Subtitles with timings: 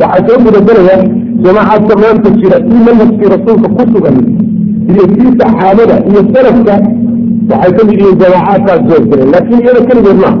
[0.00, 0.96] waxaa soo gudagelaya
[1.44, 4.16] jamaacaadka maanta jira si manhajkii rasuulka ku sugan
[4.92, 6.74] iyo kii saxaabada iyo salafka
[7.50, 10.38] waxay ka mid yihiin jamaacaadkaas soo laakiin iyada keligeed maaha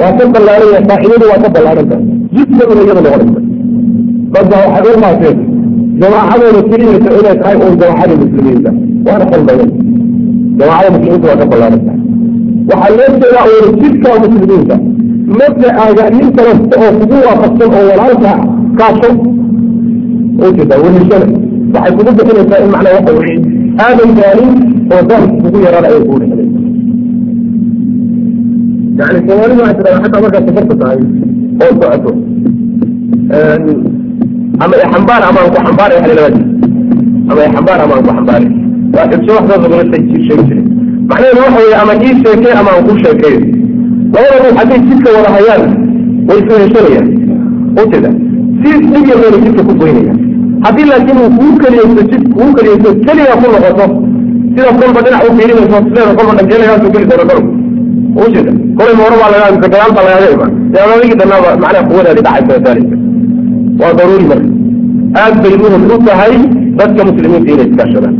[0.00, 1.96] waa ka ballaaranya faa'iidadu waa ka ballaaranta.
[2.34, 3.40] Jidkaduna iyada noqonaysa.
[4.34, 5.38] Dadba waxay u maaseen
[6.00, 8.70] jamaacadooda keliyata inay tahay uun jamaacada muslimiinta.
[9.06, 9.70] Waana qalbayan
[10.58, 11.92] jamaacada muslimiinta waa ka ballaaranta.
[12.70, 14.76] Waxaa loo jeedaa uun jidka muslimiinta
[15.40, 18.32] mabda'aaga nin kalasta oo kugu waafaqsan oo walaalka
[18.78, 19.10] kaasho
[20.46, 21.26] ujeeda weheshana
[21.74, 23.36] waxay kugu bixinaysaa in macnaa waxa weye
[23.84, 24.50] aadan gaarin
[24.94, 26.48] oo daalka kugu yaraan ayay kugu dhexday
[28.98, 30.98] yani soomaalida waxay tidhahdaa xataa markaad safarta tahay
[31.62, 32.12] oo socoto.
[34.62, 36.40] Ama ixambaar ama aan ku xambaari waxa lalaba
[37.30, 38.46] ama ixambaar ama aan ku xambaari
[38.94, 40.62] waa xibso waxdaas lagula sheegi jiray
[41.10, 43.40] macnaheedu waxa weye ama ii sheekee ama aan ku sheekeeyo
[44.14, 45.62] labada ruux hadday jidka wada hayaan
[46.28, 47.08] way isweheshanayaan
[47.82, 48.10] ujeeda
[48.62, 50.18] si dhib yar bayna jidka ku goynayaan.
[50.64, 51.52] Haddii laakiin uu kuu
[52.10, 53.86] jid kuu keliyeyso keliya ku noqoto
[54.54, 57.40] sidaas kolba dhinac u fiirinayso sideeda kolba dhankeelagaasu geli doona kalo
[58.24, 62.20] ujeeda kolay hore baa lagaa mise gadaal baa lagaaga imaan dee adadigi dhannaaba macnaha quwadaadi
[62.26, 62.96] dhacaysa daalika
[63.80, 64.48] waa daruuri marka.
[65.22, 66.34] Aad bay muhiim u tahay
[66.78, 68.14] dadka muslimiinta inay iskaashadaan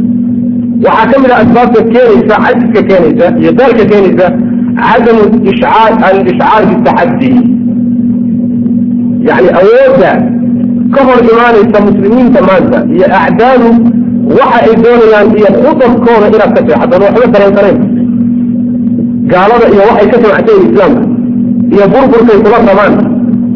[0.87, 4.27] waxaa ka mid a asbaabta keenaysa cajiska keenaysa iyo daalka keenaysa
[5.51, 7.31] ishcaar alishcaar bitaxaddi
[9.29, 10.13] yani awoodda
[10.95, 13.69] ka hor imaanaysa muslimiinta maanta iyo acdaadu
[14.39, 17.79] waxa ay doonayaan iyo khudabkooda inaad ka seexataan waxba dareensanayn
[19.33, 21.03] gaalada iyo waxay ka samacsayin islaamka
[21.75, 22.95] iyo burburkay kula rabaan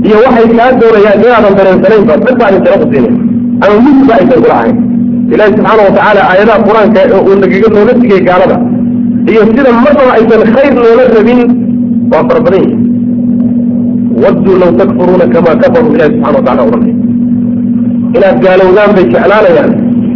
[0.07, 3.15] iyo waxay kaa doonayaan inaadan dareensanaynba dadka adin tala kusiinay
[3.65, 4.77] ama midba aysan kula ahayn
[5.35, 8.57] ilahi subxaana watacaala aayadaha qur'aanka uu nagaga noola digay gaalada
[9.31, 11.41] iyo sida marnaba aysan khayr noola rabin
[12.13, 12.77] waa fara badan yihi
[14.23, 16.93] wadduu law takfuruuna kama kafaruu ilahi subxana watacala ohanay
[18.17, 19.73] inaad gaalowdaan bay jeclaanayaan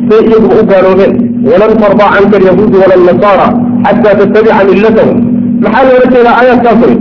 [0.09, 1.13] say iyaguba u gaaloobeen.
[1.51, 3.47] Walan tardaa canka alyahuudu wala nasaara
[3.87, 5.19] xataa tattabica millatahum.
[5.65, 6.95] Maxaa loola jeedaa aayaadkaas wey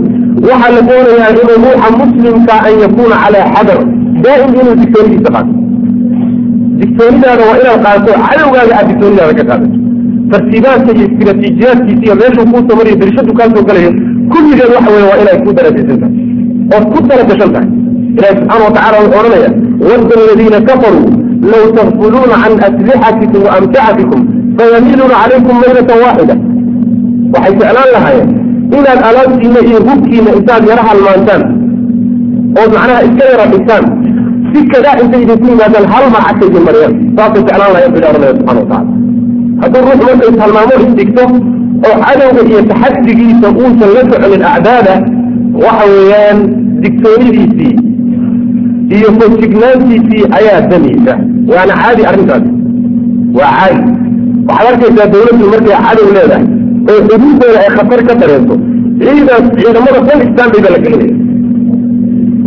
[0.48, 3.78] waxaa la doonayaa inuu ruuxa muslimka an yakuuna calaa xadar.
[4.24, 5.52] Daa'im inuu digtoonidiisa qaato
[6.80, 9.79] digtoonidaada waa inaad qaato cadowgaaga aad digtoonidaada ka qaadato
[10.32, 13.90] tartiibaadka iyo istiraatiijiyaadkiisa iyo meeshuu kuu samariyo dirishadu kaa soo galayo
[14.32, 16.14] kulligeed waxa weye waa inay ku darajaysan tahay.
[16.76, 17.68] Ood ku talagashan tahay.
[18.18, 19.50] Ilahi subxaana watacala wuxuu odhanaya
[19.88, 21.08] wadda aladiina kafaruu
[21.52, 24.20] law takfuluuna can aslixatikum wa amtacatikum
[24.58, 26.34] fayamiiluuna calaykum maylatan waaxida.
[27.34, 28.30] Waxay jeclaan lahaayeen
[28.76, 31.42] inaad alaabtiina iyo hubkiina intaad yara halmaantaan
[32.60, 33.84] ood macnaha iska yara dhigtaan
[34.52, 38.32] si kadaa intay idinku yimaadaan hal mar cagta idin mariyaan saasay jeclaan lahayen buu odhanaya
[38.38, 38.80] subxana watacala
[39.62, 41.24] hadduu ruux marka ishalmaamo isdhigto
[41.88, 44.94] oo cadowga iyo taxadigiisa uusan la soconin acdaada
[45.64, 46.38] waxa weeyaan
[46.82, 47.74] digtoonidiisii
[48.96, 51.12] iyo fojignaantiisii ayaa damaysa
[51.52, 52.44] waana caadi arrintaas.
[53.38, 53.80] Waa caadi.
[54.48, 56.44] Waxaad arkaysaa dawladdu markay cadow leedahay
[56.90, 58.54] oo xuduuddooda ay khatar ka dareento
[59.02, 61.14] ciidaas ciidamada dhan istaanbay baa la gelinaya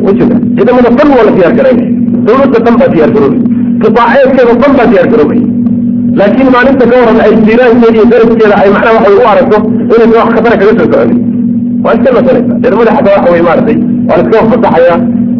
[0.06, 1.92] wajida ciidamada dhan waa la diyaar garaynaya
[2.28, 3.42] dawladda dhan baa diyaar garoobay.
[3.84, 5.42] Qitaaceedkeeda dhan baa diyaar garoobay
[6.20, 9.58] laakiin maalinta ka waran ay jiiraankeeda iyo daraskeeda ay macnaha waxa u aragto
[9.94, 11.20] inaysan wax khatara kaga soo soconin
[11.84, 14.38] waa iska nasanaysa ciidamada xataa waxa wey maaragtay waa la iska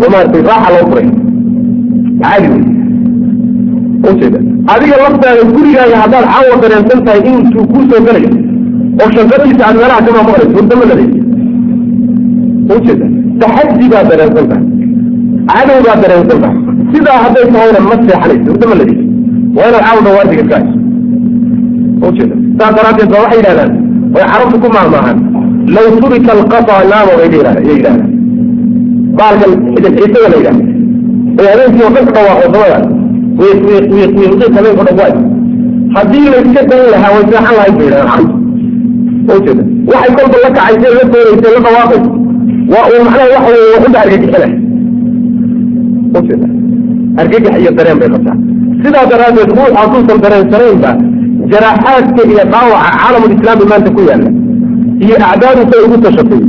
[0.02, 1.08] oo maaragtay raaxa loo furay.
[2.22, 2.64] Caadi wey
[4.10, 4.40] ujeeda
[4.74, 8.30] adiga laftaada gurigaaga haddaad caawa dareensan tahay inuu kuu soo galayo
[9.02, 11.20] oo shaqadiisa aad meelaha ka maamulayso hurdama ladaysa
[12.76, 13.06] ujeeda
[13.42, 14.66] taxaddi baa dareensan tahay.
[15.52, 16.58] Cadow baa dareensan tahay.
[16.94, 19.03] Sidaa hadday tahayna ma seexanayso hurdama ladaysa
[19.56, 20.56] waa inaad caawa dhawaadiga ka.
[20.60, 23.72] Hayso ujeeda saas daraaddeed ba waxay yidhahdaan
[24.16, 25.18] way carabtu ku maahmaahaan
[25.76, 28.00] law turika alqata naama bay yidhahdaan
[29.20, 30.64] baalkan xidid xiisaga la yidhahda
[31.42, 32.80] ee habeenkii oo dhan ka dhawaaqo samada.
[33.40, 35.14] Wiiq wiiq wiiq wiiq wiiq habeenka dhan waay
[35.96, 38.36] haddii la iska dayn lahaa way seexan lahayd bay yidhahdaan carabtu.
[39.36, 42.10] Ujeeda waxay kolba la kacaysa la kooraysa la dhawaaqaysa
[42.74, 44.54] waa uu macnaha waxa weye waxuba argagixinay
[46.20, 46.48] ujeeda
[47.22, 48.38] argagax iyo dareen bay qabtaa
[48.84, 50.92] sidaa daraaddeed ruux hadduusan dareensanaynba
[51.54, 54.30] jaraaxaadka iyo dhaawaca caalamulislaami maanta ku yaalla
[55.06, 56.42] iyo acdaadusay ugu tashatay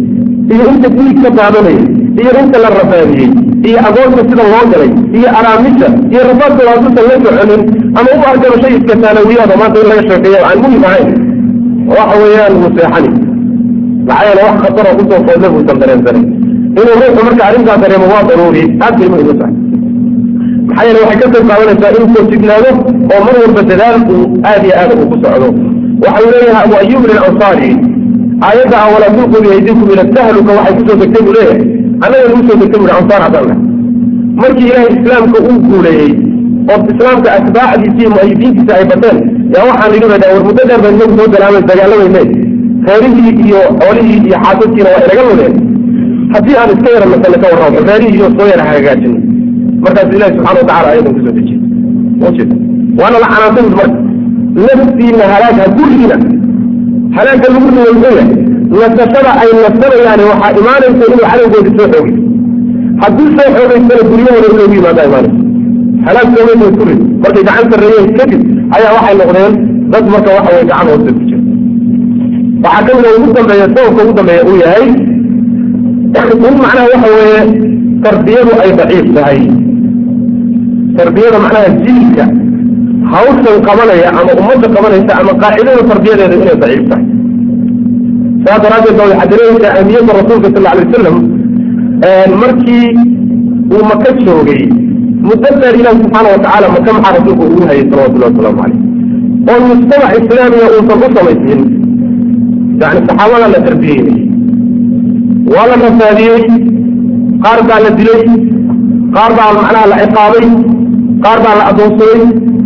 [0.55, 1.83] iyo inta dhiig ka daadanaya
[2.21, 3.29] iyo inta la rafaadiyey
[3.69, 7.63] iyo agoonta sida loo galay iyo araamisha iyo rafaadkooda hadduusan la soconin
[7.99, 11.09] ama u arkaba iska taalawiyaada maanta in laga sheekeeya aan muhiim ahayn.
[11.97, 13.11] Waxa weeyaan wuu seexani.
[14.09, 16.27] Maxaa yeele wax khataroo ku soo foodle buusan dareensanayn
[16.81, 19.55] inuu ruuxu marka arrintaa dareemo waa daruuri aad bay muhiim u tahay
[20.77, 22.71] maxaa yeele waxay ka qayb qaadanaysaa inuu foojignaado
[23.15, 25.49] oo mar walba dadaal uu aad iyo aad uu ku socdo.
[26.05, 27.71] Waxa uu leeyahay abu ayub alansaari
[28.47, 31.63] aayadda ah walaa tulquu biyaydikum ila tahluka waxay ku soo degtay buu leeyahay.
[32.05, 33.61] Annaga nagu soo degta buhi ansaar haddaan nahay
[34.41, 36.11] markii ilaahay islaamka uu guuleeyey
[36.73, 39.19] oo islaamka atbaacdiisi iyo mu'ayidiintiisa ay bateen
[39.55, 42.23] yaa waxaan idhi bay dhaha war muddo dheer inagu soo dalaamay dagaalamayne
[42.89, 45.55] reerihii iyo xoolihii iyo xaasaskiina waa inaga ludeen
[46.35, 49.19] haddii aan iska yara masale ka warramo reerihii iyo soo yara hagaajino
[49.85, 51.61] markaas ilahi subxana watacala ayadan ku soo dejiyey.
[52.29, 52.57] Ujeeda
[53.01, 56.17] waana la canaantay bui marka naftiina halaag ha gurigiina
[57.17, 58.27] halaagga lagu riwaysan yahay
[58.81, 62.15] nasashada ay nasanayaan waxaa imaanaysa inuu cadowgoodi soo xoogay.
[63.03, 65.43] Haddii soo xoogaysana guryahooda in loogu yimaada imaanaysa
[66.07, 68.41] halaag soomaysa ku rid markay gacan sarreeyeen kadib
[68.77, 69.53] ayaa waxay noqdeen
[69.93, 71.41] dad marka waxa weye gacan hoosta ku jira.
[72.65, 74.87] Waxaa ka mida ugu dambeeya sababka ugu dambeeya uu yahay
[76.49, 77.41] in macnaha waxa weeye
[78.05, 79.41] tarbiyadu ay daciif tahay
[80.99, 82.25] tarbiyada macnaha jiilka
[83.13, 87.05] hawshan qabanaya ama ummadda qabanaysa ama qaacidada tarbiyadeeda inay daciif tahay.
[88.45, 91.17] Saas daraaddeed ba waxaa dareemaysaa ahmiyadda rasuulka sal alay wasalam
[92.43, 92.87] markii
[93.75, 94.63] uu maka joogay
[95.29, 98.81] muddo dheer ilahi subxaana watacaala maka maxaa rasuulku ugu hayay salawatullahi wasalaamu caleyh
[99.53, 101.61] oo mujtamac islaamiya uusan u samaysin
[102.83, 104.19] yani saxaabada la tarbiyeynay
[105.55, 106.43] waa la rafaadiyey
[107.45, 108.23] qaar baa la dilay
[109.17, 110.47] qaar baa macnaha la ciqaabay
[111.25, 112.21] qaar baa la adoonsaday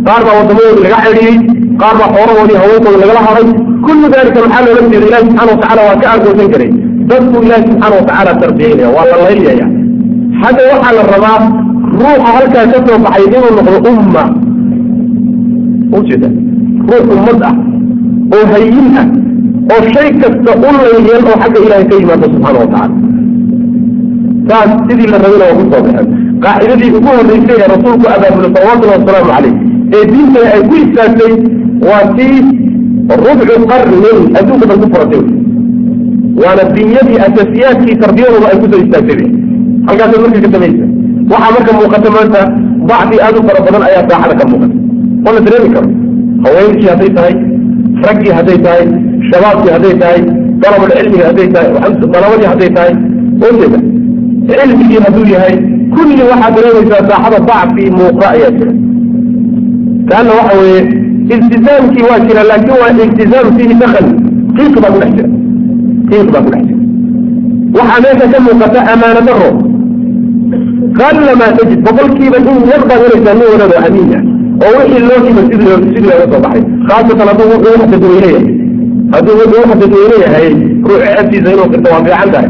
[0.07, 1.35] qaar baa wadamadoodii laga xidhiyey
[1.81, 3.47] qaar baa xoolahoodii haweenkooda lagala haday
[3.85, 6.71] kullu dalika maxaa loola jeeda ilahi subxana watacala waa ka argoosan karay.
[7.09, 9.65] Dadku ilahi subxaana watacaala tarbiyeynaya waa la layliyaya
[10.43, 11.37] hadda waxaa la rabaa
[12.01, 14.23] ruuxa halkaa ka soo baxay inuu noqdo umma.
[15.97, 16.29] Ujeeda
[16.89, 17.55] ruux ummad ah
[18.35, 19.07] oo hayin ah
[19.73, 22.95] oo shay kasta u layliyeen oo xagga ilahay ka yimaado subxaana watacala
[24.49, 26.07] saas sidii la rabina waa ku soo baxeen
[26.43, 29.53] qaacidadii ugu horreysay ee rasuulku abaabulay salawatullahi wasalaamu caleyh
[29.97, 31.33] ee diintana ay ku istaagtay
[31.89, 32.37] waa tii
[33.23, 35.23] rubcu qarnin adduunka dhan ku furatay.
[36.41, 39.21] Waana binyadii asasiyaadkii tarbiyadooda ay ku soo istaagtay.
[39.87, 40.85] Halkaasay marka ka samaysa.
[41.31, 42.41] Waxaa marka muuqata maanta
[42.89, 44.75] bacdi aad u fara badan ayaa saaxada ka muuqata.
[45.25, 45.89] Oo la dareemi karo.
[46.43, 47.33] Haweenkii hadday tahay
[48.05, 48.83] raggii hadday tahay
[49.29, 50.19] shabaabkii hadday tahay
[50.63, 51.69] dalabul cilmiga hadday tahay
[52.13, 52.93] dalabadii hadday tahay
[53.47, 53.79] ojeeda
[54.49, 55.55] cilmigii hadduu yahay
[55.95, 58.73] kulli waxaa dareemaysaa saaxada dacfi muuqda ayaa jira.
[60.09, 60.81] Kaana waxa weeye
[61.33, 64.05] iltizaamkii waa jira laakin waa iltizaam fiihi dakal
[64.57, 65.29] qiiq baa ku dhex jira.
[66.09, 66.81] Qiiq baa ku dhex jira.
[67.77, 69.49] Waxaa meesha ka muuqata amaana daro
[70.99, 74.23] qalamaa tajid boqolkiiba in yar baad helaysaa nin wanaad oo amiin ah
[74.65, 76.63] oo wixii loo hiba sidii sidii looga soo baxay.
[76.87, 78.45] Khaasatan hadduu wuxuu wax dadweyne yahay
[79.13, 80.47] hadduu wuxuu wax dadweyne yahay
[80.87, 82.49] ruux ceebtiisa inuu qirto waa fiican tahay.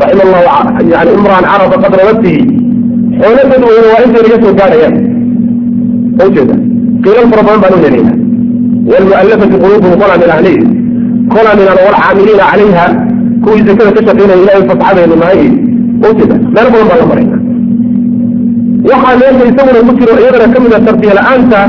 [0.00, 2.40] Raxima allahu yani imraan carafa qadra nafsihi
[3.20, 4.96] xoolo dadweyne waa intay laga soo gaadhayaan
[6.26, 6.54] ujeeda
[7.04, 8.22] qiilal fara badan baan u
[8.90, 10.60] waalmu'allafati quluubuhum qola min ahlihi
[11.34, 12.86] qola min walcaamiliina calayha
[13.44, 15.40] kuwii zakada ka shaqeynaya ilahay fasxadeenu nahay
[16.08, 17.36] ujeeda meel badan baan la marayna
[18.90, 21.60] waxaa meesha isaguna ku jiro iyadana ka mid a tarbiya la'aanta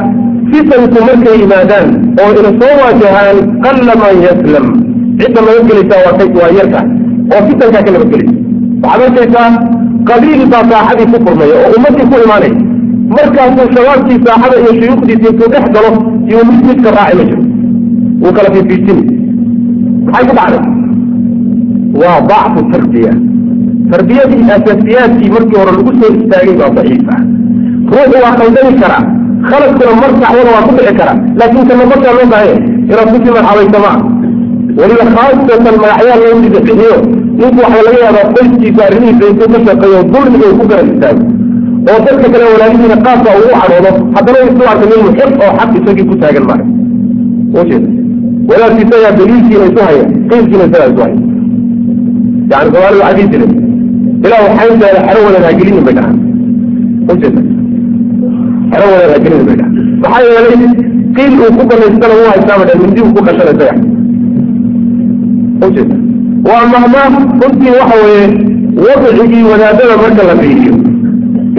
[0.51, 1.87] fitanku markay yimaadaan
[2.21, 4.65] oo ina soo waajahaan qalla man yaslam.
[5.19, 6.01] Cidda nabadgelaysaa
[6.39, 6.79] waa yarka.
[7.33, 8.33] Oo fitankaa ka nabadgelaysa
[8.83, 9.49] waxaad arkaysaa
[10.09, 12.55] qabiil baa saaxadii ku furmaya oo ummadii ku imaanaya.
[13.15, 15.89] Markaasuu shabaabkii saaxada iyo shuyuukhdiisi intuu dhex galo
[16.29, 17.41] iyo mid midka raaci ma jiro.
[18.21, 19.03] Wuu kala fiifiijini
[20.11, 20.61] maxay ku dhacday?
[22.01, 23.13] Waa dacfu tarbiya.
[23.91, 27.21] Tarbiyadii asaasiyaadkii markii hore lagu soo istaagay baa daciif ah
[27.93, 29.03] ruuxu waa khaldami karaa.
[29.49, 31.17] Khaladkuna mar saxwada waa ku dhici karaa.
[31.39, 32.55] Laakiin kana markaa loo baahanya
[32.91, 33.97] inaad ku sii marxabaysamaa
[34.79, 36.93] weliba khaasatan magacyaal loo bixiyo
[37.39, 41.23] ninku waxaa laga yaabaa qoyskiisa arrimihiisa intuu ka shaqeeyo dulmiga uu ku garan istaago
[41.91, 46.05] oo dadka kale walaalihiina qaabka ugu cadhoodo haddana isu arka nin muxib oo xaq isagii
[46.11, 46.65] ku taagan maayo
[47.61, 47.89] ujeeda
[48.49, 51.17] walaalkiisa ayaa daliilkiina isu haya qiilkiina isagaa isu haya
[52.51, 53.51] yani soomaali waxaa dii jiray
[54.25, 56.17] ilaa waxaynteeda xero wadaad hagelinin bay dhahaan
[57.13, 57.41] ujeeda
[58.71, 60.55] xero wadaad hagelinin bay dhahaan maxaa yeelay
[61.17, 63.75] qiil uu ku banaystana u haystaaba dhan mindi uu ku dhashana isaga
[65.67, 65.95] ujeeda
[66.49, 67.07] waa mahmaa
[67.41, 68.25] runtii waxa weeye
[68.85, 70.73] wadcigii wadaadada marka la fiiriyo.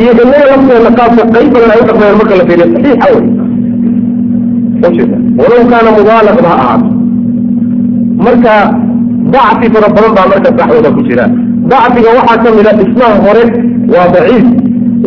[0.01, 2.67] Iyo inaga lafteena qaabka qayb badan ay u dhaqmayaan marka la fiiriyo.
[2.75, 5.07] Saxiixa wey
[5.41, 6.89] walow kaana mubaalaqda ha ahaato
[8.27, 8.53] marka
[9.35, 11.25] dacfi fara badan baa marka saxwada ku jira.
[11.71, 13.45] Dacfiga waxaa ka mid a dhismaha hore
[13.95, 14.45] waa daciif.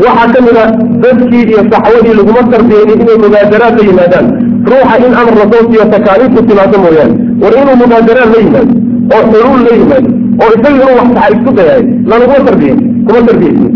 [0.06, 0.66] Waxaa ka mid a
[1.04, 4.28] dadkii iyo saxwadii laguma tarbiyeynin inay mubaadaraad la yimaadaan.
[4.72, 7.16] Ruuxa in amar la soo siiyo takaaliifku timaado mooyaane.
[7.42, 8.74] War inuu mubaadaraad la yimaado
[9.16, 10.10] oo xuluul la yimaado
[10.44, 13.74] oo isaga inuu wax saxa isku dayahay lanaguma tarbiyeyn kuma tarbiyeysin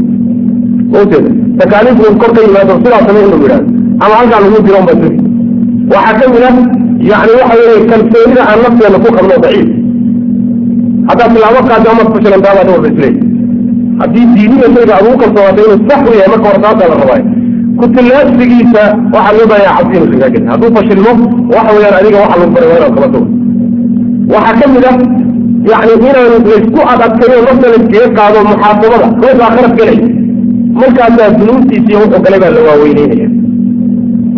[1.01, 3.57] ujeeda takaaliifku kor ka yimaado sidaa same yidhahdo
[4.03, 4.93] ama halkaa lagu diro unba
[5.93, 6.51] waxaa ka mid a
[7.11, 9.69] yani waxa weeye kalsoonida aan nafteena ku qabno daciif.
[11.09, 13.13] Haddaad tilaabo qaado ama fashilantaa baad warba isleey
[14.01, 17.25] haddii diiniya shayga aad ugu kalsoonaatay inuu sax u yahay marka hore taasaa la rabaayo
[17.79, 18.83] kutilaabsigiisa
[19.13, 20.49] waxaa loo baahaya cabsi inuu kagaa gelin.
[20.51, 21.11] Hadduu fashilmo
[21.55, 23.27] waxa weeyaan adiga waxa lagu baray waa inaad kaba tago
[24.33, 24.95] waxaa ka mid ah
[25.71, 29.97] yani inaan laysku adadkayo nafta layskaga qaado muxaasabada ruuxaa kharaf gelay
[30.79, 33.27] markaasaa dunuubtiisiiyo wuxuu galay baa la waaweynenaya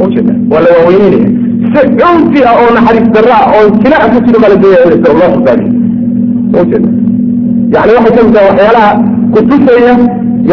[0.05, 1.29] ujeeda waa la waaweynenaya
[1.73, 5.29] si cunfi ah oo naxariis darra ah oo jilaca ku jiro baa la doonaya loo
[5.35, 5.71] xusaadiyo
[6.61, 6.89] ujeeda
[7.75, 8.91] yani waxay ka mid tahay waxyaalaha
[9.33, 9.93] kutusaya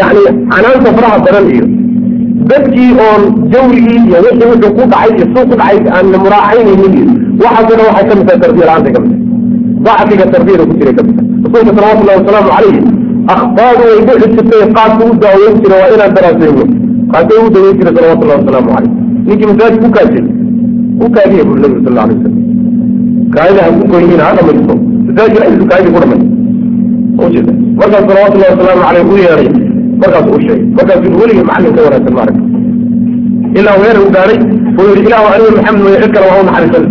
[0.00, 1.66] yani canaanta faraha badan iyo
[2.50, 7.06] dadkii oon jawrigii iyo wixii wuxuu ku dhacay iyo suu ku dhacay aan muraacaynaynin iyo
[7.44, 9.30] waxaasuna waxay ka mid tahay tarbiya la'aanta ka mid tahay
[9.87, 12.81] dacfiga tarbiyada ku jiray ka mid tahay rasuulka salawatullahi wasalaamu calayhi
[13.35, 16.65] akhtaadu way dhici jirtay qaadka u daaweyn jira waa inaan daraaseyno
[17.13, 18.91] qaadka u daweyn jiray salawatullahi wasalaamu calayh
[19.29, 20.25] ninkii masaajid ku kaajay
[21.05, 22.37] u kaadiya buri nabigu sal alay wasalam
[23.35, 24.75] kaadida ha ku goynin ha dhamaysto
[25.09, 26.21] masaajid dhexdiisu kaadidii ku dhamay
[27.27, 29.49] ujeeda markaas salawatullahi wasalaamu caleyh u yeedhay
[30.03, 32.39] markaas u sheegay markaasuu weligii macallin ka wanaagsan ma arag
[33.61, 34.39] ilaa weer u gaadhay
[34.81, 36.85] uu yihi ilaahu aniga maxamed way cid kale waa u naxariisan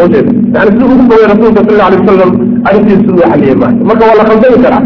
[0.00, 2.30] yani siduu ugu fogay rasuulka sal alay wasalam
[2.68, 4.82] arrintiisa siduu xaliyey maayo marka waa la khaldami karaa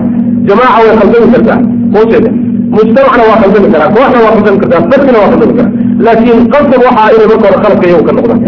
[0.49, 1.59] jamaaca way khaldami kartaa
[2.03, 2.31] ujeeda
[2.77, 5.73] mujtamacna waa khaldami karaa kooxna waa khaldami kartaa dadkina waa khaldami karaa.
[6.07, 8.41] Laakiin qasab waxaa inay marka hore khaladka iyagu ka noqdaan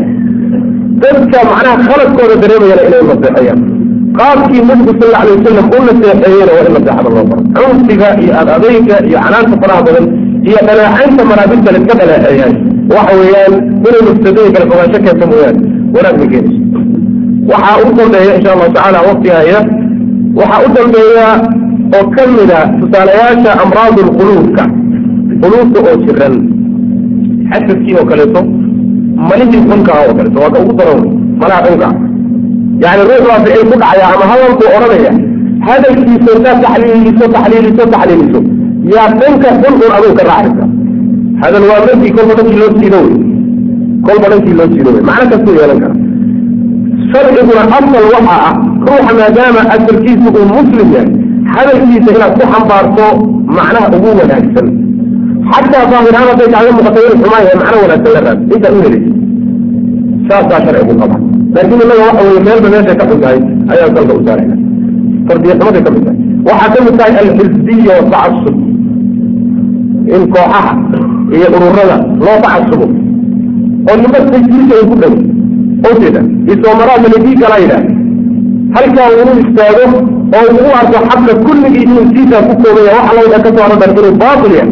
[1.02, 3.60] dadka macnaha khaladkooda dareemayana inay naseexayaan
[4.18, 7.42] qaabkii nabigu sal alay wasalam u naseexeeyena waa in naseexada loo baro.
[7.56, 10.06] Cunsiga iyo adadayga iyo canaanta faraha badan
[10.48, 12.54] iyo dhaleecaynta manaabirta laiska dhaleeceeyaan
[12.90, 13.54] waxa weeyaan
[13.86, 15.60] inay mufsadooyin kale fogaansho keento mooyaane
[15.94, 16.62] wanaag ma keenayso
[17.50, 19.58] waxaa u dambeeya insha allahu tacaala waktigaya
[20.38, 21.26] waxaa u dambeeya
[21.96, 24.64] oo ka mida tusaalayaasha amraadu lquluubka
[25.42, 26.34] quluubka oo jiran
[27.50, 28.42] xasadkii oo kaleeto
[29.28, 31.00] malihii ah oo kaleeto waa ka ugu daran
[31.40, 31.94] malaha ah
[32.82, 35.12] yani ruux baa ficil ku dhacaya ama hadalkuu odhanaya
[35.68, 38.40] hadalkiisa intaad taxliiliso taxliiliso taxliiliso
[38.94, 40.64] yaa dhanka xun un aduu ka raacaysa
[41.42, 43.16] hadal waa markii kolba dhankii loo siido wey.
[44.06, 45.02] Kolba dhankii loo siido wey.
[45.08, 45.94] Macno kastuu yeelan kara.
[47.10, 48.54] Sharciguna asal waxa ah
[48.86, 51.10] ruuxa maadaama asalkiisa uu muslim yahay
[51.54, 53.06] hadalkiisa inaad ku xambaarto
[53.56, 54.66] macnaha ugu wanaagsan.
[55.52, 59.10] Xataa daahirhaan hadday kaaga muuqato inuu xumaa yahay macno wanaagsan la raad intaad u helaysa
[60.28, 61.16] saasaa sharcigu qaba.
[61.54, 63.38] Laakiin inaga waxa weye meelba meeshay ka xun tahay
[63.72, 64.56] ayaan salka u saarayna.
[65.28, 66.18] Tarbiya xumaday ka mid tahay
[66.48, 68.56] waxaa ka mid tahay alxizbiya watacasub
[70.14, 70.72] in kooxaha
[71.36, 72.86] iyo ururada loo tacasubo
[73.90, 75.14] oo nima tajriisa ay ku dhow
[75.90, 76.20] ojeeda
[76.52, 77.84] isoomaraa malagii kala yidhaah
[78.76, 79.84] halkaa uu istaago
[80.38, 84.14] oo uu arko xabka kulligii inuu siisaa ku koobaya waxa lawada ka soo haradhan inuu
[84.22, 84.70] baatil yahay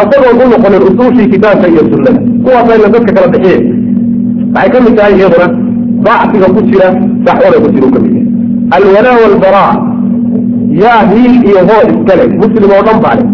[0.00, 2.20] asagoon u noqonin usuushii kitaabka iyo sunnada.
[2.44, 3.56] Kuwaasayna dadka kala bixiye
[4.54, 5.46] waxay ka mid tahay iyaduna
[6.06, 6.86] dacfiga ku jira
[7.26, 8.26] daxwada ku jira u ka mid yahay.
[8.76, 9.72] Alwalaa walbaraa
[10.82, 13.24] yaa hiil iyo hoo iskale muslim oo dhan baa le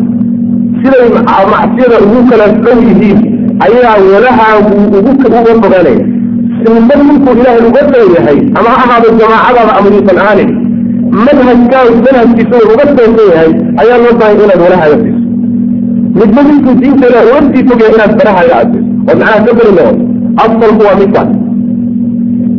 [0.83, 1.09] siday
[1.53, 3.19] macsiyada ugu kala dhow yihiin
[3.67, 5.13] ayaa walahaagu uga
[5.63, 6.05] fogaanaya
[6.65, 10.51] sinba ninkuu ilaahay uga dhow yahay ama ha ahaado jamaacadaada ama yuusan ahaanin
[11.27, 13.51] manhajkaa manhajkiisa uga toosan yahay
[13.83, 15.21] ayaa loo bahay inaad walahaaga siiso.
[16.19, 18.91] Midba ninkuu diinta ilaah uga sii fogyahay inaad barahaaga aad siiso.
[19.09, 20.05] Oo macnaha ka beri noqoto
[20.45, 21.31] asalku waa midkaas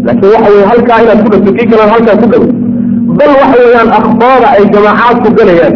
[0.05, 2.47] laakiin waxa weye halkaa inaad ku dhagto kii kalan halkaa ku dhago
[3.19, 5.75] bal waxa weeyaan akhbaada ay jamaacaadku galayaan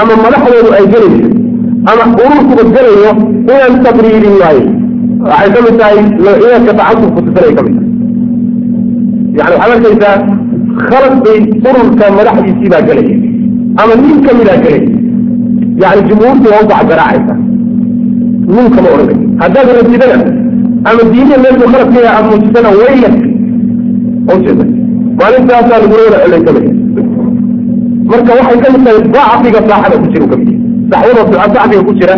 [0.00, 1.28] ama madaxdoodu ay gelayso
[1.90, 3.10] ama ururkuba gelayo
[3.50, 4.64] inaan tabriirin waayo.
[5.28, 7.90] Waxay ka mid tahay noociyaadka tacasubku tusanay ka mid tahay.
[9.38, 10.16] Yani waxaad arkaysaa
[10.88, 11.38] khalad bay
[11.68, 13.14] ururka madaxdiisii baa gelaya
[13.82, 14.90] ama nin ka midaa gelaya
[15.82, 17.34] yani jumhuurtii waa u bacgaraacaysa
[18.54, 20.16] nin kama odhanay haddaad rajidana
[20.88, 23.16] ama diiniya meeshuu khalad ka yahay aada muujisana waylak
[24.34, 24.64] ujeeda
[25.20, 26.72] maalintaasaa lagula wada celaysamaya
[28.10, 30.36] marka waxay ka mid tahay dacfiga saaxada ku jira ka
[30.94, 32.16] yahay saxwada dacfiga ku jira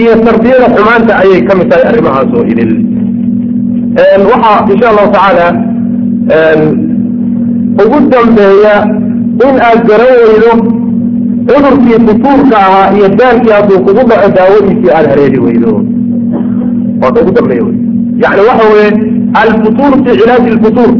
[0.00, 2.72] iyo tarbiyada xumaanta ayay ka tahay arrimahaas oo idil.
[4.30, 5.46] Waxaa insha allahu tacaala
[7.82, 8.76] ugu dambeeya
[9.46, 10.52] in aad garan weydo
[11.48, 15.72] cudurkii futuurka ahaa iyo daalkii hadduu kugu dhaco daawadiisii aada hareeri weydo.
[17.02, 17.76] Waata ugu dambeeya wey.
[18.22, 18.88] Yani waxa weye
[19.42, 20.90] alfutuur fi cilaaji lfutuur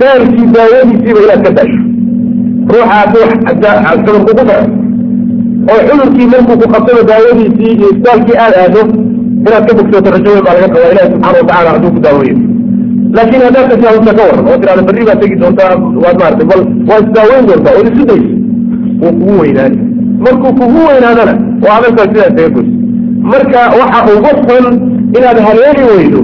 [0.00, 1.80] daalkii daawadiisiiba inaad ka dasho
[2.70, 3.24] ruuxa hadduu
[4.04, 4.81] cudur kugu dhaco
[5.70, 8.80] oo cudurkii markuu ku qabsado daawadiisii iyo isbitaalkii aad aado
[9.46, 12.36] inaad ka bogsato rajo weyn baa laga qabaa ilahi subxana watacala hadduu ku daaweeyo.
[13.16, 15.72] Laakiin haddaad tashaahunta ka waran oo tirahda berri baad tegi doontaa
[16.04, 18.30] waad maaragtay bal waa isdaaweyn doontaa oo isu dayso
[19.02, 19.78] wuu kugu weynaani
[20.24, 22.70] markuu kugu weynaadana waa adalkaa sidaas taga goys
[23.32, 24.66] marka waxa ugu xun
[25.18, 26.20] inaad haleeli weydo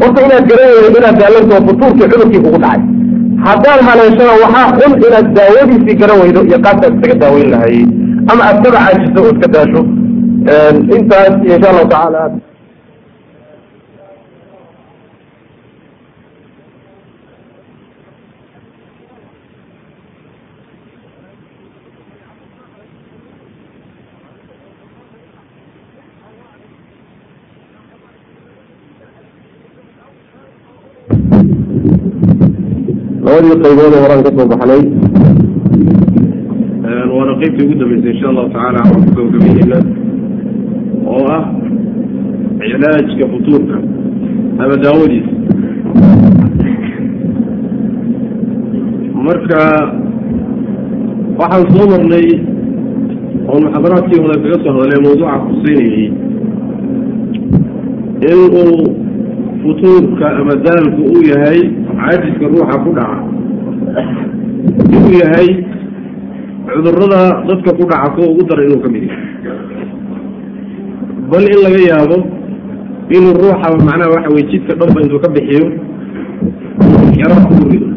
[0.00, 2.80] horta inaad garan weydo inaad daalanto futuurkii cudurkii kugu dhacay.
[3.46, 7.76] Haddaad haleeshana waxaa xun inaad daawadiisii garan weydo iyo qaabkaad isaga daaweyn lahay
[8.30, 9.80] ama aad kaba caajiso iska daasho
[10.96, 12.22] intaas insha allahu tacaala.
[33.24, 34.82] Labadii qaybood oo horaan ka soo baxnay
[37.14, 39.78] waana qeybtii ugu dambeysay insha allahu tacaala aan ku gabagabeyneyna
[41.14, 41.44] oo ah
[42.60, 43.76] cilaajka futuurka
[44.62, 45.32] ama daawadiisa.
[49.26, 49.62] Marka
[51.38, 52.26] waxaan soo marnay
[53.50, 56.06] oon muxaadaraadkii hore kaga soo hadlay mawduuca kuseynayey
[58.30, 58.76] in uu
[59.62, 61.60] futuurka ama daalku uu yahay
[61.98, 63.18] caajiska ruuxa ku dhaca.
[64.94, 65.48] Inuu yahay
[66.74, 69.26] cudurrada dadka ku dhaca kuwa ugu dara inuu ka mid yahay.
[71.30, 72.16] Bal in laga yaabo
[73.16, 75.66] inuu ruuxaba macnaha waxa weye jidka dhanba intuu ka bixiyo
[77.20, 77.88] yaraha kugu rido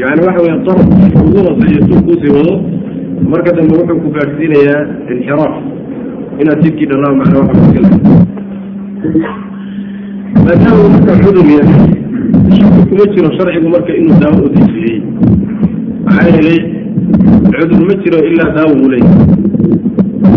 [0.00, 0.88] yani waxa weye darab
[1.26, 2.54] ugu hooseeyo tuu kuusii wado
[3.32, 4.80] marka dambe wuxuu ku gaadhsiinayaa
[5.12, 5.54] inxiraaf.
[6.40, 7.88] Inaad jidkii dhanaa macnaa waxa iskala
[10.44, 11.80] maadaama marka cudur yahay
[12.56, 14.96] shaki kuma jiro sharcigu marka inuu daawo u dejiyey
[16.04, 16.60] maxaa yeelay
[17.58, 19.26] cudur ma jiro ilaa daawo uu leeyahay.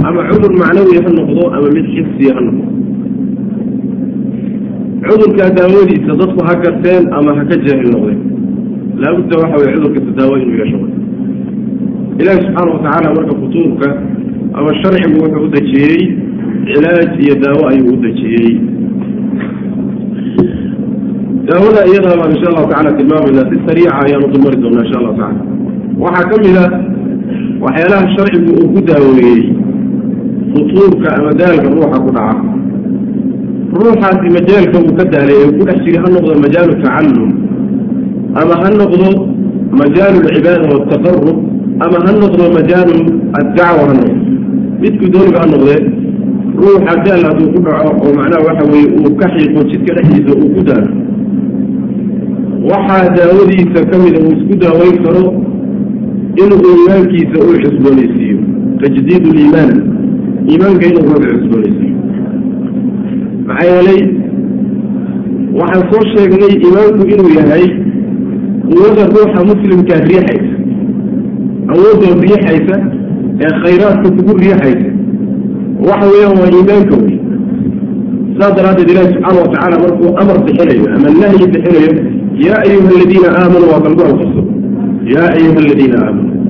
[0.08, 2.66] Ama cudur macnawi ha noqdo ama mid xisiya ha noqdo.
[5.08, 8.20] Cudurkaa daawadiisa dadku ha garteen ama ha ka jaahil noqdeen.
[9.02, 10.80] Laabudda waxa weye cudurkasta daawo inuu yeesho
[12.22, 13.88] ilaahi subxaana watacaala marka futuurka
[14.58, 16.02] ama sharcigu wuxuu u dejiyey
[16.68, 18.52] cilaaj iyo daawo ayuu u dejiyey.
[21.48, 25.42] Daawada iyadaa baan insha allahu tacala tilmaamayna si sariica ayaanu dulmari doonaa insha allahu tacala
[26.02, 26.66] waxaa ka mid a
[27.64, 29.42] waxyaalaha sharcigu uu ku daaweeyey
[30.54, 32.42] futuurka ama daalka ruuxa ku dhaca.
[33.74, 37.32] Ruuxaasi majaalka uu ka daalay ee ku dhex jiri ha noqdo majaalu tacallum
[38.42, 39.08] ama ha noqdo
[39.82, 41.38] majaalu alcibaada waltaqarub
[41.86, 42.98] ama ha noqdo majaalu
[43.40, 43.84] addacwa.
[43.90, 44.16] Ha noqdo
[44.82, 45.80] midkuu dooniba ha noqdee
[46.62, 50.50] ruuxa daal hadduu ku dhaco oo macnaha waxa weye uu ka xiiqo jidka dhexdiisa uu
[50.56, 50.90] ku daalo.
[52.70, 55.24] Waxaa daawadiisa ka mida uu isku daaweyn karo
[56.42, 58.38] inuu iimaankiisa uu cusboonaysiiyo
[58.82, 59.72] tajdiid liimaan
[60.52, 61.98] iimaanka inuu ruuxa cusboonaysiiyo
[63.48, 64.02] maxaa yeelay
[65.60, 67.66] waxaan soo sheegnay iimaanku inuu yahay
[68.70, 70.56] quwada ruuxa muslimkaa riixaysa
[71.74, 72.76] awoodoo riixaysa
[73.44, 74.90] ee khayraadka kugu riixaysa
[75.90, 77.18] waxa weeyaan waa iimaanka wey
[78.40, 81.92] saas daraaddeed ilaahi subxaana watacaala markuu amar bixinayo ama nahyi bixinayo
[82.46, 84.33] yaa ayuha aladiina aamanuu waa kalgu anfuso
[85.14, 86.42] yaa ayuha aladiina aamanuu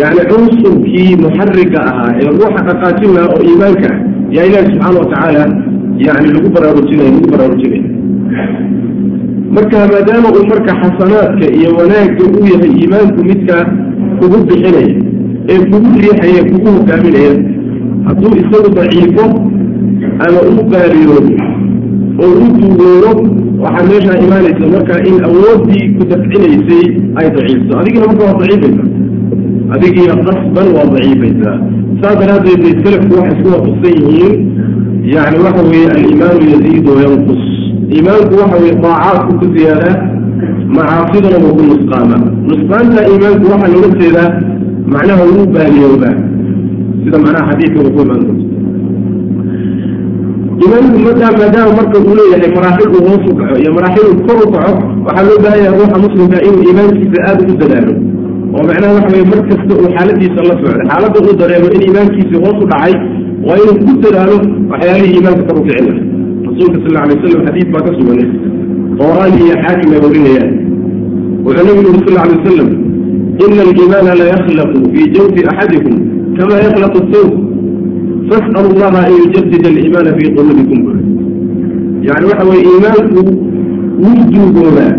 [0.00, 3.98] yani cunsurkii muxariga ahaa ee ruuxa dhaqaajin lahaa oo iimaanka ah
[4.36, 5.44] yaa ilaahi subxaana watacaala
[6.06, 7.84] yani lagu baraarujinaya lagu baraarujinaya
[9.56, 13.56] marka maadaama uu marka xasanaadka iyo wanaagga uu yahay iimaanku midka
[14.20, 14.94] kugu bixinaya
[15.52, 17.32] ee kugu riixaya kugu hogaaminaya
[18.06, 19.24] hadduu isagu daciifo
[20.26, 21.32] ama u baariyoodo
[22.24, 23.10] oo u duugoodo
[23.64, 26.84] waxaa meeshaa imaanaysa marka in awooddii ku dafcinaysay
[27.20, 27.72] ay daciifto.
[27.80, 28.88] Adigina marka waa daciifaysaa.
[29.74, 31.56] Adigiina qasban waa daciifaysaa.
[32.00, 34.34] Saas daraaddeed bay selafku waxay isku waafaqsan yihiin.
[35.14, 37.42] Yani waxa weeye aliimaanu yaziid wayanqus
[37.94, 39.96] iimaanku waxa weye daacaadku ku ziyaadaa
[40.76, 42.16] macaasiduna wuu ku nusqaama
[42.50, 44.30] nusqaanta iimaanku waxaa loola jeedaa
[44.94, 46.14] macnaha wuu baaliyoobaa
[47.04, 48.22] sida macnaha xadiidka uu ku imaan
[50.62, 54.22] doonto iimaanku madaa maadaama marka uu leeyahay maraaxil uu hoos u kaco iyo maraaxil uu
[54.26, 54.72] kor u kaco
[55.06, 57.92] waxaa loo baahan yahay ruuxa muslimka inuu iimaankiisa aada ugu dadaalo.
[58.54, 62.40] Oo macnaha waxa weye mar kasta uu xaaladiisa la socdo xaaladda uu dareemo in iimaankiisii
[62.44, 62.94] hoos u dhacay
[63.46, 64.36] waa inuu ku dadaalo
[64.72, 66.04] waxyaalihii iimaanka kor u kicin lahay
[66.46, 68.28] rasuulka sal alay waslam xadiid baa ka suganay
[68.98, 70.50] qoraani iyo xaakim ay warinayaan.
[71.44, 72.68] Wuxuu nabigu yuri sal alay wasalam
[73.44, 75.94] ina aliimaana la yakhlaqu fii jawfi axadikum
[76.36, 77.30] kama yakhlaqu sawb
[78.32, 80.80] fas'alu allaha an yujadida aliimaana fii quluubikum
[82.08, 83.20] yani waxa weye iimaanku
[84.02, 84.92] wuu duugoobaa.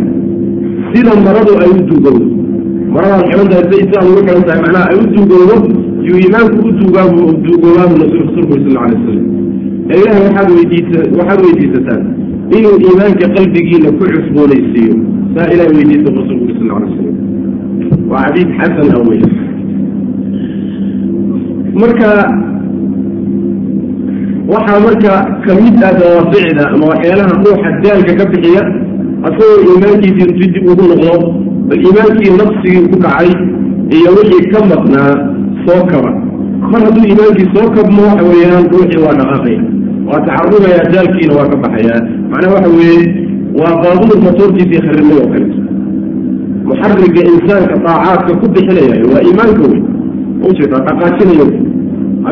[0.94, 2.26] Sida maradu ay u duugowdo
[2.96, 5.56] maradaad xihan tahay say sidaad ugu xihan tahay macnaha ay u duugowdo
[6.08, 9.26] yuu iimaanku u duugaabu duugoobaabu rasuulku sal alay wasalam
[9.92, 12.02] ee ilahay waxaad weydiisa waxaad weydiisataan
[12.58, 14.96] inuu iimaanka qalbigiina ku cusboonaysiiyo.
[15.36, 17.16] Saa ilahay weydiisa rasuulku sal alay wasalam
[18.12, 19.22] waa xadiid xasan ah wey
[21.82, 22.10] marka
[24.52, 25.14] waxaa marka
[25.46, 28.64] ka mid ah dawaaficda ama waxyaalaha ruuxa daalka ka bixiya
[29.28, 31.14] asagoo iimaankiisii dib ugu noqdo
[31.70, 33.30] bal iimaankii nafsigii ku dhacay
[33.98, 35.12] iyo wixii ka maqnaa
[35.66, 36.12] soo kaba.
[36.72, 39.62] Mar hadduu iimaankii soo kabmo waxa weeyaan ruuxii waa dhaqaaqaya
[40.10, 41.96] waa taxarugaya daalkiina waa ka baxaya.
[42.32, 43.02] Macnaha waxa weeye
[43.60, 45.60] waa baabuur matoorkiisii kharimay oo kaleeto
[46.68, 49.82] muxariga insaanka daacaadka ku bixinaya waa iimaanka wey
[50.50, 51.48] ujeeda dhaqaajinayo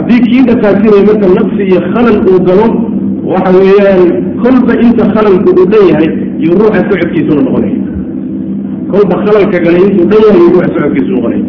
[0.01, 2.67] haddii kii dhaqaajinaya marka nafsi iyo khalal uu galo
[3.33, 4.01] waxa weeyaan
[4.43, 6.09] kolba inta khalalku uu dhan yahay
[6.43, 7.77] iyo ruuxa socodkiisuna noqonaya.
[8.91, 11.43] Kolba khalalka galay intuu dhan yahay iyo ruuxa socodkiisu noqonaya.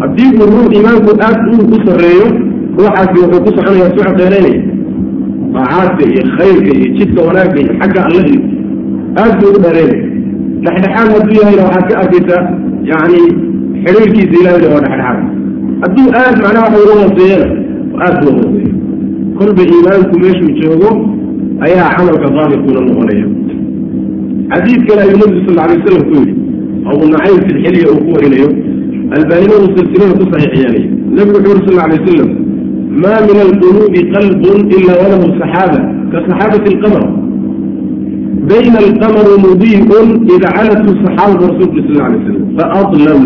[0.00, 2.26] Haddii uu ruux iimaanku aad uu u sarreeyo
[2.78, 4.60] ruuxaasi wuxuu ku soconaya socod dheeraynaya
[5.54, 8.40] daacaadka iyo khayrka iyo jidka wanaagga iyo xagga alle iyo
[9.20, 10.04] aad buu u dheeraynaya
[10.64, 12.42] dhexdhexaad hadduu yahayna waxaad ka arkaysaa
[12.90, 13.20] yani
[13.84, 15.18] xiriirkiisa ilahayna waa dhexdhexaad.
[15.82, 17.48] Hadduu aad macnaha waxa uga hooseeyana
[18.06, 18.72] aad loo hooseeyo
[19.38, 20.90] kolba iimaanku meeshuu joogo
[21.66, 23.26] ayaa camalka daabirkuna noqonaya.
[24.52, 26.34] Xadiid kale ayuu nabigu sal alay slam ku yidhi
[26.90, 28.48] abu nacaym silxiliya uu ku warinayo
[29.16, 32.30] albaanimadu silsilada ku saxiixyaanaya nabigu wuxuu uri sal alay wasalam
[33.02, 35.78] maa min alquluubi qalbun ila walahu saxaaba
[36.12, 37.04] ka saxaabati alqamar
[38.50, 43.22] bayna alqamaru mudiicun idcalathu saxaabatu rasuulka sal alay slam faadlam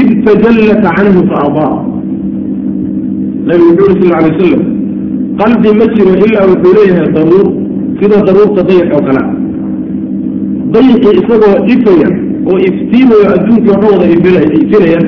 [0.00, 1.68] id tajallat canhu faada
[3.48, 4.62] nabi wuxu uri sal alay wasalam
[5.40, 7.46] qalbi ma jiro ilaa wuxuu leeyahay daruur
[8.00, 9.24] sida daruurta dayic oo kalea
[10.74, 12.08] dayicii isagoo ifaya
[12.50, 15.00] oo iftiimayo adduunkai waxu wada ifinaya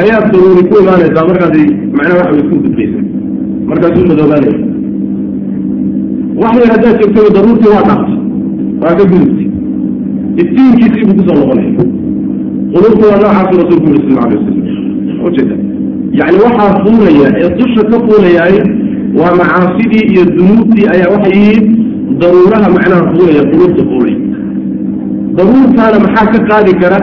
[0.00, 1.62] ayaa daruuri ku imaanaysaa markaasi
[1.96, 3.00] macnaha waxa way ku gudbaysa.
[3.70, 4.54] Markaasuu madoobaanaya
[6.42, 8.14] wax yar haddaad joogtaba daruurtii waa dhaafta
[8.82, 9.46] waa ka gudubtay.
[10.42, 11.70] Iftiinkiisiibuu ku soo noqonaya.
[12.72, 15.56] Quluubta waa noocaasuu rasuulku yuri sal alay wasalam ujeeda
[16.20, 18.56] yani waxaa fuulaya ee dusha ka fuulayaay
[19.20, 21.64] waa macaasidii iyo dunuubtii ayaa waxay yihiin
[22.20, 24.18] daruuraha macnaha fuulaya qulubta fuulaya
[25.38, 26.98] daruurtaana maxaa ka qaadi kara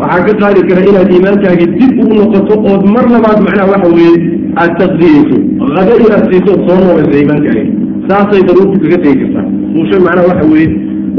[0.00, 4.16] waxaa ka qaadi kara inaad iimaankaagii dib ugu noqoto ood mar labaad macnaha waxa weeye
[4.62, 5.36] aad taqdiyeyso
[5.76, 7.64] hado inaad siiso ood soo noqayso iimaankaagi
[8.08, 10.70] saasay daruurtu kaga tegi kartaa fuusho macnaha waxa weeye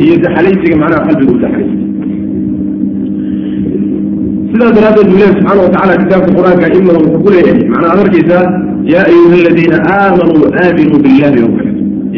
[0.03, 1.75] iyo daxalaysiga macnaha qalbiga u daxalaysa
[4.53, 7.59] sidaa daraaddeed bu ilahi subxaana watacala kitaabka qur'aanka imada wuxuu ku leeyahay.
[7.73, 8.45] Macnaa ad arkaysaa
[8.93, 11.71] yaa ayuha aladiina aamanuu aaminuu billahi oo kale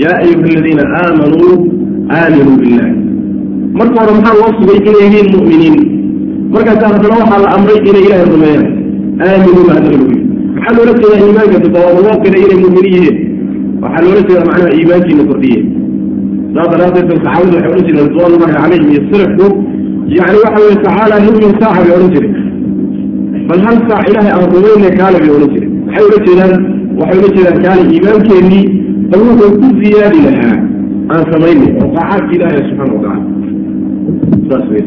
[0.04, 1.54] yaa ayuha aladiina aamanuu
[2.18, 2.94] aaminuu billahi
[3.78, 5.78] marka hore maxaa loo sugay inay yihiin mu'miniin?
[6.54, 8.68] Markaasa haddana waxaa la amray inay ilaahay rumeeyaan.
[9.28, 11.58] Aaminuu baa haddana lagu yidhi maxaa loola jeedaa iimaanka
[12.24, 13.18] qiray inay mu'miniin yihiin?
[13.84, 15.60] Waxaa loola jeeda macnaha iimaankiina kordhiye
[16.56, 19.48] saas daraaddeed saxaabadu waxay odhan jireen ridwanullahi calayhim iyo salafku
[20.18, 22.36] yani waxa weye tacaala numin saaxa bay odhan jireen.
[23.50, 25.72] Bal hal saac ilaahay aan rumayne kaale bay odhan jireen.
[25.86, 26.54] Maxay odhan jeedaan
[27.00, 28.64] waxay odhan jeedaan kaale iimaankeenii
[29.12, 30.56] bal wuxuu ku ziyaadi lahaa
[31.14, 33.20] aan samaynay oo taacaadka ilaahay subxana watacala
[34.50, 34.84] saas wey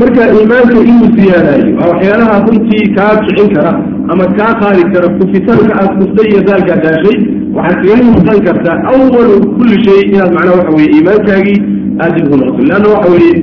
[0.00, 3.72] marka iimaanka inuu ziyaadaayo waa waxyaalaha runtii kaa kicin kara
[4.12, 7.18] ama kaa qaadi kara kufitaanka aad kuftay iyo daalkaa daashay
[7.56, 11.58] waxaad kaga muuqan kartaa awalu kulli shay inaad macnaha waxa weye iimaankaagii
[12.02, 13.34] aad dib ugu noqoto leanna waxa weeye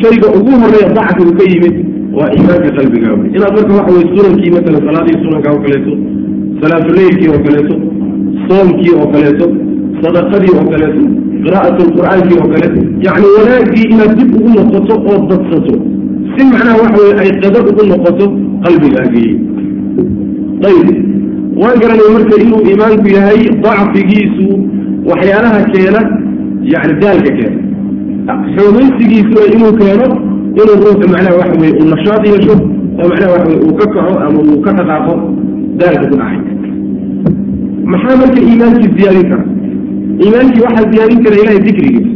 [0.00, 1.76] shayga ugu horreeya dacfigu ka yimid
[2.18, 5.92] waa iimaanka qalbigaa wey inaad marka waxa weye sunankii matala salaadii sunanka oo kaleeto
[6.62, 7.74] salaatuleylkii oo kaleeto
[8.48, 9.46] soomkii oo kaleeto
[10.02, 11.02] sadaqadii oo kaleeto
[11.44, 15.74] qiraa'at lqur'aankii oo kaleeto yacni wanaaggii inaad dib ugu noqoto oo dadsato.
[16.34, 18.24] Si macnaha waxa weye ay qado ugu noqoto
[18.64, 19.32] qalbigaagii.
[20.68, 20.88] Ayib
[21.62, 24.46] waan garanay marka inuu iimaanku yahay dacfigiisu
[25.10, 26.00] waxyaalaha keena
[26.72, 27.58] yani daalka keena
[28.56, 30.06] xoomaysigiisuna inuu keeno
[30.60, 34.14] inuu ruuxu macnaha waxa weye uu nashaad yeesho oo macnaha waxa weye uu ka kaco
[34.26, 35.14] ama uu ka dhaqaaqo
[35.80, 36.38] daalka ku dhacay
[37.92, 39.44] maxaa marka iimaankii ziyaadin kara?
[40.24, 42.12] Iimaankii waxaa ziyaadin kara ilahay dikrigiisa.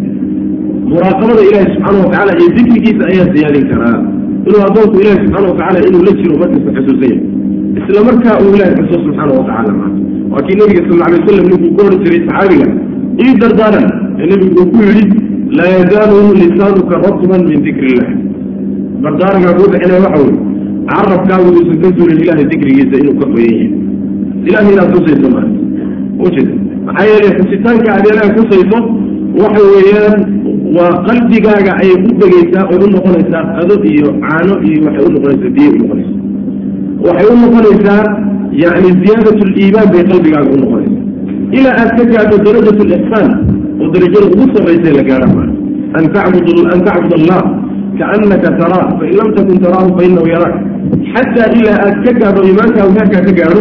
[0.91, 3.97] Muraaqabada ilahi subxaana watacala iyo dikrigiisa ayaa ziyaadin karaa
[4.47, 7.21] inuu addoonku ilahi subxaana watacala inuu la jiro markasta xusuusan yahay.
[7.79, 9.91] Isla markaa uu ilahay xuso subxaana watacala maa
[10.33, 12.67] waa kii nabiga sal alay wasalam ninkuu ku oran jiray saxaabiga
[13.25, 13.87] ii dardaaran
[14.21, 15.05] ee nebigu uu ku yidhi
[15.59, 18.11] laa yazaalu lisaanuka ratban min dikri illah
[19.03, 20.39] dardaarankaa kuu bixinaya waxa weye
[20.91, 23.71] carabkaagu uusan ka suulin ilahay dikrigiisa inuu ka qoyan yahay
[24.49, 25.47] ilahay inaad kusayso maa
[26.27, 26.53] ujeeda
[26.87, 28.79] maxaa yeelay xusitaanka ilahay kusayso
[29.43, 30.17] waxa weeyaan
[30.77, 35.53] waa qalbigaaga ayay u degaysaa oy u noqonaysaa qado iyo caano iyo waxay u noqonaysaa
[35.57, 36.23] biyo u noqonaysaa
[37.07, 38.03] waxay u noqonaysaa
[38.63, 41.05] yani ziyaadat liimaan bay qalbigaaga u noqonaysaa
[41.59, 43.31] ilaa aad ka gaadho darajat lixsaan
[43.87, 45.49] oo darajada ugu sarraysay la gaadha maa
[45.99, 47.43] an tacbud allah
[48.01, 50.55] kaanaka taraa fain lam takun taraahu fainahu yaraak
[51.15, 53.61] xataa ilaa aad ka gaadho iimaankaa heerkaa ka gaadho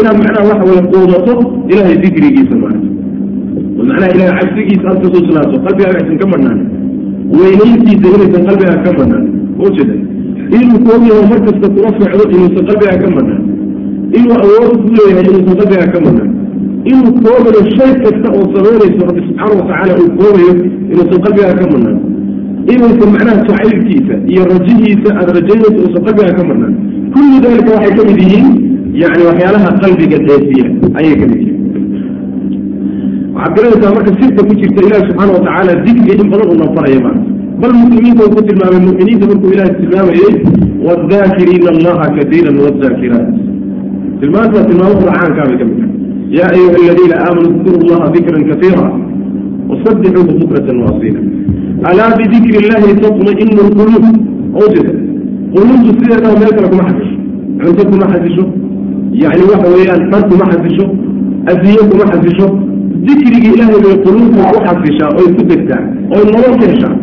[0.00, 1.34] inaad macnaha waxa weye quudato
[1.72, 2.88] ilahay dikrigiisa maarata
[3.88, 6.60] macnaha ilahay cabsigiisa aad ka soo silaato qalbigaaga aysan ka madhnaan
[7.40, 9.24] weynayntiisa inaysan qalbigaaga ka madhnaan
[9.66, 9.94] ujeeda
[10.58, 13.42] inuu koog yaho mar kasta kula socdo inuusan qalbigaaga ka madhnaan
[14.18, 16.28] inuu awood ku leeyahay inuusan qalbigaa ka marnan
[16.90, 20.52] inuu koobayo shay kasta oo samaynayso rabbi subxaana watacaala uu koobayo
[20.92, 21.96] inuusan qalbigaa ka marnan
[22.72, 26.72] inuusan macnaha jacaylkiisa iyo rajihiisa aada rajaynayso uusan qalbigaa ka marnan
[27.14, 28.48] kullu dalika waxay ka mid yihiin
[29.02, 30.66] yani waxyaalaha qalbiga dheefiya
[30.98, 31.60] ayay ka mid yihiin.
[33.36, 37.30] Waxaad garanaysaa marka sirta ku jirta ilahi subxaana watacaala dikriga in badan uu noofanayo maanta
[37.62, 40.34] bal muslimiinta uu ku tilmaamay muminiinta markuu ilahi tilmaamayey
[40.86, 43.28] wadaakiriina allaha kaiira wadaakiraat
[44.20, 45.78] tilmaantaa tilmaamo qur'aankaa bay ka mid.
[45.80, 45.93] tahay
[46.38, 48.84] yaa ayuha aladiina aamanuu اdkuru llaha dikran kaiira
[49.70, 51.20] wasabixuuhu bukratan waasila
[51.90, 54.04] alaa bidikri illahi tatmainu lquluub
[54.64, 54.92] ojeda
[55.54, 57.16] quluubtu sideedaba meel kale kuma xasisho
[57.62, 58.44] cunto kuma xasisho
[59.22, 60.86] yani waxa weeyaan dhar kuma xasisho
[61.52, 62.46] asiye kuma xasisho
[63.06, 65.82] dikrigi ilaahay bay quluubta ku xasishaa oy ku degtaa
[66.16, 66.94] oy nolol ka heshaa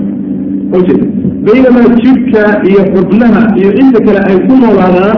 [0.78, 1.06] ojeda
[1.46, 5.12] baynamaa jidhka iyo xubnaha iyo inta kale ay ku noolaadaan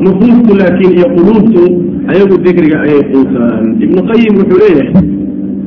[0.00, 1.62] nufuuftu laakiin iyo quluubtu
[2.08, 3.64] ayagu dikriga ayay quusaan.
[3.84, 4.92] Ibnu qayim wuxuu leeyahay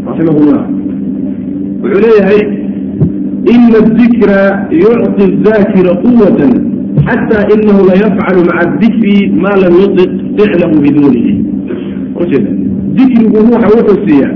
[0.07, 0.61] raximahullah
[1.81, 2.41] wuxuu leeyahay
[3.53, 4.39] ina adikra
[4.83, 6.51] yucti zaakira quwatan
[7.07, 11.33] xataa inahu layafcalu maca dikri maa lam yudiq ficlahu biduunihi.
[12.21, 12.49] Ujeeda
[12.97, 14.33] dikrigu ruuxa wuxuu siiyaa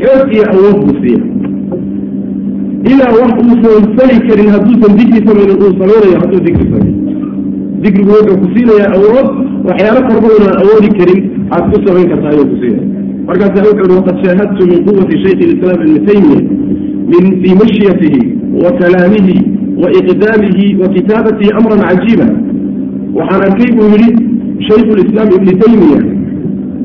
[0.00, 1.20] xoog iyo awood buu siiya
[2.90, 6.92] ilaa wax uusan fali karin hadduusan dikri samaynin uu samaynayo hadduu dikri samay
[7.82, 9.28] dikrigu wuxuu ku siinayaa awood
[9.68, 11.20] waxyaalo korbadan aan awoodi karin.
[11.54, 12.86] Aad ku samayn kartaa ayuu ku siinaya
[13.28, 16.40] markaasa wuxu uhi waqad shaahadtu min quwati shaykh اlislaam ibni taymiya
[17.12, 18.20] min fii mashyatihi
[18.64, 19.36] wa kalaamihi
[19.82, 22.26] wa iqdaamihi wa kitaabatihi amran cajiiba.
[23.18, 24.10] Waxaan arkay buu yidhi
[24.68, 26.00] shaykhu lislaam ibni taymiya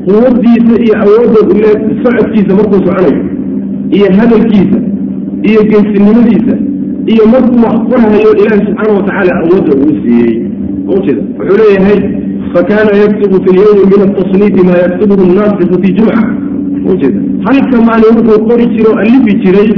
[0.06, 1.70] quwadiisa iyo awoodda ule
[2.02, 3.22] socodkiisa markuu soconayo
[3.96, 4.78] iyo hadalkiisa
[5.48, 6.54] iyo geysinimadiisa
[7.12, 10.45] iyo markuu wax qorahayo ilaahi subxaana watacaala awoodda uu siiyey
[10.94, 11.98] ujeeda wuxuu leeyahay
[12.54, 16.22] fakana yaktubu fi lyawmi min atasniifi ma yaktubuhu naasifu fi jumca.
[16.92, 19.70] Ujeeda halka maalin wuxuu qori jiray oo alifi jiray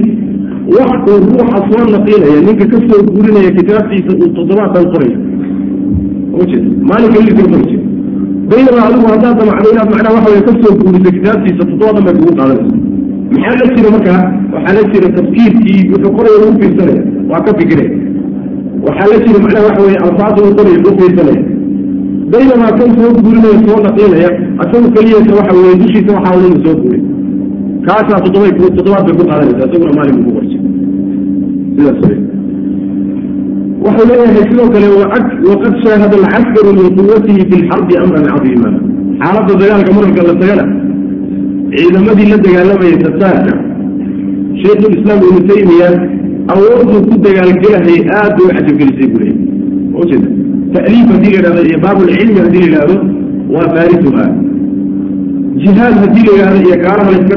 [0.77, 5.18] wax uu ruuxa soo naqinaya ninka ka soo gurinaya kitaabtiisa uu toddobaatan qorayo.
[6.40, 7.85] Ujeeda maalinka lifi qori jiray
[8.51, 10.75] baynama adigu haddaad damacdo inaad macnaha waxa wey ka soo
[11.16, 12.77] kitaabtiisa toddobaatan bay kugu qaadanaysa
[13.33, 14.23] maxaa la jira markaa?
[14.55, 17.90] Waxaa la jira tafkiirkii wuxuu qoraya lagu fiirsanaya waa ka fikiraya
[18.88, 21.42] waxaa la jira macnaha waxa weye alfaada uu qoraya lagu fiirsanaya
[22.33, 24.31] baynamaa kan soo guurinaya soo naqinaya
[24.62, 27.03] asagu keliyasa waxa weye dushiisa waxaa wadanu soo guuray
[27.87, 30.61] kaasaa toddobay toddobaad bay ku qaadanaysa isaguna maalin buu ku qorjay
[31.77, 32.18] sidaas wey
[33.85, 34.88] wuxuu leeyahay sidoo kale
[35.51, 38.70] waqad shaahada alcaskaru min quwatihi fi lxarbi amran cadiima
[39.22, 40.64] xaaladda dagaalka mararka la tagana
[41.77, 43.53] ciidamadii la dagaalamayay tasaarka
[44.62, 45.88] shaykhulislaam ibnu taymiya
[46.52, 50.28] awooduu ku dagaalgelahayay aad bay u cajabgelisay buu ujeeda
[50.74, 52.96] ta'liif haddii la yidhahdo iyo baabulcilmi haddii la yidhahdo
[53.54, 54.24] waa faarisuha
[55.62, 57.37] jihaad haddii la yidhahdo iyo gaaraha la iska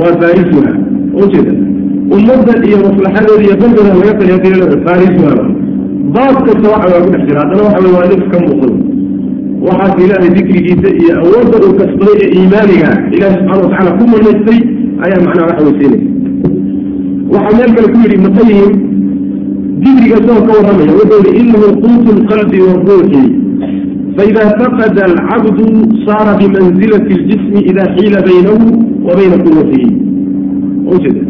[0.00, 0.72] waa faarisuha
[1.22, 1.52] ujeeda
[2.16, 5.34] ummadda iyo maslaxadeeda iyo dandeeda laga taliya haddii la faarisuha
[6.14, 8.68] baab kasta waxa waa ku dhex jira haddana waxa wey waa nin ka muuqdo
[9.66, 14.60] waxaas ilaahay dikrigiisa iyo awoodda uu kasbaday ee iimaaniga ilahi subxana watacaala ku manaystay
[15.04, 16.21] ayaa macnaha waxa wey siinaysa
[17.34, 18.72] waxaa meel kale ku yidhi ibnu qayim
[19.82, 20.92] dikriga isagoo ka warramaya.
[20.98, 23.22] Wuxuu yihi inahu quutu lqalbi waruuxi
[24.16, 25.66] faida faqada alcabdu
[26.06, 28.66] saara bimanzilati ljismi ida xiila baynahu
[29.06, 29.90] wa bayna quwatihi
[30.94, 31.22] ujeeda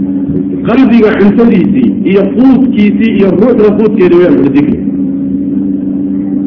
[0.69, 4.79] qalbiga cuntadiisii iyo quudkiisii iyo ruuxda quudkeeda weyaan ui dikri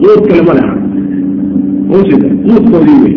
[0.02, 0.74] quud kale ma leha
[2.00, 3.16] ujeeda quudkoodii wey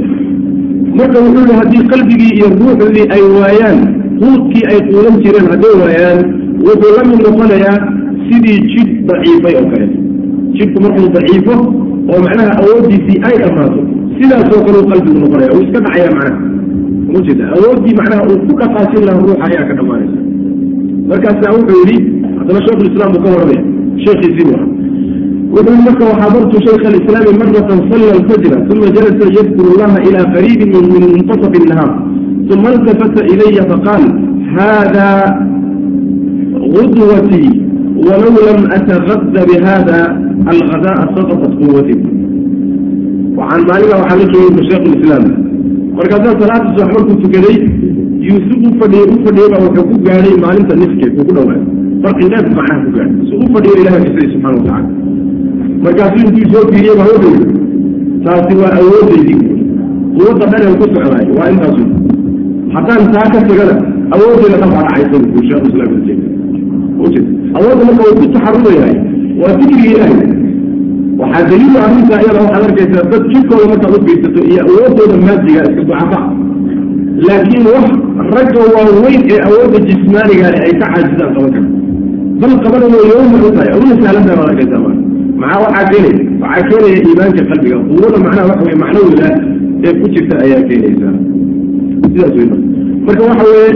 [0.99, 3.79] marka wuxuu yihi haddii qalbigii iyo ruuxdii ay waayaan
[4.21, 6.21] quudkii ay quudan jireen hadday waayaan
[6.67, 7.77] wuxuu la mid noqonayaa
[8.29, 9.87] sidii jidh daciifay oo kale.
[10.59, 11.55] Jidhku markuu daciifo
[12.13, 13.81] oo macnaha awooddiisii ay dhammaato
[14.19, 16.41] sidaasoo kale u qalbigu noqonaya uu iska dhacaya macnaha.
[17.19, 20.19] Ujeeda awooddii macnaha uu ku dhaqaajin laha ruuxa ayaa ka dhammaanaysa
[21.11, 21.99] markaasaa wuxuu yidhi
[22.39, 23.63] haddana sheikhulislaam buu ka warramaya
[24.05, 24.65] sheekhiisii waa
[25.55, 31.03] wuxuu marka waxaadartu shaykha alislaami maratan salla alfajra uma jalasa yadkuru allaha ila qariibin min
[31.15, 31.91] muntasafi الnahaar
[32.55, 34.05] uma iltafata ilaya faqaal
[34.57, 35.09] hada
[36.75, 37.51] gudwatii
[38.07, 39.99] walow lam atarada bihada
[40.53, 41.97] alkadaaa saqafat quwati
[43.39, 45.25] waxaan maalina waxaa la joogay sheekh islaam
[45.99, 47.57] markaasaa salaada subax markuu tukaday
[48.29, 51.61] yuusuf u fadhiyey u fadhiyey baa wuxuu ku gaadhay maalinta nifkeed uu ku dhawaa
[52.03, 54.89] farqidheef macnaha ku gaadhay si u fadhiyo ilaha jisay subxana watacala
[55.85, 57.47] markaasuu intuu soo fiiriyey baa wuxuu yihi
[58.25, 59.41] taasi waa awoodaydii
[60.17, 61.79] quwadda dhaneen ku socdaay waa intaas
[62.79, 63.75] haddaan taa ka tagana
[64.15, 67.23] awooddeeda dhan baa dhacaysa buu sheekh islam ibn taymiya
[67.59, 68.95] awoodda marka uu ku taxarumayahay
[69.41, 70.29] waa dikrigi ilaahay.
[71.21, 75.83] Waxaa daliilu arrintaa iyada waxaad arkaysaa dad jirkooda markaad u fiirsato iyo awoodooda maadiga iska
[75.89, 76.21] ducafa
[77.27, 77.87] laakiin wax
[78.35, 81.67] ragga waaweyn ee awoodda jismaaniga ay ka caajisaan qaban kara
[82.41, 85.03] bal qabanaya yowma u tahay aduna sahlantaa baad arkaysaa marka.
[85.41, 87.77] Maxaa waxaa keenaya waxaa keenaya iimaanka qalbiga.
[87.91, 89.27] Quwada macnaha waxa weye macnawiga
[89.87, 91.09] ee ku jirta ayaa keenaysa
[92.13, 92.49] sidaas wey
[93.07, 93.73] marka waxa weeye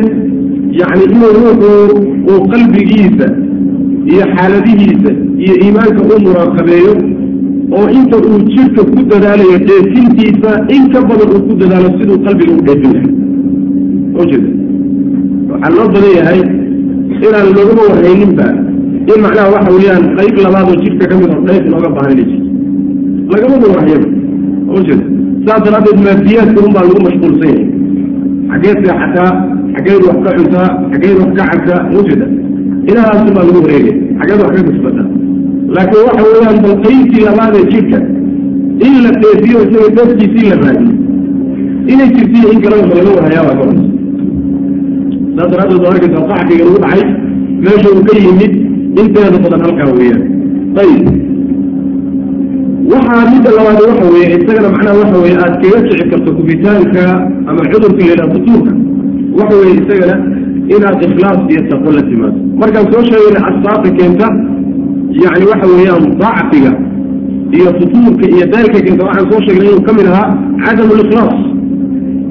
[0.81, 1.71] yani inuu ruuxu
[2.31, 3.27] uu qalbigiisa
[4.13, 5.11] iyo xaaladihiisa
[5.45, 6.93] iyo iimaanka u muraaqabeeyo
[7.79, 12.53] oo inta uu jirka ku dadaalayo dheefintiisa in ka badan uu ku dadaalo siduu qalbiga
[12.61, 13.11] u dheefin lahay
[14.23, 14.49] ujeeda
[15.53, 16.41] waxaa loo badan yahay
[17.27, 18.47] inaan loogama warhayninba
[19.13, 22.27] in macnaha waxa weeyaan qayb labaad oo jirka ka mid oo dheef looga baahan inay
[22.31, 22.49] jirto
[23.33, 24.09] lagamaba warhayaba
[24.79, 25.05] ujeeda
[25.47, 27.67] saas daraaddeed maadiyaadka un baa lagu mashquulsan yahay
[28.53, 29.31] xageed seexataa
[29.77, 32.27] xageed wax ka cuntaa xageed wax ka cabtaa ujeeda
[32.91, 35.07] inahaasun baa lagu wareegaya xageed wax ka kasbataa
[35.77, 37.99] laakiin waxa weeyaan bal qaybtii labaad ee jirka
[38.87, 40.95] in la dheefiyo isaga dadkiisii la raadiyo
[41.93, 43.85] inay jirtiyo in kaleba ma laga warhayaabaa ka cunta
[45.37, 47.03] saas daraaddeed waa arkaysa qaxkiga lagu dhacay
[47.65, 48.53] meesha uu ka yimid
[49.03, 50.23] inteeda badan halkaa weeyaan
[50.83, 51.05] ayib
[52.95, 57.03] waxaa midda labaad waxa weeye isagana macnaha waxa weye aad kaga kici karto kubitaanka
[57.51, 58.73] ama cudurka la yidhaha futuurka
[59.39, 60.15] waxa weye isagana
[60.75, 62.39] inaad ikhlaas iyo taqo la timaado.
[62.61, 64.27] Markaan soo sheegayna asbaabta keenta
[65.25, 66.73] yani waxa weeyaan dacfiga
[67.59, 70.29] iyo futuurka iyo daalka keenta waxaan soo sheegnay inuu ka mid ahaa
[70.65, 71.37] cadamu likhlaas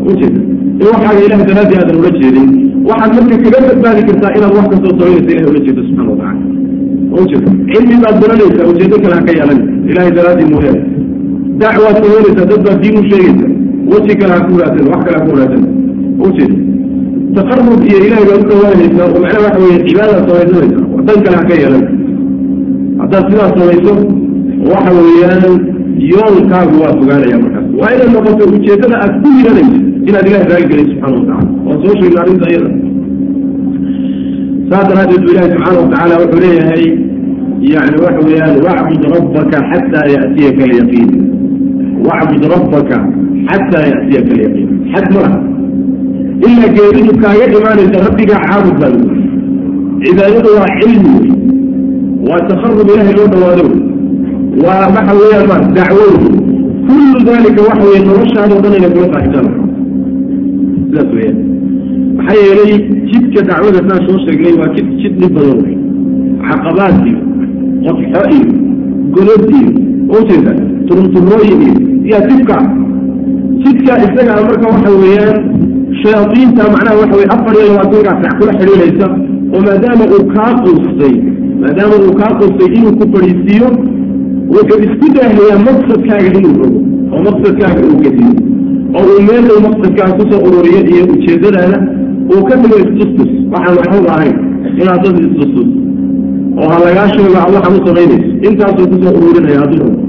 [0.10, 0.40] ujeeda
[0.82, 2.48] in waxaaga ilaha daraadii aadan ula jeedin
[2.90, 7.50] waxaad marka kaga badbaadi kartaa inaad wax kastoo samaynaysa ilahay ula jeedo subxana watacala ujeeda
[7.74, 10.82] cilmi baad baranaysaa ujeedo kale ha ka yeelan ilahay daraadii mooyaane
[11.62, 13.48] dacwaad samaynaysaa dad baad diin u sheegaysa
[13.92, 15.64] weji kale ha ku raadsan wax kale ha ku raadsan
[16.26, 16.56] ujeeda
[17.36, 21.44] taqarub iyo ilahay baad u dhawaanaysaa oo macnaha waxa weye cibaadaad samaysanaysaa dan kale ha
[21.50, 21.86] ka yeelan
[23.02, 23.94] haddaad sidaas samayso
[24.72, 25.54] waxa weeyaan
[26.12, 29.78] yoolkaagu waa fogaanaya markaas waa inay noqoto ujeedada aad ku yiranayso
[30.10, 32.70] inaad ilahay raaligelay subxana watacala waan soo sheegna arrinta iyada
[34.70, 36.84] saas daraaddeed bu ilahi subxaana watacaala wuxuu leeyahay
[37.62, 41.10] yani waxa weeyaan wacbud rabbaka xataa yatiyaka alyaqiin
[42.08, 42.98] wacbud rabbaka
[43.50, 45.40] xataa yatiyaka alyaqiin xad malaha
[46.48, 48.94] ilaa geeridu kaaga imaanaysa rabbigaa caabud baa
[50.04, 51.32] cibaadadu waa cilmi wey
[52.30, 53.66] waa taqarub ilahay loo dhawaado
[54.66, 56.14] waa waxa weeyaan ma dacwow
[56.88, 59.48] kullu dalika waxa weye noloshaada o dhan inay kula qaaxisaan
[60.88, 61.38] sidaas weeyaan
[62.18, 62.74] maxaa yeelay
[63.12, 65.78] jidka dacwada saan soo sheegnay waa jid jid dhib badan wey
[66.50, 66.96] caqabaad
[67.86, 68.46] qodxo iyo
[69.16, 69.70] golod iyo
[70.18, 70.52] ujeeda
[70.88, 71.74] turunturooyin iyo
[72.12, 72.58] yaa jidka
[73.64, 75.38] jidka isagaa marka waxa weeyaan
[76.02, 79.08] shayaadiinta macnaha waxa weye afar iyo labaatankaa sac kula xidhiidhaysa
[79.54, 81.16] oo maadaama uu kaa quustay
[81.62, 83.68] maadaama uu kaa quustay inuu ku fadhiisiiyo
[84.54, 86.80] wuxuu isku daahayaa maqsadkaaga inuu rogo
[87.14, 88.32] oo maqsadkaaga uu gediyo
[88.98, 91.78] oo uu meel uu maqsadkaaga ku soo ururiyo iyo ujeedadaada
[92.34, 93.30] uu ka dhigo istustus.
[93.54, 94.36] Waxaan waxba ahayn
[94.82, 95.70] inaad dad istustus
[96.62, 100.00] oo ha lagaa sheego ad waxaad u samaynayso intaasuu ku soo ururinaya hadduu rabo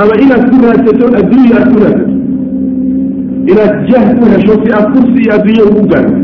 [0.00, 2.14] ama inaad ku raadsato adduunya aad ku raadsato.
[3.50, 6.14] Inaad jah ku hesho si aad kursi iyo adduunye ugu gaarto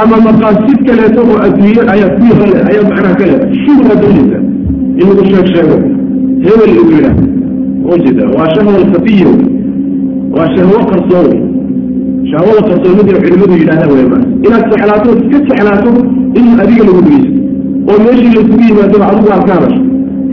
[0.00, 3.54] ama maqaasid kaleeto oo adduunye ayaad ku yeelan ayaad macnaha ka leedahay.
[3.64, 4.38] Shuhra doonaysa
[5.00, 5.76] in lagu sheeg sheego.
[6.44, 7.16] Hebel lagu yidhaah
[7.94, 9.30] ujeeda waa shahwa alkhafiya
[10.36, 11.30] waa shahwo qarsoon.
[12.30, 15.90] Shahwada qarsoonida culimadu yidhahda wey ma inaad jeclaato iska jeclaato
[16.40, 17.40] in adiga lagu dhegeysto
[17.88, 19.56] oo meeshii laisugu yimaadaba adigu aad ka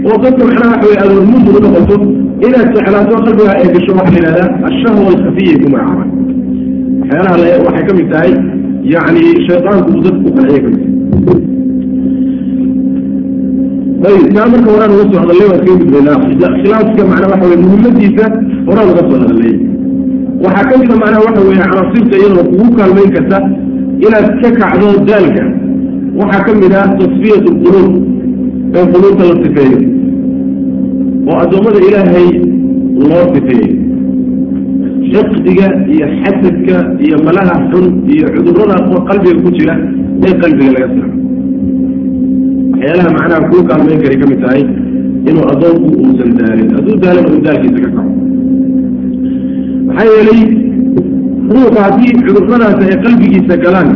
[0.07, 1.95] oo dadka macnaha waxa wey aad hormuud ugu noqoto
[2.45, 6.03] inaad jeclaato qalbigaa ee gasho waxaa la yidhahdaa ashahwa alkhafiya ku magacaaba
[6.99, 8.31] waxyaalaha waxay ka mid tahay
[8.93, 10.81] yani shaydaanku uu dadku u qanciya ka mid
[14.07, 16.17] ayib taa marka horaan uga soo hadallay waan kaga gudbaynaa
[16.61, 18.25] khilaafka macnaa waxa weye muhimmadiisa
[18.67, 19.53] horaan uga soo hadallay
[20.45, 23.37] waxaa ka mida macnaha waxa weeye canaasirta iyadoo kugu kaalmayn karta
[24.05, 25.43] inaad ka kacdo daalka
[26.19, 27.93] waxaa ka mid ah tasfiyat lquluub
[28.79, 29.79] in quluubta la sifeeyo.
[31.29, 32.27] Oo addoommada ilaahay
[33.09, 33.69] loo sifeeyo
[35.11, 38.77] xiqdiga iyo xasadka iyo malaha xun iyo cudurrada
[39.09, 39.75] qalbiga ku jira
[40.27, 41.13] ee qalbiga laga saaro
[42.73, 44.63] waxyaalaha macnaha kuu kaalmayn karay ka mid tahay
[45.29, 46.69] inuu addoonku uusan daalin.
[46.75, 48.03] Hadduu daalin uu daalkiisa ka kaco.
[49.87, 50.41] Maxaa yeelay
[51.53, 53.89] ruuxa haddii cuduradaas ay qalbigiisa galaan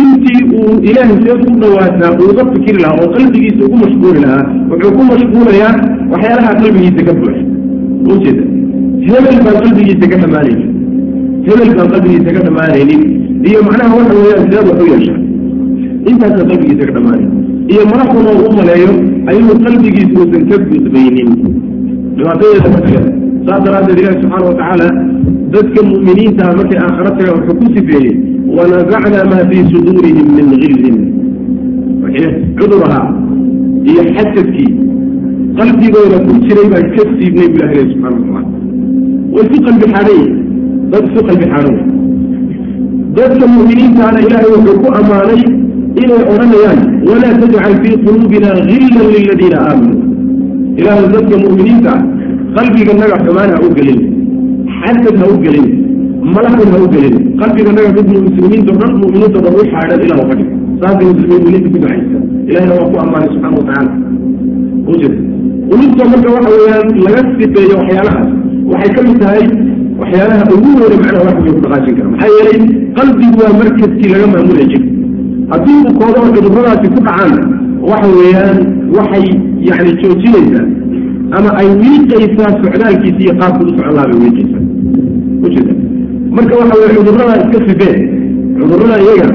[0.00, 4.92] intii uu ilaahay seed u dhawaataa uuga fikiri lahaa oo qalbigiisa ugu mashquuli lahaa wuxuu
[4.96, 5.74] ku mashquulayaa
[6.12, 7.42] waxyaalaha qalbigiisa ka buuxa.
[8.12, 8.44] Ujeeda
[9.08, 10.70] hebel baan qalbigiisa ka dhammaanaynin
[11.48, 13.02] hebel baan qalbigiisa ka dhammaanaynin
[13.48, 15.20] iyo macnaha waxa weeyaan sidaad wax u yeeshaa
[16.10, 17.26] intaasa qalbigiisa ka dhamaanay
[17.72, 18.90] iyo madaxuna u maleeyo
[19.30, 21.30] ayuu qalbigiisa uusan ka gudbaynin.
[22.16, 23.00] Dhibaatadeeda
[23.46, 24.88] saas daraaddeed ilahi subxaana watacaala
[25.54, 28.14] dadka mu'miniintaha markay aakhara tagaan wuxuu ku sifeeyey
[28.56, 30.96] wanazacnaa maa fii suduurihim min gillin
[32.58, 33.02] cuduraha
[33.90, 34.70] iyo xasadkii
[35.58, 38.42] qalbigooda ku jiray baan ka siibnay bu ilahi subxana wataala
[39.34, 40.22] way isu qalbi xaadhay
[40.92, 41.76] dad isu qalbi xaadhay
[43.16, 45.42] dadka mu'miniintaana ilaahay wuxuu ku ammaanay
[46.02, 50.02] inay odhanayaan walaa tajcal fii quluubina gillan liladiina aamanuu
[50.80, 52.02] ilaahu dadka mu'miniinta ah
[52.56, 54.00] qalbiganaga xumaan ha u gelin
[54.80, 55.66] xasad ha u gelin
[56.34, 57.14] malakun ha u gelin.
[57.40, 60.50] Qalbiganaga mid muslimiinto dhan mu'miniinto dhan u xaadhan ilah ka dhig
[60.80, 62.18] saasay muslimiin mu'miniinta ku ducaysa
[62.50, 63.92] ilahina waa ku ammaanay subxana watacaala
[65.70, 68.28] qulubta marka waxa weeyaan laga sifeeyo waxyaalahaas
[68.72, 69.44] waxay ka mid tahay
[70.00, 72.08] waxyaalaha ugu weyne macnaha wax way ku dhaqaajin kara.
[72.12, 72.58] Maxaa yeelay
[72.98, 74.82] qalbigu waa markaskii laga maamulay jir
[75.52, 77.34] haddii uu koodo cuduradaasi ku dhacaan
[77.90, 78.58] waxa weeyaan
[78.98, 79.26] waxay
[79.68, 80.66] yani joojinaysaa
[81.38, 84.62] ama ay wiiqaysaa socdaalkiisa iyo qaabku u socon laha bay wiiqaysaa
[86.36, 87.96] marka waxa weye cudurrada iska sifee.
[88.58, 89.28] Cudurada iyaga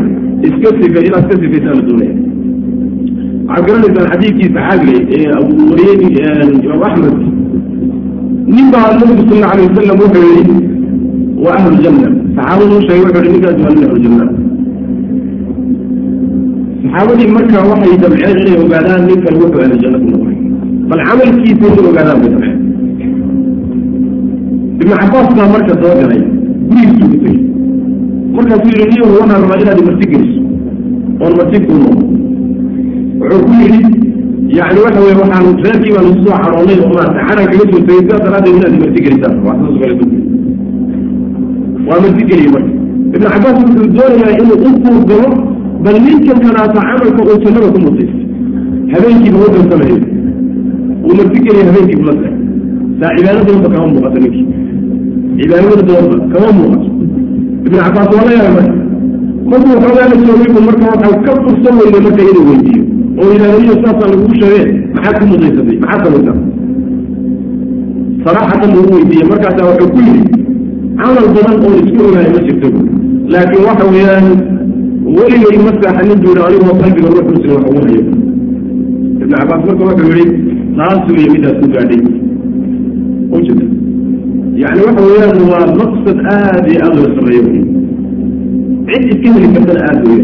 [0.48, 2.14] iska sife inaad iska sifaysaa la doonaya
[3.50, 7.16] waxaad garanaysaan xadiidkii saxaabiga ee abu wariyey imaam axmed
[8.56, 10.56] nin baa nabigu sal alla alay wasalam wuxuu yihi
[11.44, 12.08] waa ahlu janna.
[12.36, 14.26] Saxaabadu u sheegay wuxuu yihi ninkaas waa nin ahlu janna.
[16.84, 20.38] Saxaabadii marka waxay damceen inay ogaadaan ninkan wuxuu ahlu janna ku noqday.
[20.90, 22.58] Bal camalkiisa inay ogaadaan bay damceen
[24.82, 25.94] ibnu cabaas baa marka soo
[27.00, 27.38] ku tegey
[28.36, 30.42] markaasuu yihi niyo waxaan rabaa inaad marti geliso
[31.24, 32.04] oon marti kuu noqdo
[33.20, 33.82] wuxuu ku yidhi
[34.58, 38.00] yani waxa weye waxaan reerkii baan isu soo caroonay oo maarata caran kaga soo tegay
[38.04, 39.36] sidaa daraaddeed inaad marti gelisaan
[41.88, 42.72] waa marti geliye marka
[43.16, 45.30] ibnu cabaas wuxuu doonayaa inuu u kuurgalo
[45.84, 48.26] bal ninkan kanaata camalka uu jannada ku mutaystay
[48.94, 49.94] habeenkiiba wadansanay
[51.08, 52.14] uu marti geliye habeenkiiba la
[53.00, 54.46] saa cibaadadoodba kama muuqato ninkii
[55.40, 56.88] cibaadadoodba kama muuqato
[57.66, 58.68] ibnu cabaas waa la yaabay
[59.50, 60.16] markuu xoogaa la
[60.54, 62.84] bu marka waxaa ka fursan weyday marka inuu weydiiyo
[63.20, 66.38] oo yidhahdo iyo saasaa lagugu sheegee maxaad ku mudaysatay maxaad samaysaa
[68.24, 70.24] saraxatan buu u weydiiyey markaasaa wuxuu ku yidhi
[71.00, 72.70] camal badan oo isku ogaaya ma jirto
[73.34, 74.28] laakiin waxa weeyaan
[75.18, 78.02] weligay ma saaxanin buu yihi anigoo qalbiga ruux muslim wax ugu hayo
[79.22, 80.26] ibnu cabaas marka wuxuu yihi
[80.78, 82.02] taas wey midaas ku gaadhay
[84.62, 87.44] yani waxa weeyaan waa maqsad aad iyo aad la sameeyo.
[88.90, 90.22] Cid iska heli kartana aad wey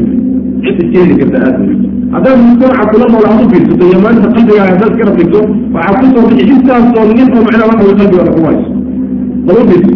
[0.64, 1.76] cid iska heli karta aad wey
[2.14, 5.40] haddaad mujtamaca kula nool aad u fiirsato iyo maanta qalbigaaga haddaad iska rabigto
[5.76, 8.70] waxaa ku soo bixi intaasoo nin oo macnaha waxa wey qalbiga wax kugu hayso
[9.48, 9.94] lama fiirso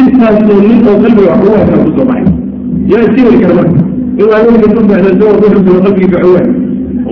[0.00, 2.32] intaasoo nin oo qalbiga wax kugu haysaa ku soo baxay.
[2.90, 3.80] Yaa iska heli kara marka.
[4.20, 6.42] In haweenka ku baxda isagoo ruuxusa qalbigiisa xowa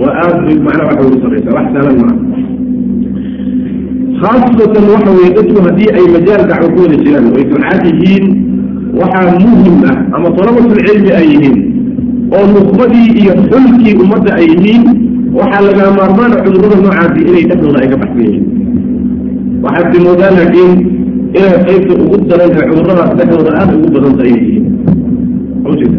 [0.01, 2.15] waa aad bay macnaha waxa wey u sarreysa wax sahlan maaha
[4.23, 8.25] khaasatan waxa weye dadku haddii ay majaal dacwo ku wada jiraan ay ducaad yihiin
[8.99, 11.57] waxaa muhiim ah ama dalabatulcilmi ay yihiin
[12.37, 14.83] oo nuqbadii iyo xulkii ummadda ay yihiin
[15.37, 18.45] waxaa laga maarmaana cudurrada noocaasi inay dhexdooda ay ka baxsan yihiin
[19.65, 20.71] waxaad si moodaa laakiin
[21.37, 25.93] inay qaybta ugu daran tahay cudurradaas dhexdooda aada ugu badan tahay inay yihiin.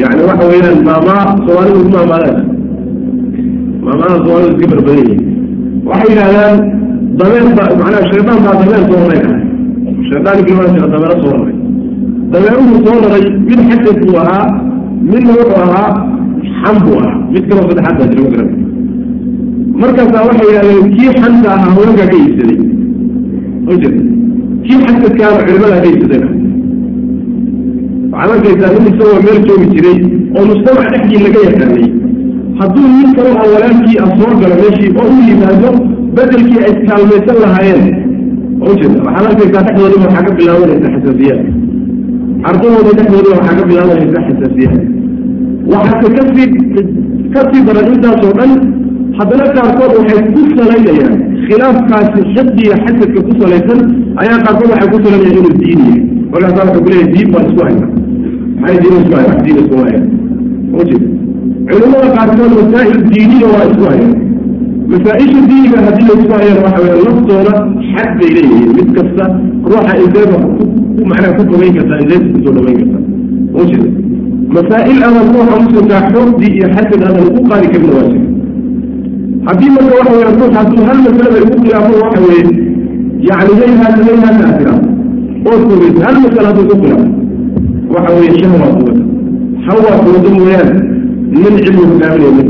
[0.00, 2.38] Yani waxa weeyaan maamaa soomaalidu maamaadaan
[3.84, 5.20] maamaha soomaalidu iska barbadan yihiin.
[5.88, 6.54] Waxay yidhahdaan
[7.18, 9.42] dabeen ba macnaha shaydaan baa dabeen soo horay dhahay
[10.10, 11.56] shaydaankii waa jira dabeero soo horay
[12.32, 14.44] dabeeruhu soo raray mid xasad buu ahaa
[15.10, 15.88] midna wuxuu ahaa
[16.60, 17.14] xan buu ahaa.
[17.32, 18.50] Mid kaloo saddexaad baa jira ma garan
[19.82, 22.58] markaasaa waxay yidhahdeen kii xanta ahaa haweenkaa ka iibsaday?
[23.72, 24.00] Ujeeda
[24.66, 26.28] kii xasadkaana culimadaa ka iibsadayna
[28.12, 29.98] waxaad arkaysaa nin isagoo meel joogi jiray
[30.38, 31.86] oo mujtamac dhexdii laga yaqaanay.
[32.58, 35.70] Hadduu nin kale oo walaalkii ah soo galo meeshii oo u yimaado
[36.16, 37.84] bedelkii ay kaalmaysan lahaayeen.
[38.70, 41.42] Ujeeda waxaad arkaysaa dhexdoodiba waxaa ka bilaabanaysa xasaasiyaad
[42.48, 44.82] ardadooda dhexdoodiba waxaa ka bilaabanaysa xasaasiyaad
[45.72, 46.48] waxaase ka sii
[47.34, 48.52] ka sii daran intaasoo dhan
[49.18, 51.14] haddana qaarkood waxay ku salaynayaan
[51.46, 53.80] khilaafkaasi xiqiga xasadka ku salaysan
[54.22, 56.00] ayaa qaarkood waxay ku salanayaan inuu diin yahay.
[56.32, 57.86] Markaasaa wuxuu ku leeyahay diin baan isku hayna.
[58.60, 60.00] Maxay diin isku haya wax diin isku haya
[60.80, 61.08] ujeeda
[61.68, 64.12] culimada qaarkood masaa'il diiniya waa isku hayaan
[64.90, 67.54] masaa-isha diiniga haddii la isku hayaan waxa weya laftooda
[67.94, 68.70] xad bay leeyihiin.
[68.78, 69.24] Mid kasta
[69.70, 70.38] ruuxa inteeba
[71.10, 73.02] macnaha ku fogeyn kartaa inteed ku soo dhaweyn kartaa.
[73.60, 73.88] Ujeeda
[74.54, 78.26] masaa'il adan ruuxa muslimkaa xoogdii iyo xasad adan ku qaadi karin waa jira
[79.46, 80.52] haddii marka waxa weya ruux
[80.88, 82.44] hal masalada igu khilaafo waxa weeye
[83.28, 84.74] yani layhaata layhaata atira
[85.48, 87.08] oo fogeysa hal masala hadduu ku khilaafo
[87.94, 89.02] waxa weeye shahwaa kuwata
[89.66, 90.74] hawaa kuwada mooyaane
[91.42, 92.42] nin cilmi hogaaminaya ma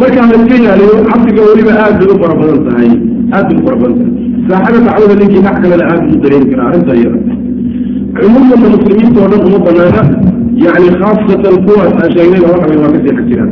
[0.00, 2.90] markaa la iska ilaaliyo cabsiga weliba aad bay u fara badan tahay.
[3.36, 4.12] Aad bay u fara badan tahay.
[4.48, 7.20] Saaxada dacwada ninkii dhex kalena aad buu dareemi karaa arrinta iyada
[8.18, 10.02] cumuumana muslimiinta oo dhan uma banaana
[10.64, 13.50] yani khaasatan kuwaas aan sheegnayna waxa wey waa ka sii xag jiraan.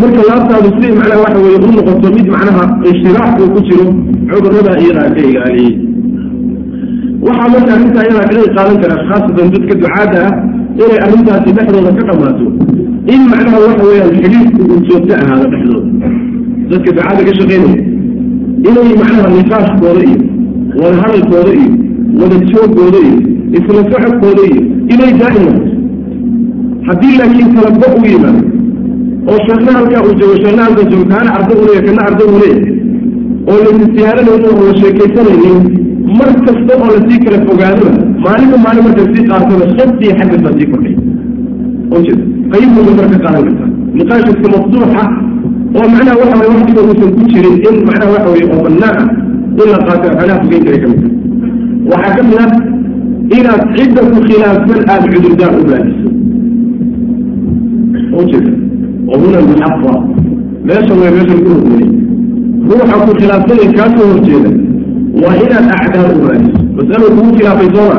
[0.00, 3.84] Marka laabtaadu si macnaha waxa weye u noqoto mid macnaha ishtiraac uu ku jiro
[4.30, 5.72] cudurrada iyadaa ka ilaaliyey
[7.26, 10.32] waxaa marka arrintaa iyadaa kaga qaadan karaa khaasatan dadka ducaada ah
[10.82, 12.46] inay arrintaasi dhexdooda ka dhamaato
[13.14, 15.90] in macnaha waxa weeyaan xidhiidku uu joogto ahaado dhexdooda
[16.70, 17.78] dadka ducaada ka shaqeynaya
[18.68, 20.18] inay macnaha niqaashkooda iyo
[20.82, 21.70] wada hadalkooda iyo
[22.20, 23.18] wada joogooda iyo
[23.58, 24.62] isla socodkooda iyo
[24.94, 25.70] inay daa'im noqoto
[26.88, 28.42] haddii laakiin kala go u yimaado
[29.30, 32.34] oo sheekna halkaa uu joogo sheekna halka joogo kaana arda u leeya kana arda u
[32.42, 32.58] leeya
[33.50, 35.58] oo laisistihaaranaynin oo la sheekaysanaynin
[36.18, 37.92] mar kasta oo la sii kala fogaadona
[38.24, 40.94] maalinba maalin marka sii qaatona sabtii xagga baa sii kordhay
[42.52, 43.66] qaymuga marka qaadan karta
[43.98, 45.02] maqaashidka mafduuxa
[45.76, 49.00] oo macnaha waxa way wax uusan ku jirin in macnaha waxa weye oo bannaa
[49.60, 51.02] in la qaato macnaha fugaynteeda ka mid
[51.92, 52.50] ah waxaa ka mid ah
[53.36, 56.08] inaad cidda ku khilaafsan aada cudurdaan u baadiso
[58.20, 58.52] ujeeda
[59.12, 59.92] oo huna almuxafa
[60.68, 61.86] meeshan way meeshan ku hormay
[62.68, 64.50] ruuxa ku khilaafsanaya kaasoo horjeeda
[65.22, 67.98] waa inaad acdaar u baadiso masalo kugu khilaafay sooma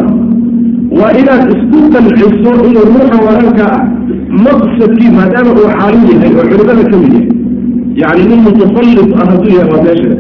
[1.00, 3.82] waa inaad isku qanciso inuu ruuxa waranka ah
[4.46, 7.28] maqsadkii maadaama uu caalim yahay oo culimada ka mid yahay.
[8.02, 10.14] Yacni nin mutasallit ah hadduu yahay waa meesha.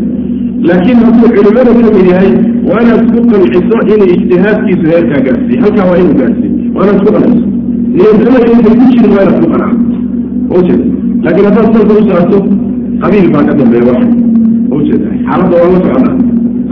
[0.67, 2.31] Laakiin hadduu culimada ka mid yahay
[2.69, 7.11] waa inaad isku qanciso inay ijtihaadkiisu heerkaa gaarsiiye halkaa waa inuu gaarsiiye waa inaad isku
[7.15, 7.47] qanciso.
[7.95, 9.83] Niyadsamada intay ku jirin waa inaad ku qanacdo.
[10.57, 10.85] Ujeeda
[11.23, 12.37] laakiin haddaad salka u socoto
[13.01, 14.01] qabiil baa ka dambeeya wax.
[14.77, 16.15] Ujeeda xaaladda waa la soconaa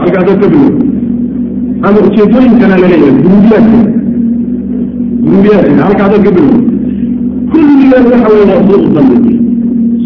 [0.00, 0.72] halkaa dad ka bilow.
[1.86, 3.78] Ama ujeedooyin kalaa la leeyahay gurubiyaadka
[5.24, 6.30] gurubiyaadka halkaa dad ka
[7.68, 9.34] bilow kulligeed waxa weye waa suu danni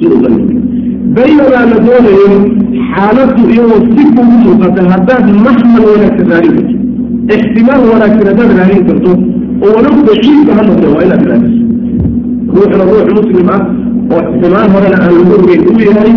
[0.00, 0.54] suu danni
[1.16, 2.28] baynamaa la doonayo
[2.92, 6.74] xaaladdu iyadoo si kugu muuqata haddaad maxmal wanaagsan raadin karto
[7.36, 9.10] ixtimaal wanaagsan haddaad raadin karto
[9.64, 11.62] oo walow baciidka ha noqdo waa inaad raadiso.
[12.54, 13.60] Ruuxna ruux muslim ah
[14.14, 16.12] oo xumaan horena aan lagu ogeyn uu yahay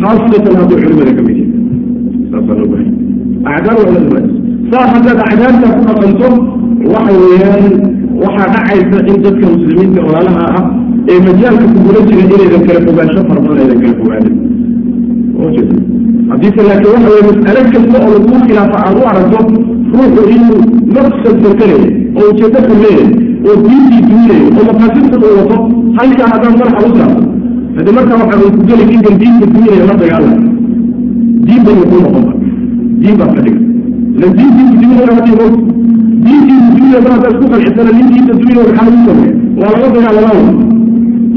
[0.00, 2.86] khaasatan hadduu culimada ka mid yahay.
[3.54, 4.38] Acdaar waa inaad raadiso.
[4.70, 6.28] Saa haddaad acdaarta ku dhaqanto
[6.92, 7.89] waxa weeyaan
[8.24, 10.64] waxaa dhacaysa in dadka muslimiinta walaalaha ah
[11.12, 14.34] ee majaalka kugula jira inaydan kala fogaansho badan aydan kala fogaanin.
[15.44, 15.76] Ujeeda
[16.30, 19.38] haddiise laakiin waxa weye mas'ale kasta oo laguu khilaafa aad u aragto
[19.94, 20.58] ruuxu inuu
[20.96, 21.88] maqsad bakanaya
[22.20, 23.08] oo ujeedo ku leeyahay
[23.48, 25.56] oo diintii duunayo oo maqaasidtan uu wato
[25.98, 27.22] halkaa haddaan madaxa u saarto
[27.76, 30.38] hadi markaa waxaa ku geli ninkan diinta duunaya la dagaalama
[31.46, 32.32] diin bay kuu noqonba
[33.02, 33.60] diin baa ka dhiga
[34.16, 35.36] ilan diintiisu duunaya haddii
[36.24, 39.88] mo diintiisu duunaya mar haddaad ku qancisana nin diinta duunaya waxaa lagu sameeya waa laga
[39.96, 40.42] dagaalamaa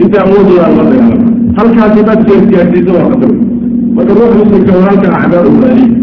[0.03, 1.27] inta awoodooda la dagaalama
[1.57, 2.21] halkaas haddaad
[2.53, 3.31] gaarsiiso waa khatar
[3.95, 6.01] marka ruux muslimka waa halka acdaar u raadiya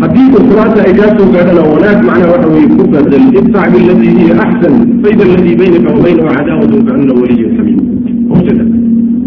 [0.00, 4.34] haddii salaata ay kaa soo gaadhana wanaag macnaha waxa weye ku badel idfac biladii hiya
[4.44, 7.80] axsan fayda aladii baynaka wa baynahu cadaawatun kaana waliyun xamiim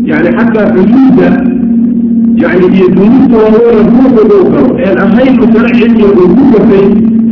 [0.09, 1.27] yani xataa xuduudda
[2.43, 6.85] yani iyo dunuubta waaweena ruuxu uu galo een ahayn masale cilmiga uu ku gafay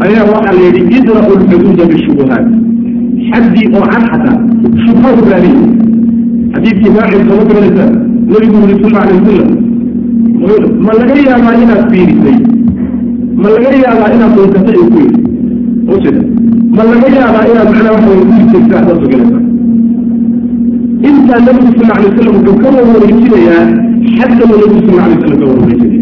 [0.05, 2.45] ayaa waxaa la yidhi idra'u lxuduuda bishubuhaat
[3.29, 4.37] xaddii oo cad xataa
[4.83, 5.63] shubha u raadiya
[6.53, 7.85] xadiidkii maacil soo garanaysa
[8.31, 9.51] nabigu yuri sal alay wasalam
[10.85, 12.37] ma laga yaabaa inaad fiirisay?
[13.41, 15.01] Ma laga yaabaa inaad dunkata ay ku
[15.95, 16.21] ujeeda
[16.77, 19.39] ma laga yaabaa inaad macnaa waxa way ku jirtaa saas oo galaysa
[21.09, 23.63] intaa nabigu sal alay wasalam wuxuu ka warwareejinayaa
[24.17, 25.98] xaddana nabigu sal alay wasalam ka warwareejinaya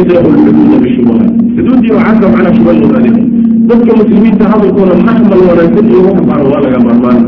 [0.00, 3.26] idra'u lxuduuda bishubuhaat xuduuddii oo cadda macnaa shuba loo raadinaya
[3.68, 7.18] dadka muslimiinta hadalkooda maxmal wanaagsan iyo wax baaro waa laga maarmaan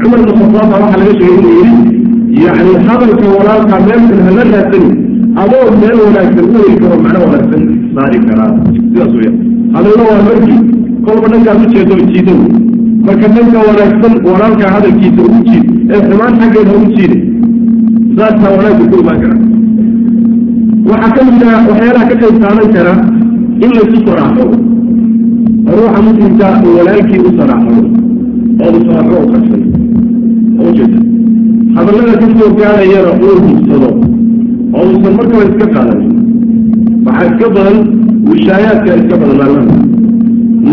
[0.00, 4.90] cumar ibn khataab baa waxaa laga sheegay inuu yidhi yacni hadalka walaalkaa meelkan hala raadsani
[5.42, 7.62] adoo meel wanaagsan u heli karo macno wanaagsan
[7.94, 9.32] saari karaa sidaas weya
[9.74, 10.58] hadalna waa markii
[11.06, 12.34] kolba dhankaas ujeedo jiido
[13.06, 17.18] marka dhanka wanaagsan walaalkaa hadalkiisa ugu jiid ee xumaan xaggeeda ugu jiida
[18.18, 19.36] saasaa wanaagga ku imaan kara
[20.90, 22.94] waxaa ka mid ah waxyaalaha ka qayb qaadan kara
[23.64, 24.44] in laysu saraaxo
[25.76, 27.74] ruuxa muslimka walaalkii u saraaxo
[28.64, 29.62] oo u saraaxo u qarsan
[30.68, 30.98] ujeeda
[31.76, 33.90] hadallada ka gaarayana uu hubsado
[34.76, 36.12] oo uusan markaba iska qaadanin
[37.06, 37.78] waxaa iska badan
[38.30, 39.76] wishaayaadka iska badan maalmaha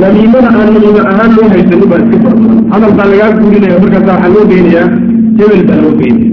[0.02, 2.58] namiimada aan namiimo ahaan loo haysanin baa iska badan.
[2.72, 4.88] Hadal baa lagaa guurinaya markaasa waxaa loo geynayaa
[5.40, 6.30] hebel baa loo geynaya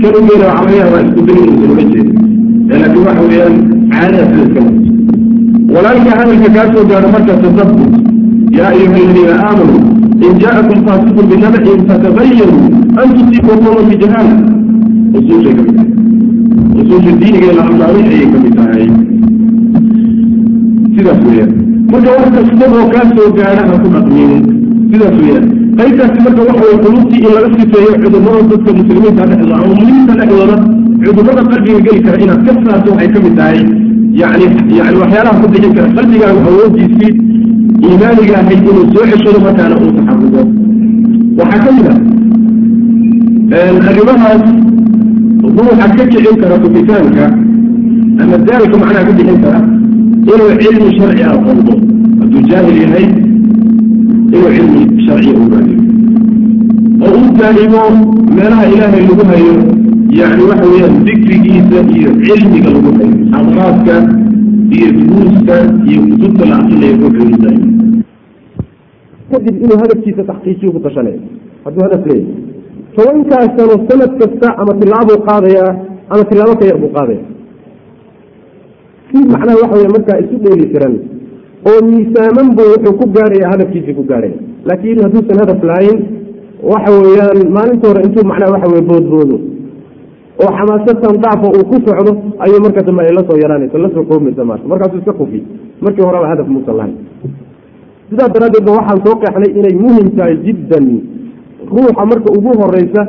[0.00, 2.33] kan u geyna waxaa laga yaabaa isku darin uusan ula jeeda ee
[2.82, 3.54] laakiin waxa weeyaan
[3.92, 4.62] caadaha sida iska
[5.74, 7.32] walaalka hadalka kaa soo gaadho marka
[8.58, 9.82] yaa ayuha aladiina aamanuu
[10.26, 12.58] in jaakum faasiqun binaba'in fatabayanu
[13.02, 14.34] an tusiibuu qawman bijahaala
[15.18, 15.90] usuushay ka mid tahay
[16.82, 18.86] usuusha diiniga la amraamay ayay ka mid tahay
[20.96, 21.52] sidaas weeyaan
[21.92, 24.32] marka wax kasta oo kaa soo gaadha ha ku dhaqmin
[24.92, 25.46] sidaas weeyaan
[25.80, 30.56] qaybtaasi marka waxa weye qulubtii in laga sifeeyo cudurrada dadka muslimiinta dhexdooda ama muslimiinta dhexdooda
[31.06, 33.60] cudurrada qalbiga geli kara inaad ka saarto waxay ka mid tahay
[34.22, 34.46] yani
[34.78, 37.12] yani waxyaalaha ku bixin kara qalbigaaga awoodiisii
[37.86, 40.42] iimaaniga ahayd inuu soo ceshado markaana uu taxaquqo
[41.38, 41.98] waxaa ka mid ah
[43.90, 44.44] arrimahaas
[45.56, 47.24] ruuxa ka kicin kara kufitaanka
[48.22, 49.60] ama daalika macnaha ka bixin kara
[50.32, 51.74] inuu cilmi sharci ah qalbo
[52.20, 53.06] hadduu jaahil yahay
[54.34, 55.80] inuu cilmi sharciya u raadiyo
[57.06, 57.82] oo u daa'imo
[58.36, 59.54] meelaha ilaahay lagu hayo
[60.20, 63.94] yani waxa weeyaan dikrigiisa iyo cilmiga lagu hayo xadaraadka
[64.76, 65.56] iyo duruusta
[65.90, 67.68] iyo kutubta la akrinayo ruuxu u daa'imo
[69.30, 71.20] kadib inuu hadafkiisa taxqiijiyo ku tashanaya
[71.64, 72.32] hadduu hadaf leeyahy
[72.96, 75.72] tobankaasano sanad kasta ama tilaabuu qaadayaa
[76.12, 77.22] ama tilaabo ka yar buu qaadaya.
[79.10, 80.94] Si macnaha waxa wey markaa isu dheeli tiran
[81.70, 84.36] oo miisaaman buu wuxuu ku gaarhaya hadafkiisii ku gaarhaya
[84.68, 85.98] laakiin hadduusan hadaf lahayn
[86.72, 89.36] waxa weeyaan maalinta hore intuu macnaha waxa weye boodboodo
[90.42, 92.12] oo xamaasatan dacfa uu ku socdo
[92.44, 95.40] ayuu marka dambe ay la soo yaraanaysa la soo koomaysa maarka markaasuu iska kufi
[95.84, 96.96] markii horeba hadaf muusan lahayn
[98.10, 100.86] sidaas daraaddeed ba waxaan soo qeexnay inay muhiim tahay jiddan.
[101.74, 103.02] Ruuxa marka ugu horeysa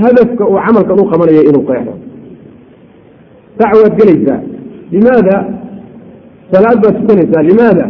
[0.00, 1.92] hadafka uu camalkan u qabanayo inuu qeexo.
[3.58, 4.40] Sac waad gelaysaa
[4.94, 5.36] limaada?
[6.52, 7.84] Salaad baad tukanaysaa limaada?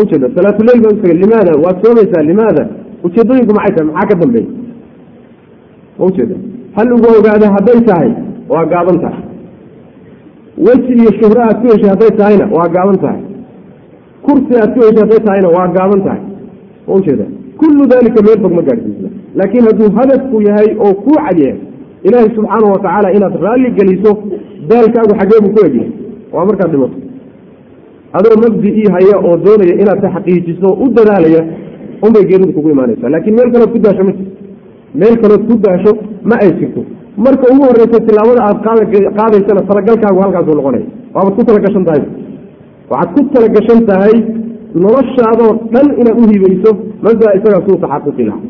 [0.00, 1.52] Ujeeda salaatuleyl baad utagay limaada?
[1.64, 2.22] Waad soomaysaa.
[2.30, 2.62] Limaada?
[3.04, 3.88] Ujeedooyinku maxay tahay.
[3.92, 4.48] Maxaa ka dambeeya?
[6.06, 6.36] Ujeeda
[6.76, 8.10] hal ugu ogaada hadday tahay
[8.48, 9.22] waa gaaban tahay.
[10.66, 13.22] Weji iyo shuhro aad ku heshay hadday tahayna waa gaaban tahay.
[14.26, 16.22] Kursi aad ku heshay hadday tahayna waa gaaban tahay.
[16.96, 17.24] Ujeeda
[17.60, 19.08] kullu dalika meel fog ma gaadhsiisna
[19.38, 21.58] laakiin hadduu hadafku yahay oo kuu cad yahay
[22.06, 24.12] ilaahay subxaanahu watacaala inaad raalli geliso
[24.70, 25.90] daalkaagu xagee buu ku egyahay.
[26.32, 26.96] Waa markaad dhimato
[28.18, 31.42] adoo mabdi-ii haya oo doonaya inaad taxqiijiso u dadaalaya
[32.06, 33.08] unbay geeridu kugu imaanaysaa.
[33.14, 34.39] Laakiin meel kalood ku daasho ma jirto
[35.00, 35.92] meel kalood ku daasho
[36.30, 36.80] ma ay jirto.
[37.24, 38.58] Marka ugu horeysa tilaabada aad
[39.18, 42.02] qaadaysana talagalkaagu halkaasuu noqonaya waabaad ku talagashan tahay.
[42.90, 44.14] Waxaad ku talagashan tahay
[44.84, 46.70] noloshaadoo dhan inaad u hibayso
[47.04, 48.40] mabdaa isagaa suu taxaquqi laha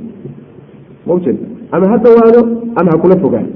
[1.06, 1.38] maujeed
[1.74, 2.40] ama ha dawaado
[2.80, 3.50] ama ha kula fogaado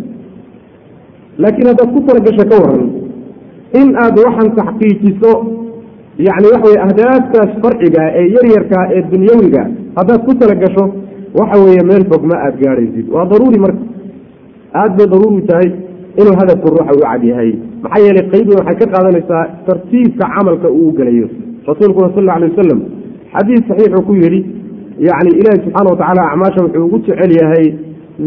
[1.43, 2.85] laakiin haddaad ku talagasho ka waran
[3.80, 5.32] in aad waxan taxqiijiso
[6.26, 9.62] yani waxa weye ahdaaftaas farciga ee yaryarkaa ee dunyawiga
[9.99, 10.85] haddaad ku talagasho
[11.39, 13.82] waxa weeye meel fog ma aad gaadhaysid waa daruuri marka.
[14.80, 15.68] Aad bay daruuri tahay
[16.20, 17.51] inuu hadafku ruuxa u cad yahay.
[17.82, 21.28] Maxaa yeelay qeybin waxay ka qaadanaysaa tartiibka camalka uu gelayo
[21.68, 22.80] rasuulkuna sal alla alay wasalam
[23.35, 24.41] xadiis saxiixuu ku yidhi
[25.09, 27.66] yani ilaahi subxaana wa tacaala acmaasha wuxuu ugu jecel yahay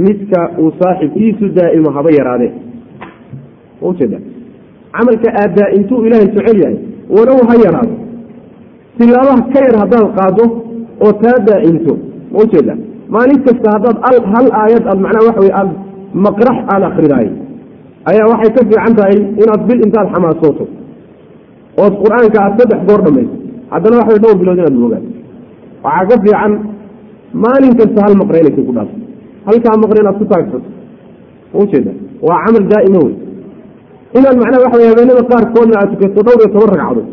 [0.06, 2.52] midka uu saaxibkiisu daa'imo haba yaraadee
[3.90, 4.18] ujeeda
[4.96, 6.78] camalka aad daa-intuu ilaahay jecel yahay
[7.16, 7.94] walow ha yaraado.
[8.98, 10.44] Tilaabaha ka yar haddaad qaado
[11.06, 11.94] oo taa daa-into
[12.32, 12.74] ma ujeeda
[13.16, 13.98] maalin kasta haddaad
[14.34, 15.70] hal aayad aad macnaha waxa wey aad
[16.26, 17.32] maqrax aada akridaayo
[18.12, 20.66] ayaa waxay ka fiican tahay inaad bil intaad xamaasooto
[21.84, 23.36] ood qur'aanka aad saddex goor dhamayso
[23.74, 25.06] haddana waxay dhowr bilood inaad moogaan
[25.86, 26.54] waxaa ka fiican
[27.46, 28.96] maalin kasta hal maqre inaysa ku dhaafo
[29.50, 30.70] halkaa maqre inaad ku taagsato.
[31.62, 31.92] Ujeeda
[32.28, 33.16] waa camal daa'ima wey
[34.18, 37.08] inaad macnaha waxa wey habeenada qaarkoodna aad tukato dhowr iyo toban ragcadood.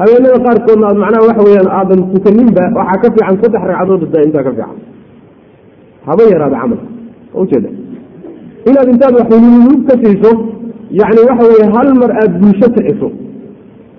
[0.00, 4.52] Habeenada qaarkoodna aad macnaha waxa weyaan aadan tukaninba waxaa ka fiican saddex ragcadood daa'imtaa ka
[4.58, 4.76] fiican
[6.08, 6.80] haba yaraada camal.
[7.32, 7.70] Ma ujeeda
[8.70, 10.30] inaad intaad waxululub ka siiso
[11.00, 13.08] yani waxa weye hal mar aad bulsho kiciso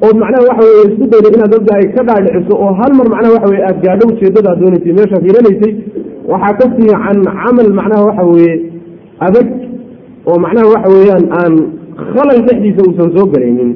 [0.07, 3.33] ood macnaha waxa weye isku dayda inaad dadka ay ka dhaadhiciso oo hal mar macnaha
[3.35, 5.73] waxa weye aad gaadho ujeedada ad doonaysay meeshaad hiranaysay
[6.31, 8.55] waxaa ka fiican camal macnaha waxa weeye
[9.27, 9.47] adag
[10.29, 11.53] oo macnaha waxa weeyaan aan
[12.13, 13.71] khalal dhexdiisa uusan soo gelaynin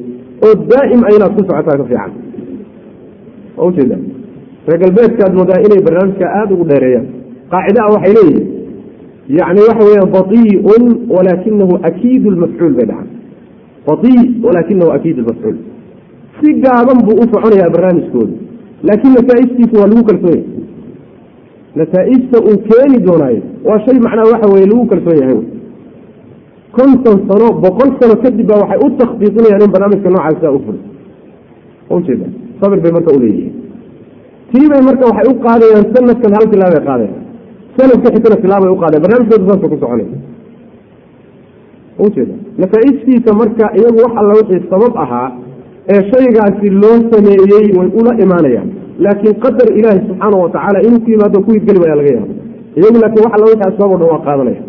[0.45, 2.11] oo daa'im a inaad ku socotaa ka fiican.
[3.67, 3.97] Ujeeda
[4.67, 7.07] reer galbeedkaad moodaa inay barnaamijka aada ugu dheereeyaan
[7.53, 8.47] qaacida a waxay leeyihiin
[9.39, 10.83] yani waxa weya baiiun
[11.15, 13.07] walaakinahu akiid lmafcuul bay dhacan
[13.87, 15.57] baii walaakinahu akiid lmafcuul
[16.39, 18.33] si gaaban buu u soconayaa barnaamijkooda
[18.87, 20.45] laakiin nataaijtiisa waa lagu kalsoon yahay
[21.79, 25.39] nataaijta uu keeni doonaayo waa shay macnaha waxa weye lagu kalsoon yahay
[26.77, 30.79] konton sano boqol sano kadib baa waxay u takhdiiqinayaan in barnaamijka noocaasa u furo
[31.97, 32.25] ujeeda
[32.61, 33.53] sabir bay marka uleeyihiin
[34.51, 37.15] tiibay marka waxay u qaadayaan sanadkan hal tilaabay qaadayan
[37.77, 40.09] sanadka xitana tilaabay u barnaamijkooda saasa ku soconay
[42.05, 45.31] ujeeda nataaijtiisa marka iyagu wax alla wixii sabab ahaa
[45.93, 48.69] ee shaygaasi loo sameeyey way ula imaanayaan
[48.99, 52.33] laakiin qadar ilaahi subxaana wa tacaala inuu ku yimaado ku hirgeli baya laga yaaba
[52.79, 54.61] iyagu laakiin wax alla wixii asbaab o dhan waa qaadanaya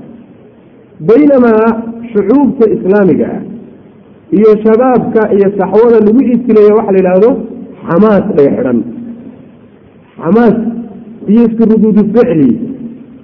[1.11, 1.66] baynamaa
[2.12, 3.42] shucuubta islaamiga ah
[4.38, 7.30] iyo shabaabka iyo saxwada lagu ibtileeya waxa la yidhaahdo
[7.88, 8.78] xamaas bay xidhan
[10.16, 10.57] xamaas
[11.32, 12.50] iyo iska ruduudu ficli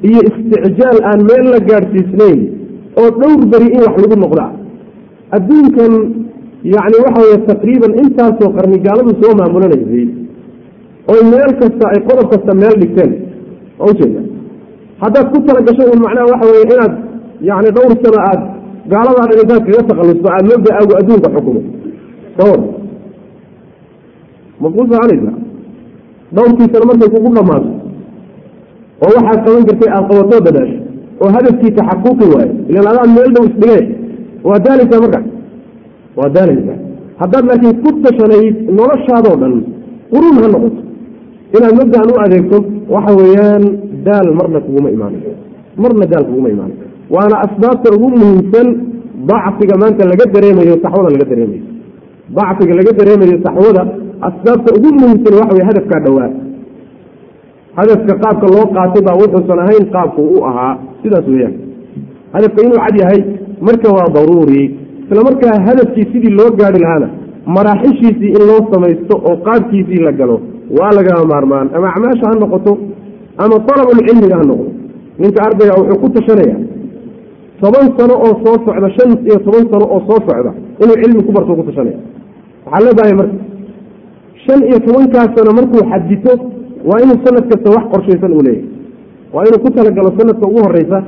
[0.09, 2.41] iyo isticjaal aan meel la gaadhsiisnayn
[3.01, 4.47] oo dhowr beri in wax lagu noqda.
[5.37, 5.93] Adduunkan
[6.75, 10.07] yacni waxa weye taqriiban intaasoo qarni gaaladu soo maamulanaysay
[11.13, 13.11] oy meel kasta ay qodob kasta meel dhigteen.
[13.79, 14.21] Waa ujeeda
[15.03, 16.95] haddaad ku tala gasho un macnaha waxa weye inaad
[17.49, 18.41] yacni dhowr sano aad
[18.93, 21.61] gaaladaa intaad kaga takhallusto aada mabda aagu adduunka xukumo.
[22.39, 22.61] Sawar
[24.61, 25.33] ma kuu soconaysa
[26.35, 27.71] dhowrkii sano markay kugu dhammaato
[29.05, 30.79] oo waxaad qaban kartay aada qabatoo dadaasho
[31.23, 33.83] oo hadafkii taxaquqi waayo ilan adaad meel dhow isdhigee
[34.49, 35.21] waa daalaysaa marka.
[36.19, 36.79] Waa daalaysaa
[37.23, 39.55] haddaad laakiin ku tashanayd noloshaadoo dhan
[40.13, 40.81] quruun ha noqoto.
[41.57, 42.59] Inaad mabdaan u adeegto
[42.95, 43.65] waxa weeyaan
[44.07, 45.33] daal marna kuguma imaanayo
[45.83, 48.69] marna daal kuguma imaanayo waana asbaabta ugu muhiimsan
[49.31, 51.63] dacfiga maanta laga dareemayo saxwada laga dareemayo.
[52.39, 53.83] Dacfiga laga dareemayo saxwada
[54.29, 56.29] asbaabta ugu muhiimsan waxa weye hadafkaa dhowaa
[57.79, 60.73] hadafka qaabka loo qaatay baa wuxuusan ahayn qaabku u ahaa
[61.03, 61.55] sidaas weyaan
[62.35, 63.21] hadafka inuu cad yahay
[63.67, 64.63] marka waa daruuri.
[65.11, 67.09] Isla markaa hadafkii sidii loo gaari lahaana
[67.57, 70.37] maraaxishiisii in loo samaysto oo qaabkiisii la galo
[70.79, 71.67] waa lagama maarmaan.
[71.77, 72.73] Ama acmaasha ha noqoto
[73.43, 74.71] ama alabulcilmiga ha noqdo
[75.23, 76.57] ninka ardayga wuxuu ku tashanaya
[77.61, 80.53] toban sano oo soo socda shan iyo toban sano oo soo socda
[80.83, 81.99] inuu cilmi ku barto ku tashanaya
[82.73, 83.37] waxaa baahaya marka
[84.45, 86.33] shan iyo tobankaas sano markuu xadito
[86.89, 88.65] waa inuu sanad kasta wax qorshaysan uu leeyahay.
[89.35, 90.99] Waa inuu ku talagalo sanadka ugu horeysa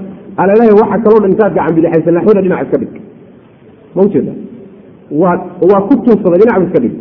[0.43, 2.95] alalaha waxa kaloo dhan intaad gacan bidixaysa naxwada dhinac iska dhig.
[3.95, 4.33] Ma ujeeda
[5.21, 5.35] waa
[5.71, 6.95] waa ku tuusaday dhinac iska dhig.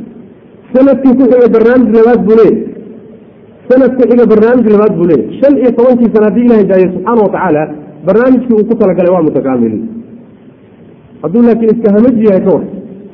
[0.74, 2.58] Sanadkii ku xiga barnaamij labaad buu leeyahy
[3.70, 7.22] sanad ku xiga barnaamij labaad buu leeyahy shan iyo tobankii sana haddii ilahay daayo subxaana
[7.26, 7.64] watacaala
[8.08, 9.74] barnaamijkii uu ku talagalay waa mutakaamil.
[11.22, 12.64] Hadduu laakiin iska hamaji yahay ka war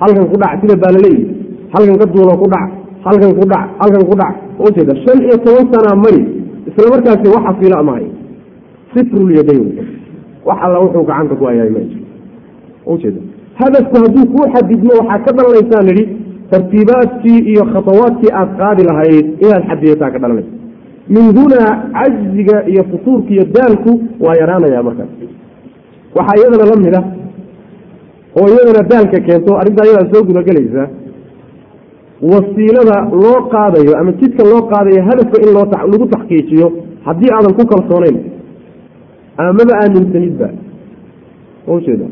[0.02, 1.26] halkan ku dhac sida baa laleeyihi
[1.74, 2.70] halkan ka duulo ku dhac
[3.06, 4.34] halkan ku dhac halkan ku dhac.
[4.66, 6.22] Ujeeda shan iyo toban sanaa mari
[6.70, 8.10] isla markaasi waxa fiila maayo
[8.94, 9.66] sifrulyadayn
[10.48, 12.06] wax alla wuxuu gacanta ku hayaay ma jiro
[12.94, 13.20] ujeeda
[13.62, 16.04] hadafku hadduu kuu xadidmo waxaa ka dhalanaysaa nidhi
[16.52, 20.52] tartiibaadkii iyo khatawaadkii aad qaadi lahayd inaad xadidataa ka dhalanaysa
[21.16, 23.92] min hunaa cajziga iyo futuurka iyo daalku
[24.26, 25.10] waa yaraanaya markaas.
[26.18, 27.02] Waxaa iyadana la mid a
[28.40, 30.84] oo iyadana daalka keento arrintaa iyadaa soo gudagelaysa
[32.32, 36.68] wasiilada loo qaadayo ama jidka loo qaadayo hadafka in lagu taxqiijiyo
[37.08, 38.18] haddii aadan ku kalsoonayn
[39.38, 40.48] amaba aaminsanidba
[41.76, 42.08] ujeeda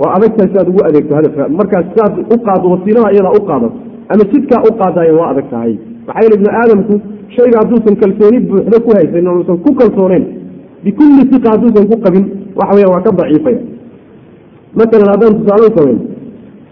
[0.00, 1.42] waa adagtahay si aad ugu adeegto hadafka.
[1.58, 3.76] Markaas siaad u qaado wasiilada iyadaa u qaadato
[4.12, 5.72] ama jidkaa u qaadayan waa adag tahay.
[6.06, 6.94] Maxaa yeele ibnu aadamku
[7.36, 10.24] shayga hadduusan kalsooni buuxdo ku haysanin uusan ku kalsooneyn
[10.84, 12.24] bikulli siqa hadduusan ku qabin
[12.60, 13.60] waxa weya waa ka daciifaya.
[14.78, 15.98] Masalan haddaan tusaale samayn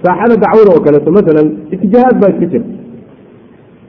[0.04, 2.66] saaxada dacwada oo kaleeto masalan itijaahaad baa iska jira.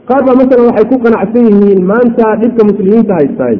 [0.10, 3.58] Qaar baa masalan waxay ku qanacsan yihiin maanta dhibka muslimiinta haystaay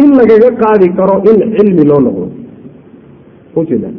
[0.00, 2.26] in lagaga qaadi karo in cilmi loo noqdo.
[3.60, 3.90] Ujeeda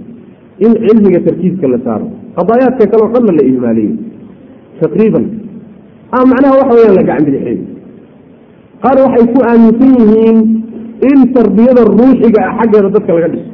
[0.66, 2.08] in cilmiga tarkiiska la saaro.
[2.38, 3.94] Qadaayaadka kale o dhanna la ihmaaliyo.
[4.82, 5.26] Taqriiban.
[6.16, 7.60] A macnaha waxa weyaan la gacan
[8.84, 10.38] qaar waxay ku aaminsan yihiin
[11.10, 13.50] in tarbiyada ruuxiga ah xaggeeda dadka laga dhiso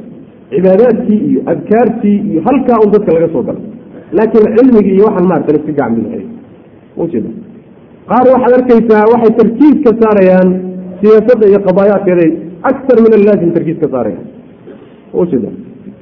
[0.52, 3.60] cibaadaadkii iyo adkaartii iyo halkaa un dadka laga soo galo
[4.16, 6.24] laakiin cilmigii iyo waxaan maarata iska bidixeey
[7.02, 7.30] ujeeda
[8.10, 10.48] qaar waxaad arkaysaa waxay tarkiiska saarayaan
[11.00, 12.30] siyaasadda iyo qadaayaadkeeday
[12.70, 14.26] aktar min allaazim tarkiiska saarayaan.
[15.22, 15.50] Ujeeda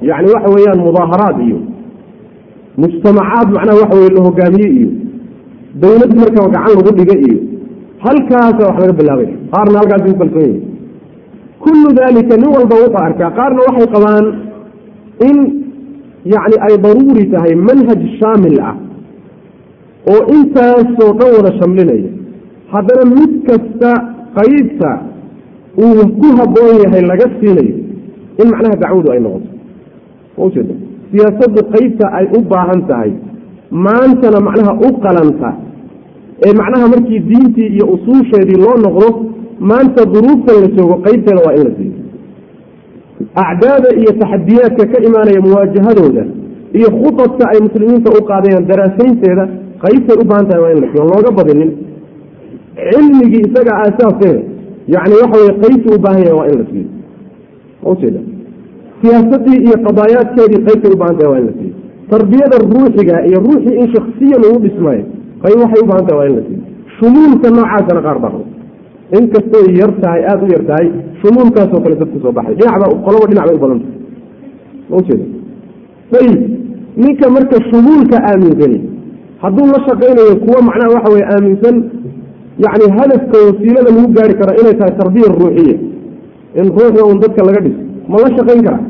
[0.09, 1.59] yacni waxa weeyaan mudaaharaad iyo
[2.83, 4.91] mujtamacaad macnaha waxa weye la hogaamiye iyo
[5.83, 7.39] dawlad marka gacan lagu dhiga iyo
[8.05, 9.29] halkaasa wax laga bilaabay.
[9.53, 10.61] Qaarna halkaasi ku kalsoon yahi
[11.65, 14.27] kullu dalika nin walba wuxuu arkaa qaarna waxay qabaan
[15.29, 15.37] in
[16.35, 18.77] yacni ay daruuri tahay manhaj shaamil ah
[20.13, 22.11] oo intaasoo dhan wada shamlinaya
[22.75, 23.93] haddana mid kasta
[24.39, 24.91] qaybta
[25.85, 27.75] uu ku habboon yahay laga siinayo
[28.43, 29.49] in macnaha dacwadu ay noqoto
[30.47, 30.75] ujeeda
[31.13, 33.13] siyaasaddu qaybta ay u baahan tahay
[33.87, 35.51] maantana macnaha u qalanta
[36.47, 39.09] ee macnaha markii diintii iyo usuusheedii loo noqdo
[39.61, 41.95] maanta duruuftan la joogo qaybteeda waa in la siiyo
[43.45, 46.25] acdaada iyo taxadiyaadka ka imaanaya muwaajahadooda
[46.79, 49.45] iyo khudadka ay muslimiinta u qaadayaan daraasaynteeda
[49.85, 51.71] qaybtay u baahan tahay waa in la siiyo looga badinin
[52.91, 54.37] cilmigii isaga aasaasee
[54.95, 56.89] yani waxa weye qaybtii u baahan yahay waa in la siiyo
[57.93, 58.21] ujeeda
[59.03, 61.75] siyaasadii iyo qadaayaadkeedii qaybtay u baahan tahay waa in la siiyo
[62.13, 65.05] tarbiyada ruuxiga iyo ruuxii in shaksiyan uu dhismaayo
[65.43, 66.63] qayb waxay u baahan tahay waa in la siiyo
[66.99, 68.33] shumuulka noocaasana qaar baa
[69.19, 70.87] inkastay yar tahay aada u yar tahay
[71.21, 72.55] shumuulkaasoo kale dad ku soo baxay.
[72.59, 73.89] Dhinacba qolaba dhinac bay u badanta
[74.91, 75.25] maujeeda
[76.21, 76.41] ayib
[77.03, 78.79] ninka marka shumuulka aaminsani
[79.43, 81.77] hadduu la shaqaynayo kuwa macnaha waxa weye aaminsan
[82.65, 85.77] yani hadafka wasiilada lagu gaari karo inay tahay tarbiya ruuxiya.
[86.61, 87.81] In ruuxda un dadka laga dhiso.
[88.11, 88.81] Ma la shaqayn kara?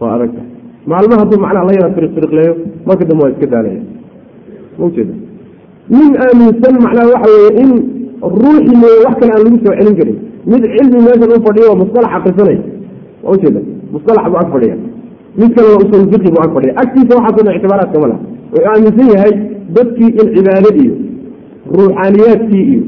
[0.00, 0.42] Waa adagta
[0.90, 2.54] maalmo hadduu macnaha la yara firiq firiqleeyo
[2.88, 3.80] marka dambe waa iska daalaya
[4.78, 5.14] maujeeda
[5.94, 7.70] nin aaminsan macnaha waxa weye in
[8.22, 10.16] ruuxi mooye wax kale aan lagu soo celin karin.
[10.50, 12.60] Mid cilmi meeshan u fadhiyo oo musalax akrisanaya
[13.24, 13.60] waa ujeeda
[13.94, 14.76] musalax buu ag fadhiya
[15.40, 18.20] mid kalena usul fiqi buu ag fadhiya agtiisa waxaasoo dhan ictibaaraadka ma laha.
[18.52, 19.32] Wuxuu aaminsan yahay
[19.76, 20.94] dadkii in cibaade iyo
[21.76, 22.82] ruuxaaniyaadkii iyo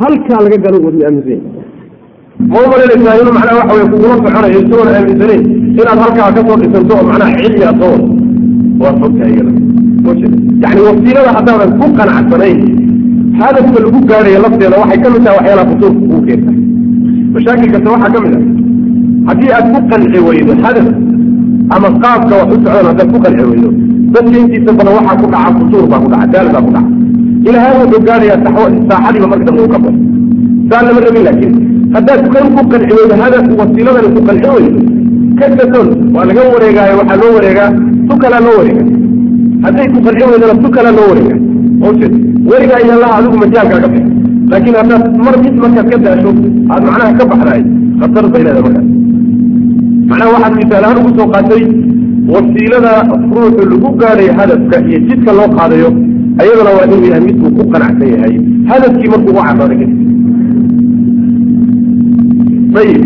[0.00, 1.42] halkaa laga galo wadu aaminsan yahay.
[2.50, 5.42] Ma umalanaysaa waxa weye kugula soconayo isagoon aaminsanayn
[5.80, 7.82] inaad halkaa ka soo dhisanto oo macnaha cilmi aad
[8.82, 9.52] waa fogta iyada
[10.64, 12.58] yani wasiilada haddaadan ku qanacsanayn
[13.44, 16.52] hadafka lagu gaadhayo lafteeda waxay ka mid tahay waxyaalaha fusuulka kugu keenta
[17.34, 18.42] mashaakilkasta waxaa ka mid ah
[19.28, 20.86] haddii aad ku qanci weydo hadaf
[21.74, 23.68] ama qaabka wax u socdaan haddaad ku qanci weydo
[24.14, 26.90] dadka intiisa badan waxaa ku dhaca fusuur baa ku dhaca daal baa ku dhaca.
[27.48, 28.38] Ilaahay wuxuu gaadhayaa
[28.88, 30.00] saaxadiiba marka dambe uu ka baxo.
[30.70, 31.54] Saa lama rabin laakiin
[31.94, 34.80] haddaad kan ku qanci weydo hadaf wasiiladani ku qanci weydo
[35.38, 35.78] ka
[36.14, 37.70] waa laga wareegaayo waxaa loo wareegaa
[38.08, 38.14] tu
[38.44, 38.84] loo wareega
[39.64, 40.68] hadday ku qanci weydana tu
[40.98, 41.36] loo wareega
[41.88, 42.14] ojeed
[42.50, 44.04] weligaa iyo allaha adigu majaalkaaga bix
[44.52, 46.30] laakiin haddaad mar mid markaad ka daasho
[46.74, 47.62] aad macnaha ka baxdaay
[48.00, 48.88] khatar bay leedahay markaas.
[50.10, 51.62] Macnaha waxaad misaal ahaan ugu soo qaatay
[52.34, 52.92] wasiilada
[53.34, 55.88] ruuxu lagu gaadhayo hadafka iyo jidka loo qaadayo
[56.42, 58.34] ayadana waa inuu yahay midkuu ku qanacsan yahay.
[58.70, 59.90] Hadafkii markuu u cadooda kadib
[62.80, 63.02] ayib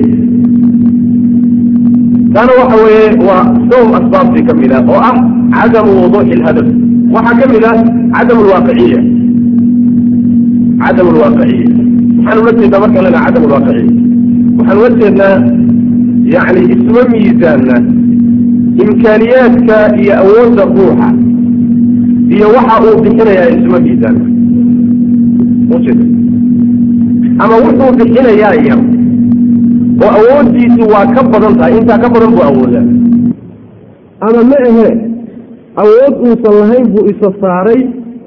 [2.34, 5.14] taana waxa weeye waa sowm asbaabtii ka mid ah oo ah
[5.54, 6.68] cadamu wuduuxi lhadaf
[7.16, 7.76] waxaa ka mid ah
[8.14, 9.00] cadam alwaaqiciya
[10.82, 11.66] cadam alwaaqiciya
[12.26, 13.92] waxaan ula jeednaa marka lena cadam alwaaqiciya
[14.58, 15.34] waxaan ula jeednaa
[16.34, 17.76] yani isma miisaanna
[18.84, 21.08] imkaaniyaadka iyo awoodda ruuxa
[22.34, 24.24] iyo waxa uu bixinayaa isma miisaanna.
[27.42, 28.80] Ama wuxuu bixinayaa yar
[30.04, 32.86] oo awooddiisu waa ka badan tahay intaa ka badan buu awoodaa.
[34.26, 34.88] Ama ma ahe
[35.82, 37.80] awood uusan lahayn buu isa saaray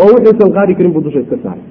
[0.04, 1.64] oo wuxuusan qaadi karin buu dusha iska saaray.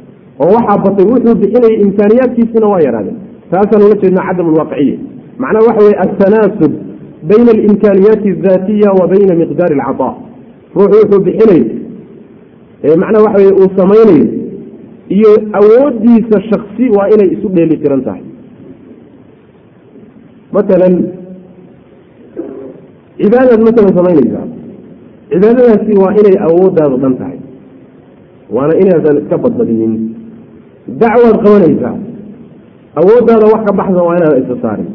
[0.43, 3.19] Oo waxaa batay wuxuu bixinayay imkaaniyaadkiisina waa yaraadeen.
[3.51, 4.99] Taasaan ula jeednaa cadam alwaaqiciya
[5.43, 6.73] macnaha waxa weye altanaasub
[7.31, 10.15] bayna alimkaaniyaati aldaatiya wa bayna miqdaari alcataa
[10.77, 14.27] ruuxu wuxuu bixinayo macnaha waxa weye uu samaynayo
[15.17, 18.23] iyo awooddiisa shaksi waa inay isu dheeli tiran tahay.
[20.57, 20.95] Matalan
[23.21, 24.47] cibaadaad matalan samaynaysaa
[25.31, 27.39] cibaadadaasi waa inay awooddaadu dhan tahay.
[28.55, 29.95] Waana inaadan iska badbadinin.
[31.01, 31.95] Dacwaad qabanaysaa
[33.01, 34.89] awooddaada wax ka baxsan waa inaadan isa saarin.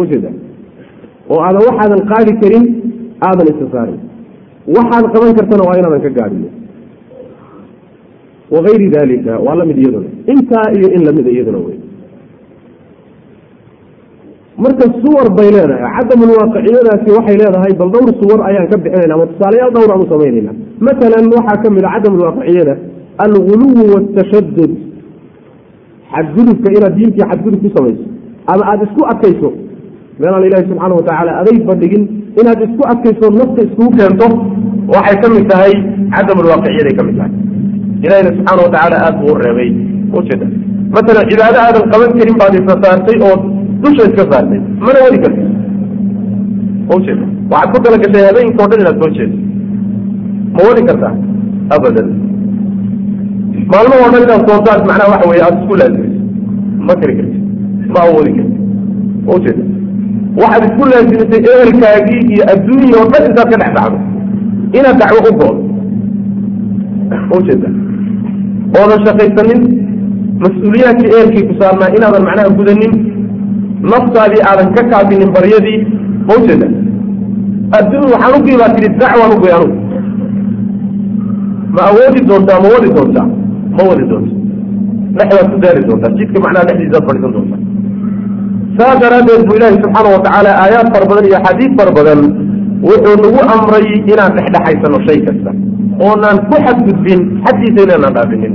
[0.00, 0.30] Ujeeda
[1.32, 2.64] oo aadan waxaadan qaadi karin
[3.28, 4.00] aadan isa saarin.
[4.76, 6.50] Waxaad qaban kartana waa inaadan ka gaadhiyo
[8.54, 10.08] wagayri dalika waa la mid iyaduna.
[10.32, 11.78] Intaa iyo in lamida iyaduna wey
[14.62, 19.70] marka suwar bay leedahay cadamulwaaqiciyadaasi waxay leedahay bal dhowr suwar ayaan ka bixinayna ama tusaalayaal
[19.76, 20.52] dhowr aan u samaynayna
[20.88, 22.74] matalan waxaa ka mid a cadamulwaaqiciyada
[23.24, 24.72] alguluwu waatashadud
[26.14, 28.04] xadgudubka inaad diintii xadgudub ku samayso
[28.52, 29.48] ama aada isku adkayso.
[30.20, 32.02] Meelaan ilahi subxaana watacaala aday bandhigin
[32.40, 34.26] inaad isku adkayso nafta iskugu keento
[34.94, 35.72] waxay ka mid tahay
[36.14, 37.32] cadamulwaaqiciyaday ka mid tahay.
[38.06, 39.70] Ilahina subxaana watacaala aada buu u reebay.
[40.96, 43.16] Matalan cibaado aadan qaban karin baad isa saartay
[43.84, 44.60] dusha iska saartay.
[44.84, 45.42] Mana wadi karti
[46.96, 49.36] ujeeda waxaad ku tala gashay o dhan inaad soo jeedo
[50.54, 51.12] ma wadi kartaa?
[51.76, 52.08] Abadan.
[53.72, 56.20] Maalmaha o dhan inaad soontaad macnaha waxa weye aada isku laasimayso
[56.88, 57.38] ma kari karti
[57.94, 58.56] ma awoodi karti
[59.34, 59.64] ujeeda
[60.42, 63.98] waxaad isku laasimisay ehelkaagii iyo adduunya oo dhan intaad ka dhex dhacdo.
[64.78, 65.62] Inaad dacwo u goodo
[67.38, 67.68] ujeeda
[68.78, 69.62] oodan shaqaysanin
[70.44, 72.92] mas'uuliyaadkii ehelkii ku saarnaa inaadan macnaha gudanin
[73.92, 75.78] naftaadii aadan ka kaafinin baryadii
[76.26, 76.68] ma ujeeda
[77.78, 79.76] adduun waxaan ugii baa tihi dacwaan ugoy anugu.
[81.74, 83.26] Ma awoodi doontaa ma wadi doontaa?
[83.76, 84.32] Ma wadi doonta
[85.16, 87.60] dhexdaad ku daari doontaa jidka macnaha dhexdiisaad fadhiisan doontaa.
[88.76, 92.20] Saas daraaddeed buu ilaahi subxaana watacaala aayaad fara badan iyo xadiid fara badan
[92.88, 95.50] wuxuu nagu amray inaan dhexdhexaysano shay kasta.
[96.06, 98.54] Oonaan ku xadgudbin xaddiisa inaanaan dhaafinin.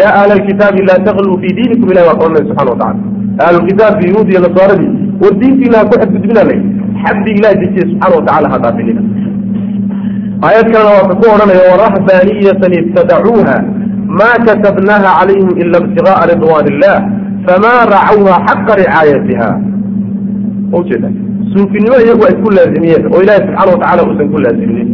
[0.00, 4.40] Yaa ahla alkitaabi laa takluu fii diinikum ilahi waa ka subxana watacala ahlulkitaabki yahuud iyo
[4.46, 6.60] nasaaradii war diintiina ha ku xadgudbina lay
[7.04, 9.02] xaddi ilahi dejiye subxaana watacala ha dhaafinina
[10.46, 13.56] aayad kalena waa ku odhanaya warahbaaniyatan ibtadacuuha
[14.20, 16.96] ma katabnaha calayhim ila ibtigaءa ridwan illah
[17.46, 19.48] fama racawha xaqa ricaayatiha
[20.78, 21.08] ujeeda
[21.52, 24.88] suufinimo iyagu ay ku laazimiyeen oo ilahi subxaana watacala uusan ku laaziminin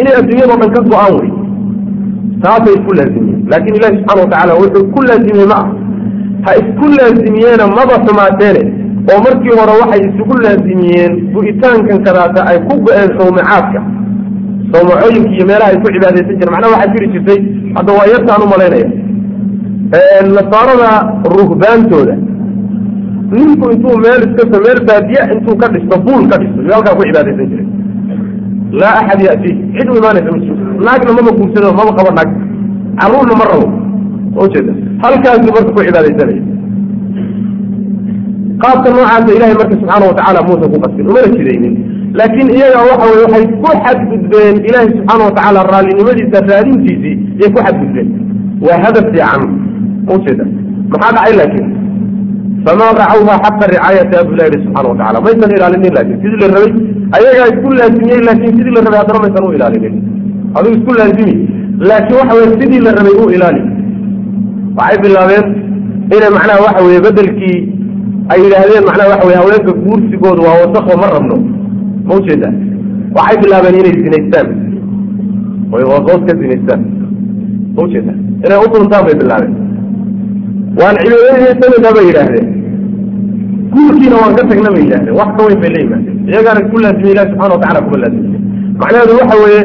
[0.00, 1.30] inay adduunyado dhan ka go'aan wey
[2.44, 3.40] taasay isku laazimiyeen.
[3.50, 5.68] Laakin ilahi subxana watacala wuxuu ku laazimiyey ma ah
[6.44, 8.62] ha isku laazimiyeena maba xumaateene
[9.12, 13.80] oo markii hore waxay isugu laazimiyeen bu-itaankan kadaata ay ku go-een sawmacaadka
[14.72, 17.40] sawmacooyinka iyo meelaha ay ku cibaadaysan jireen macnaha waxaa jiri jirtay
[17.76, 18.88] hadda waa yartaan u malaynaya.
[20.36, 20.90] Nasaarada
[21.36, 22.14] ruhbaantooda.
[23.36, 27.02] Ninku intuu meel iska meel baadiya intuu ka dhisto buul ka dhisto iyo halkaa ku
[27.08, 27.66] cibaadaysan jiray.
[28.80, 30.64] Laa axad yati cid u imaanaysa ma jirto.
[30.86, 32.30] Naagna mama guursado mama qabo naag.
[33.00, 33.66] Caruurna ma rabo
[34.42, 34.72] ujeeda
[35.04, 36.42] halkaasuu marka ku cibaadaysanaya
[38.62, 41.74] qaabka noocaasa ilahay marka subxaana watacaala muusan ku qasbin umana jidaynin
[42.18, 48.08] laakiin iyaga waxa weye waxay ku xadgudbeen ilaahi subxaana watacaala raallinimadiisa raadintiisii yay ku xadgudbeen.
[48.66, 49.42] Waa hadaf fiican
[50.14, 50.44] ujeeda
[50.92, 51.66] maxaa dhacay laakiin?
[52.66, 56.72] Fama racawha xaqa ricaayati abu ilah yihi subxana watacala maysan ilaalinin laakin sidii la rabay
[57.16, 59.94] ayagaa isku laazimiyey laakin sidii la rabay haddana maysan u ilaalinin.
[60.58, 61.34] Adigu isku laazimi.
[61.90, 63.62] Laakiin waxa weye sidii la rabay u ilaali
[64.78, 65.46] waxay bilaabeen
[66.14, 67.58] inay macnaha waxa weye bedelkii
[68.32, 71.36] ay yidhaahdeen macnaha waxa weye haweenka guursigoodu waa wasaqo ma rabno.
[72.06, 72.48] Ma ujeeda
[73.16, 74.48] waxay bilaabeen inay zinaystaan.
[75.70, 76.82] Qoos ka zinaystaan.
[77.74, 78.12] Ma ujeeda
[78.44, 78.68] inay u
[79.06, 79.54] bay bilaabeen.
[80.80, 82.48] Waan cibaadadaysanayna bay yidhaahdeen.
[83.74, 86.16] Guurkiina waan ka tagna bay yidhahdeen wax ka weyn bay la yimaadeen.
[86.30, 88.38] Iyagaana ku laazimiye ilahi subxana watacala kuma laazimiye
[88.80, 89.62] macnaheedu waxa weeye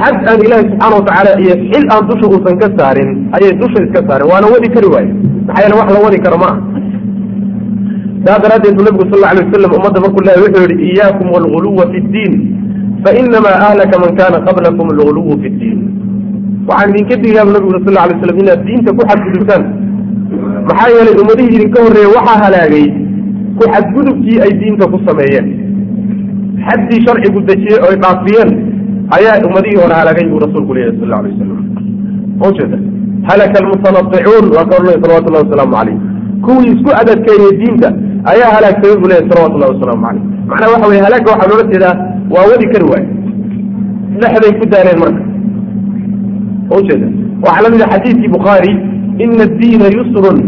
[0.00, 4.00] xad aan ilaahi subxaana watacaala iyo xil aan dusha uusan ka saarin ayay dusha iska
[4.08, 5.10] saareen waana wadi kari waaye.
[5.46, 6.60] Maxaa yeele wax la wadi karo ma aha
[8.26, 11.98] saa daraaddeed buu nabigu sal alay wasalam ummadda markuu lehay wuxuu yihi iyaakum walguluwa fi
[12.06, 12.34] ddiin
[13.04, 15.78] fainamaa ahlaka man kana qablakum alguluwu fi ddiin.
[16.68, 19.62] Waxaan idinka digayaa bu nabigu sal alay slam inaad diinta ku xadgudubtaan.
[20.68, 22.86] Maxaa yeelay ummadihii idinka horreeye waxaa halaagay
[23.58, 25.46] ku xadgudubkii ay diinta ku sameeyeen.
[26.66, 28.50] Xaddii sharcigu dejiyey oy dhaafiyeen
[29.16, 31.60] ayaa ummadihii hore halaagay buu rasuulku leeyahy sal alay wasalam
[32.48, 32.78] ujeeda
[33.30, 35.96] halaka almutanaicuun waa ka odhanaya salawatullahi wasalaamu calayh
[36.46, 37.88] kuwii isku adadkeeyey diinta
[38.32, 41.94] ayaa halaagsamay buu leeyahy salawatullahi wasalaamu calayh macnaha waxa weye halaagga waxaa loola jeedaa
[42.34, 43.06] waa wadi kari waaye.
[44.20, 45.22] Dhexday ku daaleen marka.
[46.78, 47.06] Ujeeda
[47.44, 48.72] waxaa la mid a xadiidkii bukhaari
[49.24, 50.38] ina addiina yusrun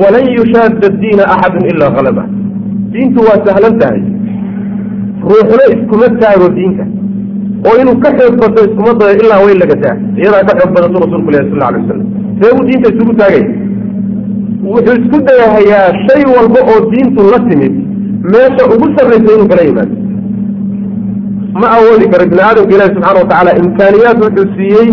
[0.00, 2.24] walan yushaada addiina axadun ilaa halaba
[2.92, 4.02] diintu waa sahlan tahay.
[5.30, 6.84] Ruuxna iskuma taago diinta
[7.68, 11.30] oo inuu ka xoog bato iskuma dayo ilaa way lagataa iyadaa ka xoog badatuu rasuulku
[11.34, 12.06] lehy sal alay wasalam
[12.40, 13.44] see buu diinta isugu taagay?
[14.72, 17.74] Wuxuu isku dayahayaa shay walba oo diintu la timid.
[18.32, 19.94] Meesha ugu sarraysa inuu kala yimaado.
[21.60, 24.88] Ma awoodi karo ibni aadamka ilahi subxana watacaala imkaaniyaad wuxuu siiyey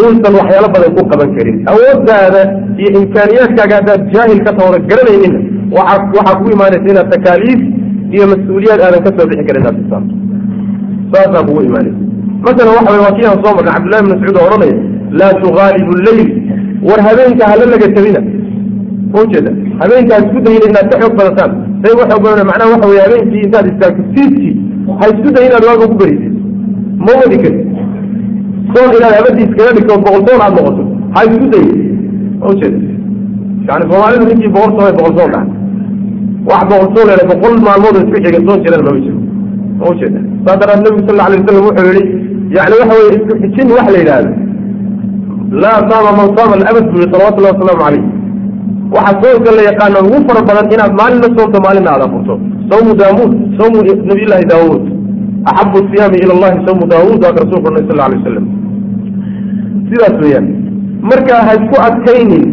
[0.00, 1.56] uusan waxyaalo badan ku qaban karin.
[1.72, 2.42] Awooddaada
[2.82, 5.38] iyo imkaaniyaadkaaga haddaad jaahil ka tawada garanaynina
[5.76, 7.60] waxaa kugu imaanaysa inaad takaaliif
[8.14, 10.14] iyo mas'uuliyaad aadan ka soo bixi karin inaad isaarto
[11.14, 11.98] saasaa kugu imaanaysa
[12.46, 14.76] masala waxa waa kii aan soo marnay cabdullahi bn mascuud oo odhanaya
[15.20, 16.20] laa tugaalibu leyl
[16.88, 18.20] war habeenka hala laga tabina
[19.22, 19.50] ujeeda
[19.80, 21.52] habeenkaa isku dayina inaad ka xoog badataan.
[21.82, 24.52] Say uga xoog badana macnaha waxa weye habeenkii intaad istaagto siidkii
[25.00, 26.32] ha isku dayin inaad waaga ku berisid
[27.04, 27.58] ma wadi kari
[28.74, 30.82] soon inaad habadii iskaga dhigto boqol soon aad noqoto
[31.14, 31.78] ha isku dayin.
[32.50, 32.78] Ujeeda
[33.68, 35.48] yani soomaalidu ninkii boqol soon boqol soon dhahay
[36.50, 39.18] wax boqol soon hele boqol maalmood isku xiga soon jirana mama jiro
[39.90, 42.04] ujeeda saa daraad nabigu sal alay wasalam wuxuu yihi
[42.56, 44.30] yani waxa weye isku xijin wax la yidhaahdo.
[45.62, 48.04] Laa saama man saama alabad buu yihi salawatullahi wasalaamu calayh
[48.96, 52.34] waxa soonka la yaqaano ugu fara badan inaad maalina soonto maalina aad afurto
[52.70, 53.78] sawmu daawuud sawmu
[54.10, 54.82] nabiyllaahi daawuud.
[55.50, 58.46] Axabu siyaami ila allahi sawmu daawuud waaka rasulku ornay sal alay wasalam
[59.88, 60.46] sidaas weeyaan.
[61.10, 62.44] Marka ha isku adkaynin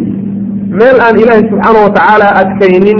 [0.79, 2.99] meel aan ilaahay subxaana watacaala adkaynin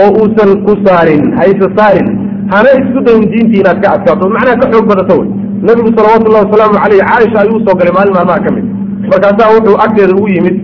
[0.00, 2.08] oo uusan ku saarin hayse saarin
[2.52, 4.24] hana isku dayin diintii inaad ka adkaato.
[4.34, 5.28] Macnaha ka xoog badato wey
[5.68, 8.66] nabigu salawatullahi wasalaamu caleyh caaisha ayuu u soo galay maalin maalmaha ka mid.
[9.12, 10.56] Markaasaa wuxuu agteeda ugu yimid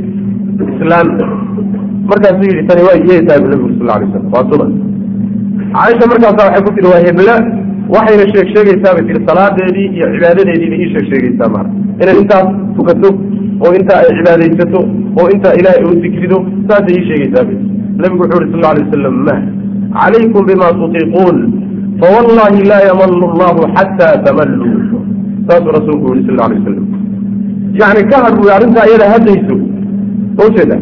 [0.75, 1.09] islaan
[2.11, 4.71] markaasuu yidhi tani waa tahay bu nabigu sal alay slam waa duman
[5.75, 7.35] caaisha markaasa waxay ku tihi waa hebla
[7.95, 11.71] waxayna sheeg sheegaysaa bay tihi salaadeedii iyo cibaadadeediiba ii sheeg sheegaysaa mara
[12.03, 13.11] inay intaas tukato
[13.65, 14.81] oo intaa ay cibaadaysato
[15.21, 17.59] oo intaa ilaahay u dikrido saasay ii sheegaysaa bay
[18.03, 19.41] nabigu wuxuu yhi sal alay wasalam mah
[19.99, 21.37] calaykum bima tutiiquun
[22.01, 24.73] fawallahi laa yamalu allahu xataa tamalluu
[25.49, 26.87] saasuu rasuulku yihi sal alay wasalam
[27.81, 29.57] yani ka had buy arrintaa iyada haddayso
[30.47, 30.77] ujeeda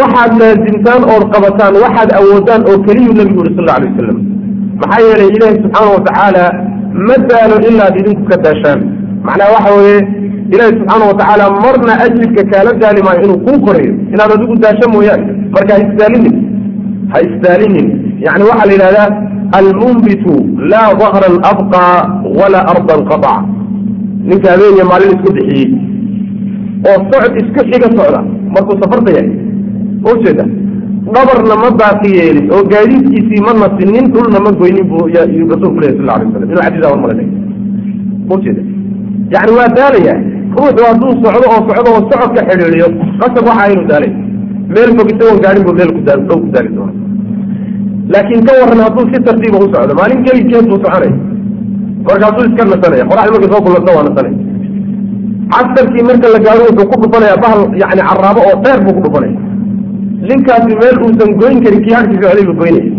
[0.00, 4.18] waxaad laasimtaan ood qabataan waxaad awoodaan oo keliyuu nabigu yuri sal alay wasalam
[4.80, 6.44] maxaa yeelay ilaahi subxaana watacaala
[7.08, 8.80] ma daalo ilaad idinku ka daashaan
[9.28, 10.00] macnaha waxa weeye
[10.54, 15.26] ilaahi subxaana watacaala marna ajirka kaala daali maayo inuu kuu koreeyo inaad adigu daasho mooyaane
[15.54, 16.36] marka ha isdaalinin
[17.12, 17.88] ha isdaalinin
[18.26, 19.08] yani waxaa la yidhahdaa
[19.58, 20.34] almunbitu
[20.72, 21.96] laa dahran abqaa
[22.38, 23.42] walaa ardan qataca
[24.28, 25.68] ninka habeeniya maalin isku bixiyey
[26.88, 28.20] oo socod isku xiga socda
[28.54, 29.30] markuu safarta yahay
[30.10, 30.44] ujeeda
[31.14, 35.04] dhabarna ma baaqi yeelin oo gaadiidkiisii ma nasinin dhulna ma goynin buu
[35.52, 37.28] rasuulku lehy sal alay slam inuu xadiis hormarinay
[38.34, 38.62] ujeeda
[39.34, 40.14] yani waa daalaya.
[40.56, 42.88] Ruuxu hadduu socdo oo socdo oo socodka xidhiidiyo
[43.20, 44.12] qasab waxa inuu daalay.
[44.74, 46.92] Meel fog isagoon gaadhin buu meel kudaa dhow ku daali doona
[48.12, 51.12] laakiin ka waran hadduu si tartiiba u socdo maalin gelinkeed buu soconaya
[52.08, 54.36] markaasuu iska nasanaya qoraxda markay soo kulanta waa nasanaya
[55.52, 59.36] casarkii marka la gaado wuxuu ku dhufanaya bahal yani caraabo oo dheer buu ku dhufanaya
[60.28, 62.90] ninkaasi meel uusan goyn karin kii harkiisa socday buu goynaya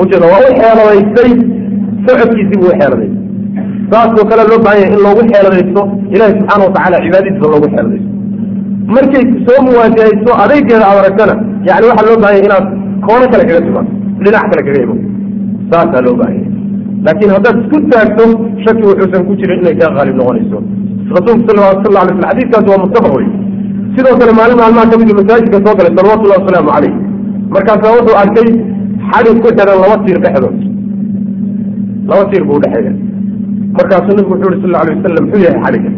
[0.00, 1.30] ujeeda waa u xeeladaystay
[2.06, 3.10] socodkiisii buu u xeeladay
[3.90, 5.82] saasoo kale loo baahan yahay in loogu xeeladaysto
[6.14, 8.10] ilahi subxaana watacaala cibaadadiisa loogu xeeladaysto
[8.96, 11.34] markay soo muwaajahayso adaygeeda aad aragtana
[11.68, 12.66] yani waxaa loo baahan yahay inaad
[13.06, 13.90] koono kale kaga timaado
[14.24, 14.96] dhinac kale kaga imo
[15.70, 16.52] saasaa loo baahan yahay.
[17.06, 18.24] Laakiin haddaad isku taagto
[18.64, 20.58] shaki wuxuusan ku jirin inay kaa qaalib noqonayso.
[21.16, 23.26] Rasuulku sal sal alay sl xadiiskaasi waa muttafaq wey
[23.96, 26.92] sidoo kale maalin maalmaha ka mid masaajidka soo galay salawatullahi wasalaamu calayh
[27.54, 28.48] markaasaa wuxuu arkay
[29.10, 30.56] xadhig ku xiran laba tiir dhexdood.
[32.10, 32.92] Laba tiir buu udhexeeya
[33.78, 35.90] markaasuu nabigu wuxuu yhi sal alay wasalam muxuu yahay xadhigga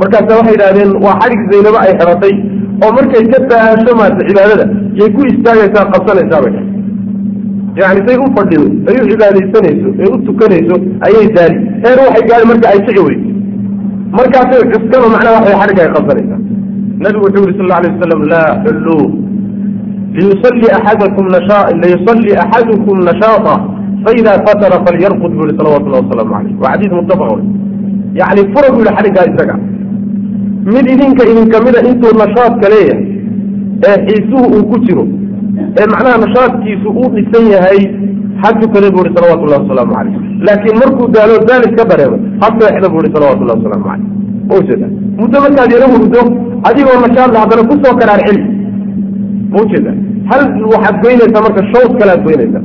[0.00, 2.34] markaasa waxay yidhahdeen waa xadhig zaynabo ay xiratay
[2.84, 4.64] oo markay ka daasho maarta cibaadada
[5.00, 6.54] yay ku istaagaysaa qabsanaysaa bay
[7.80, 12.44] yani say u fadhido ay u cibaadaysanayso ay u tukanayso ayay daali heer waxay gaari
[12.50, 13.28] marka ay kici weyso
[14.18, 16.40] markaasay cuskano macnaha waxay xadhigga ay qabsanaysaa
[17.04, 19.04] nabigu wuxuu yihi sal alay wasalam laa xulluu
[20.18, 23.54] liyusalli axadakum nasha liyusalli axadukum nashaata
[24.04, 27.44] faida fatara falyarqud bu yihi salawatullahi wasalaamu calayh waa xadiis muttafaq wey
[28.20, 29.56] yani fura bu yihi xadhiggaa isaga.
[30.74, 33.04] Mid idinka idinka mida intuu nashaadka leeyahay
[33.88, 35.04] ee xiisuhu uu ku jiro
[35.80, 37.80] ee macnaha nashaadkiisu uu dhisan yahay
[38.42, 40.14] ha tukada bu ihi salawatullahi wasalaamu calayh.
[40.46, 44.06] Laakiin markuu daalo daalis ka dareemo ha seexda bu ihi salawatullahi wasalaamu calayh.
[44.56, 44.86] Ujeeda
[45.20, 46.20] muddo markaad yaro hurdo
[46.68, 48.42] adigoo nashaadla haddana ku soo karaar celi
[49.60, 49.92] ujeeda
[50.30, 50.42] hal
[50.72, 52.62] waxaad goynaysaa marka shawd kalead goynaysaa?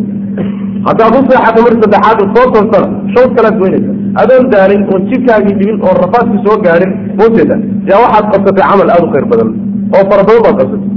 [0.87, 3.95] Haddaad u seexato mar saddexaad soo toostana shawd kalead goynaysaa?
[4.21, 6.91] Adoon daalin oon jidkaagii dhibin oon rafaadki soo gaadhin
[7.25, 7.55] ujeeda
[7.91, 9.49] yaa waxaad qabsatay camal aada u khayr badan
[9.97, 10.89] oo fara badan baad qabsatay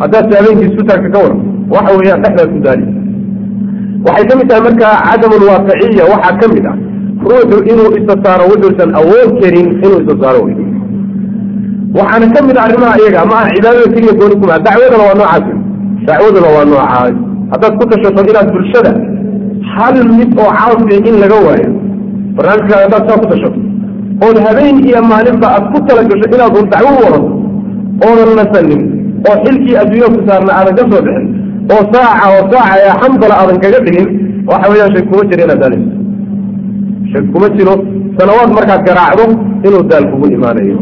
[0.00, 1.40] haddaad habeenkii isku taagta ka waran
[1.74, 2.86] waxa weeyaan dhexdaad ku daali.
[4.06, 6.76] Waxay ka mid tahay marka cadamulwaaqiciya waxaa ka mid ah
[7.28, 10.56] ruuxu inuu isa saaro wuxuusan awood karin inuu isa saaro wey
[11.98, 15.46] waxaana ka mid a arrimaha iyaga ma aha cibaadada keliya gooni kuma dacwadana waa noocaas
[16.08, 17.14] dacwaduna waa noocaas.
[17.52, 18.92] Haddaad ku tashato inaad bulshada
[19.74, 21.70] hal mid oo caafiya in laga waayo
[22.36, 23.58] barnaamijkaa haddaad saa ku tashato
[24.26, 27.30] ood habeen iyo maalinba aad ku tala gasho inaad un dacwo warato
[28.06, 28.82] oodan nasanin
[29.28, 31.26] oo xilkii adduunya ku saarna aadan ka soo bixin
[31.74, 34.08] oo saaca oo saaca ee xambala aadan kaga dhigin
[34.50, 35.90] waxa weeyaan shay kuma jiro inaad daalayso
[37.12, 37.74] shay kuma jiro
[38.18, 39.24] sanawaad markaad garaacdo
[39.66, 40.78] inuu daal kugu imaanayo.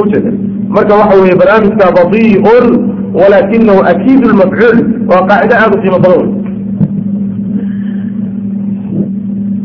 [0.00, 0.30] Ujeeda
[0.74, 2.66] marka waxa weeye barnaamijka badii'un
[3.20, 4.78] walaakinahu akiidu lmafcuul
[5.10, 6.30] waa qaacido aada u qiimo badan wey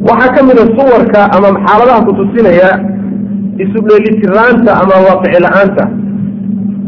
[0.09, 2.69] waxaa ka mid a suwarka ama xaaladaha kutusinaya
[3.63, 5.83] isu dheelitiraanta ama waaqici la'aanta.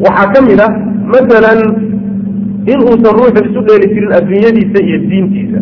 [0.05, 0.67] Waxaa ka mid a
[1.13, 1.59] masalan
[2.71, 5.59] in uusan ruuxu isu dheeli tirin adduunyadiisa iyo diintiisa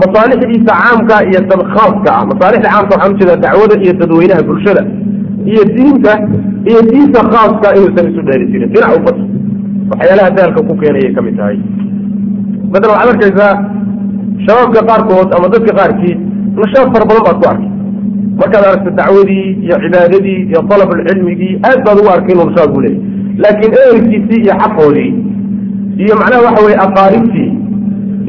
[0.00, 4.82] masaalixdiisa caamka iyo tan khaaska ah masaalixda caamka waxaan u jeedaa dacwada iyo dadweynaha bulshada
[5.50, 6.12] iyo diinta
[6.70, 9.22] iyo diinta khaaska inuusan isu dheeli tirin dhinac u bato
[9.92, 11.56] waxyaalaha daalka ku keenayay ka mid tahay.
[12.72, 13.52] Masalan waxaad arkaysaa
[14.46, 16.14] shabaabka qaarkood ama dadka qaarkii
[16.60, 17.70] nashaad fara badan baad ku arkay
[18.40, 23.02] markaad aragto dacwadii iyo cibaadadii iyo dalabulcilmigii aad baad ugu arkay inuu nashaad buu leeyahy
[23.42, 25.10] laakiin ehelkiisii iyo xaqoodii
[26.04, 27.50] iyo macnaha waxa weye aqaaribtii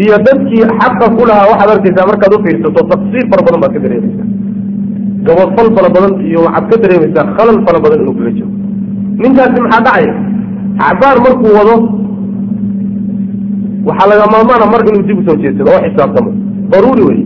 [0.03, 3.79] iyo dadkii xaqa ku lahaa waxaad arkaysaa markaad u fiirsato taqsiir fara badan baad ka
[3.85, 4.27] dareemaysaa.
[5.27, 8.49] Gabadfal fara badan iyo waxaad ka dareemaysaa khalal fara badan inuu kaga jiro.
[9.21, 10.13] Ninkaasi maxaa dhacaya?
[10.81, 11.75] Cabaar markuu wado
[13.87, 16.31] waxaa laga maamaana mar inuu dib u soo jeedsado oo xisaabtamo
[16.71, 17.19] daruuri wey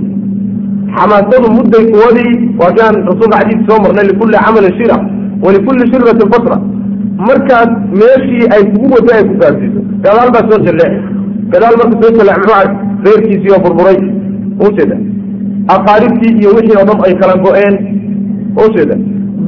[0.98, 4.98] xamaasadu mudday kuwadii waa kaan rasuulka xadiis soo marnay likulli camalin shira
[5.46, 6.58] walikulli shirbatin fatra
[7.28, 7.70] markaad
[8.02, 10.94] meeshii ay kugu wada ay ku gaarsiiso gadaal baa soo jalleec
[11.54, 12.74] gadaal marka soo jalleec muxuu ark
[13.06, 14.00] reerkiisii oo burburay.
[14.66, 14.96] Ujeeda
[15.76, 17.76] aqaaribtii iyo wixii oo dhan ay kala go-een.
[18.66, 18.96] Ujeeda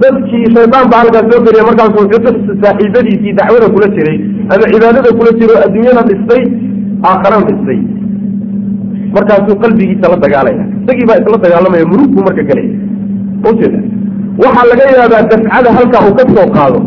[0.01, 4.17] dadkii shaydaan baa halkaas soo geliya markaasu wuxuu saaxiibadiisii dacwada kula jiray
[4.53, 6.43] ama cibaadada kula jiro adduunyada dhistay
[7.09, 7.79] aakharana dhistay
[9.15, 10.63] markaasuu qalbigiisa la dagaalaya.
[10.83, 12.73] Isagii baa isla dagaalamaya murug buu marka gelaya
[13.49, 13.79] ujeeda
[14.43, 16.79] waxaa laga yaabaa dafcada halkaa uu ka soo qaado.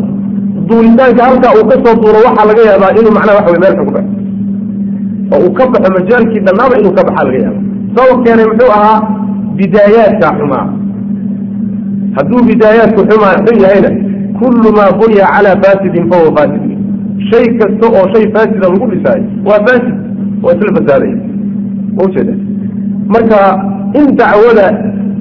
[0.69, 3.89] Duulitaanka halkaa uu ka soo duuro waxaa laga yaabaa inuu macnaha waxa wey meel xun
[3.95, 4.11] baxo.
[5.33, 7.59] Oo uu ka baxo majaalkii dhannaaba inuu ka baxaa laga yaaba
[7.95, 8.97] sabab keenay muxuu ahaa
[9.57, 10.65] bidaayaadkaa xumaa.
[12.17, 13.89] Hadduu bidaayaadku xumaa xun yahayna
[14.39, 16.63] kullu maa buniya calaa faasidin fahuwa faasid.
[17.29, 19.95] Shay kasta oo shay faasida lagu dhisaayo waa faasid
[20.43, 21.17] waa isla fasaadaya
[22.03, 22.33] ujeeda
[23.13, 23.39] marka
[23.99, 24.67] in dacwada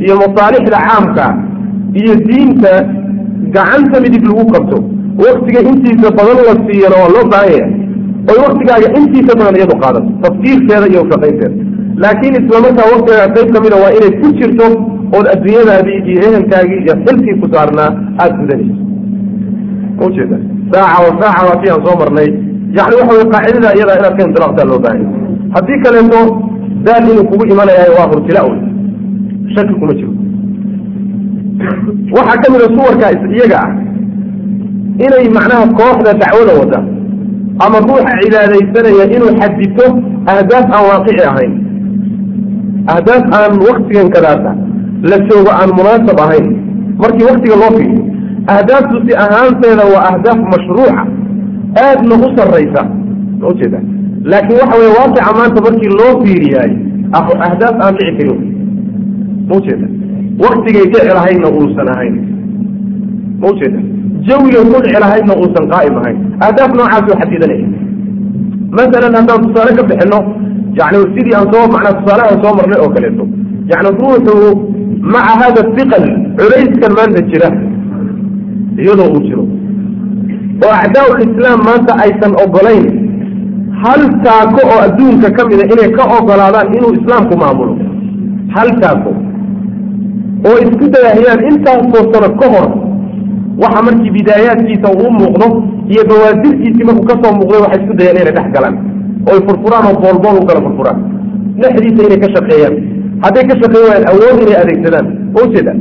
[0.04, 1.26] iyo masaalixda caamka
[2.00, 2.72] iyo diinta
[3.54, 4.78] gacanta midig lagu qabto
[5.24, 7.72] waktiga intiisa badan la siiyana waa loo baahan yahay
[8.30, 11.56] oy waktigaaga intiisa badan iyadu qaadato tafkiirkeeda iyo shaqaynteeda.
[12.02, 14.66] Laakiin isla markaa waktigaaga qayb ka mida waa inay ku jirto
[15.16, 17.90] ood adduunyadaadii iyo ehelkaagii iyo xilkii ku saarnaa
[18.20, 18.82] aada gudanayso.
[20.06, 20.36] Ujeeda
[20.72, 22.28] saaca wa saaca waa kii soo marnay.
[22.76, 25.20] Yani waxa wey qaacidada iyadaa inaad ka intilaqtaa loo baahan yahay.
[25.54, 26.20] Haddii kaleeto
[26.86, 28.40] daal inuu kugu imanayahay waa hurtila
[29.54, 30.12] shaki kuma jiro
[32.16, 33.72] waxaa ka mida suwarkaa iyaga ah
[35.04, 36.80] inay macnaha kooxda dacwada wada
[37.64, 39.86] ama ruuxa cibaadaysanaya inuu xadito
[40.32, 41.52] ahdaaf aan waaqici ahayn
[42.94, 44.52] ahdaaf aan waktigan kadaata
[45.10, 46.46] la joogo aan munaasab ahayn
[47.02, 48.04] markii waktiga loo fiiriyo
[48.54, 51.02] ahdaaftu si ahaanteeda waa ahdaaf mashruuca
[51.86, 52.82] aadna u sarraysa
[53.40, 53.80] ma ujeeda
[54.24, 56.72] laakiin waxa weye waaqica maanta markii loo fiiriyaay
[57.46, 58.40] ahdaaf aan dhici karin.
[59.48, 59.86] Ma ujeeda
[60.44, 62.14] waktigay dhici lahaydna uusan ahayn.
[63.40, 63.80] Ma ujeeda
[64.28, 66.16] jawigay ku dhici lahaydna uusan qaa'im ahayn.
[66.46, 67.68] Ahdaaf noocaasoo xadidanaya
[68.76, 70.18] masalan haddaan tusaale ka bixino
[70.78, 73.24] yani sidii aan soo macnaa tusaalehaan soo marnay oo kaleeto
[73.70, 74.34] yani ruuxu
[75.12, 76.04] maca hada hiqal
[76.38, 77.48] culayskan maanta jira
[78.82, 79.44] iyadoo uu jiro.
[80.64, 82.86] Oo acdaa lislaam maanta aysan ogolayn
[83.82, 87.72] hal taako oo adduunka ka mida inay ka ogolaadaan inuu islaamku maamulo?
[88.54, 89.10] Hal taako
[90.48, 92.66] oo isku dayahayaan intaasoo sano ka hor
[93.62, 95.46] waxa markii bidaayaadkiisa uu muuqdo
[95.92, 98.76] iyo bawaadirtiisii markuu ka soo muuqday waxay isku dayaan inay dhex galaan
[99.30, 100.98] oy furfuraan oo boolbool u kala furfuraan.
[101.60, 102.74] Dhexdiisa inay ka shaqeeyaan.
[103.24, 105.06] Hadday ka shaqeey waayaan awood inay adeegsadaan.
[105.42, 105.72] Ujeeda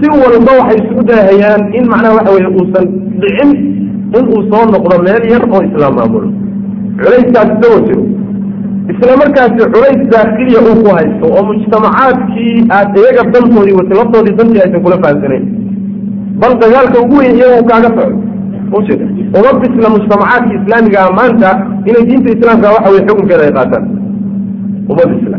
[0.00, 2.86] si walba waxay isugu dayahayaan in macnaha waxa weye uusan
[3.22, 3.50] dhicin
[4.18, 6.28] in uu soo noqdo meel yar oo islaam maamulo
[7.00, 8.02] culayskaas isagoo jiro
[8.92, 14.62] isla markaasi culays daakiliya uu ku haysto oo mujtamacaadkii aad iyaga dantoodii wata laftoodii dantii
[14.64, 15.44] aysan kula fahamsanayn
[16.40, 18.16] bal dagaalka ugu weyn iyaga uu kaaga soco
[18.78, 19.06] ujeeda
[19.38, 21.50] uma bisla mujtamacaadka islaamigaa maanta
[21.88, 23.84] inay diinta islaamka waxa weye xukunkeeda ay qaataan.
[24.90, 25.38] Uma bisla.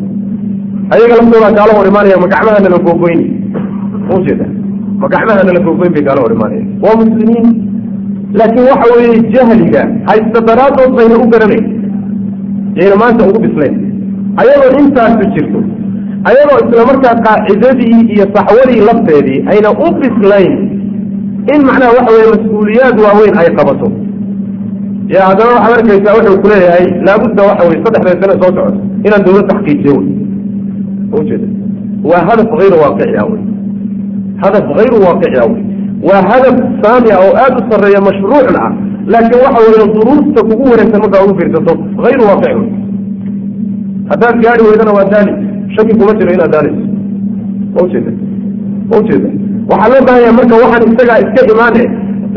[0.93, 3.25] Ayaga laftoodaa kaala hor imaanaya ma gacmaha nala googoyni
[4.17, 4.45] ujeeda
[5.01, 7.47] ma gacmaha nala googoyn bay kaala hor imaanaya waa muslimiin
[8.33, 11.65] laakiin waxa weeye jahliga haysta daraadood bayna u garanayn
[12.79, 13.75] yayna maanta ugu bislayn.
[14.41, 15.59] Ayadoo intaasu jirto
[16.29, 20.53] ayadoo isla markaa qaacidadii iyo saxwadii lafteedii ayna u bislayn
[21.53, 23.87] in macnaha waxa weye mas'uuliyaad waaweyn ay qabato.
[25.13, 29.47] Ya haddana waxaad arkaysaa wuxuu kuleeyahay laabudda waxa weye saddexda sane soo socoto inaan dawlad
[29.51, 30.07] taxqiijiyo wey.
[31.19, 31.47] Ujeeda
[32.09, 33.41] waa hadaf hayru waaqiciya wey.
[34.43, 35.61] Hadaf hayru waaqiciya wey
[36.07, 38.71] waa hadaf saamiya oo aada u sarreeya mashruucna ah.
[39.13, 41.73] Laakiin waxa weeye duruufta kugu wareegsan markaa ugu fiirsato
[42.03, 42.69] hayru waaqic wey
[44.11, 45.31] haddaad gaari weydana waa daali
[45.75, 46.83] shaki kuma jiro inaad daalayso
[47.83, 48.11] ujeeda
[48.99, 49.29] ujeeda
[49.71, 51.83] waxaa loo baahanya marka waxaan isagaa iska imaane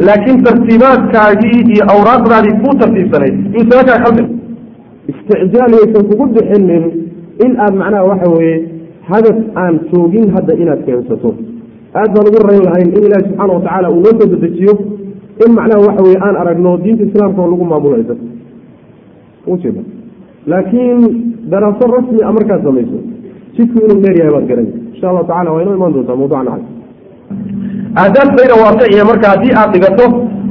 [0.07, 4.29] laakiin tartiibaadkaagii iyo awraaqdaadii kuu tartiibsanayd yuusan kaa khaldin
[5.11, 6.85] isticjaal yaysan kugu bixinin
[7.45, 8.57] in aad macnaha waxa weeye
[9.11, 11.35] hadaf aan joogin hadda inaad keensato
[11.99, 14.75] aad baan ugu rayn lahayn in ilaahi subxaana watacaala uu noo soo dedejiyo
[15.45, 18.21] in macnaha waxa weye aan aragno diinta islaamka oo lagu maamulayo dad
[19.53, 19.83] ujeeda
[20.53, 21.01] laakiin
[21.53, 22.99] daraaso rasmi a markaad samayso
[23.57, 26.67] jidku inuu dheer yahay baad garanay insha allahu tacala waa inoo imaan doontaa mawducna cali
[28.03, 30.07] ahdaaf bayna waaqiciya marka haddii aad dhigato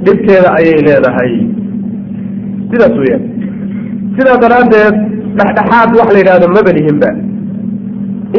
[0.05, 1.31] dhibkeeda ayay leedahay.
[2.71, 3.23] Sidaas weyaan
[4.17, 4.95] sidaa daraaddeed
[5.39, 7.09] dhexdhexaad wax la yidhahdo mabalihinba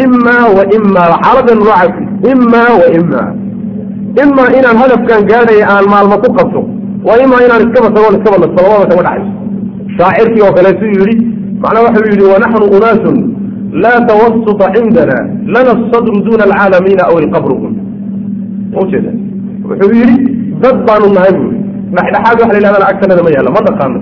[0.05, 1.95] imaa wa imaa xaaladan noocaas
[2.33, 3.29] imaa wa imaa
[4.25, 6.61] imaa inaan hadafkan gaadhaya aan maalmo ku qabto.
[7.07, 9.33] Waa imaa inaan iskaba tagoon iskaba nasto labada kama dhaxayso
[9.97, 11.15] shaacirkii oo kaleetu yidhi
[11.63, 13.17] macnaa waxuu yidhi wanaxnu unaasun
[13.83, 15.17] laa tawasuta cindana
[15.55, 17.73] lana asadru duna alcaalamiina aw ilqabrukum
[18.83, 19.13] ujeeda
[19.69, 20.17] wuxuu yidhi
[20.63, 21.57] dad baanu nahay bui
[21.97, 23.99] dhexdhexaad wax la yidhahdana agtanada ma yaalla ma dhaqaano.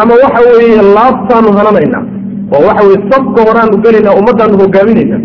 [0.00, 2.02] Ama waxa weeye laabtaanu hananaynaa
[2.54, 5.18] oo waxa weye sabka horaanu gelaynaa ummadaanu hogaaminayna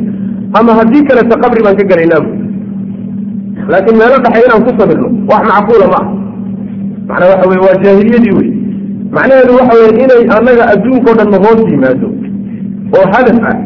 [0.60, 2.24] ama haddii kaleta qabri baan ka gelaynaa
[3.72, 6.08] laakiin meelo dhexe inaan ku sabirno wax macquula ma ah
[7.10, 8.50] macnaa waxa weye waa jaahiliyadii wey
[9.16, 12.08] macnaheedu waxa weye inay annaga adduunkao dhan hoos yimaado.
[12.96, 13.58] Oo hadaf ah.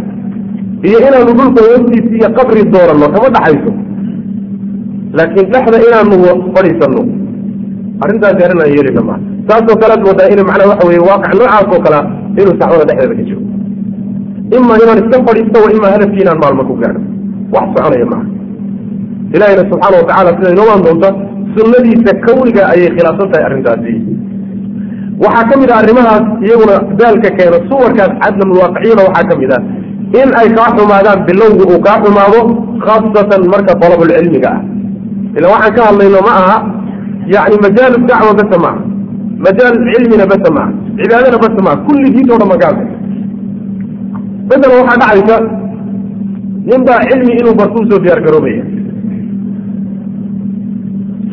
[0.88, 3.72] Iyo inaanu dhulka hoostiisa iyo qabri dooranno kama dhaxayso.
[5.18, 6.16] Laakiin dhexda inaanu
[6.56, 7.02] fadhiisano
[8.04, 11.82] arrintaasi arrin aan yeelina maa saasoo kalead moodaa in macnaa waxa weye waaqic noocaas oo
[11.86, 12.02] kalea
[12.40, 13.42] inuu saxwada dhexdeeda ka jiro
[14.58, 17.02] ima inaan iska fadhiisto wa ima hadafkii inaan maalmo ku gaadho
[17.56, 18.26] wax soconaya maaha
[19.36, 21.10] ilahina subxaana watacala sida inoomaan doonta
[21.56, 23.94] sunnadiisa kawniga ayay khilaafsan tahay arrintaasi
[25.24, 29.62] waxaa ka mid ah arrimahaas iyaguna daalka keena suwarkaas cadlamulwaaqiciyana waxaa ka mid ah
[30.22, 32.40] in ay kaa xumaadaan bilowga uu kaa xumaado
[32.86, 34.62] khaasatan marka dalabulcilmiga ah
[35.38, 36.58] ila waxaan ka hadlayno ma aha
[37.36, 38.82] yani majaalu dacwa basa maaha
[39.46, 42.76] majaal cilmina basa maaha cibaadana basa maaha kulli diintoo dhan magaal
[44.50, 45.38] masalan waxaa dhacaysa
[46.70, 48.64] nin baa cilmi inuu bartuu soo diyaar garoobaya.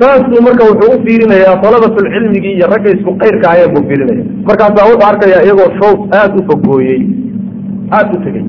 [0.01, 5.09] Saasuu marka wuxuu u fiirinayaa dalabatulcilmigii iyo ragga isku qayrka ayaan buu fiirinaya markaasaa wuxuu
[5.11, 7.01] arkayaa iyagoo shows aada u fogooyey
[7.97, 8.45] aada u tegey.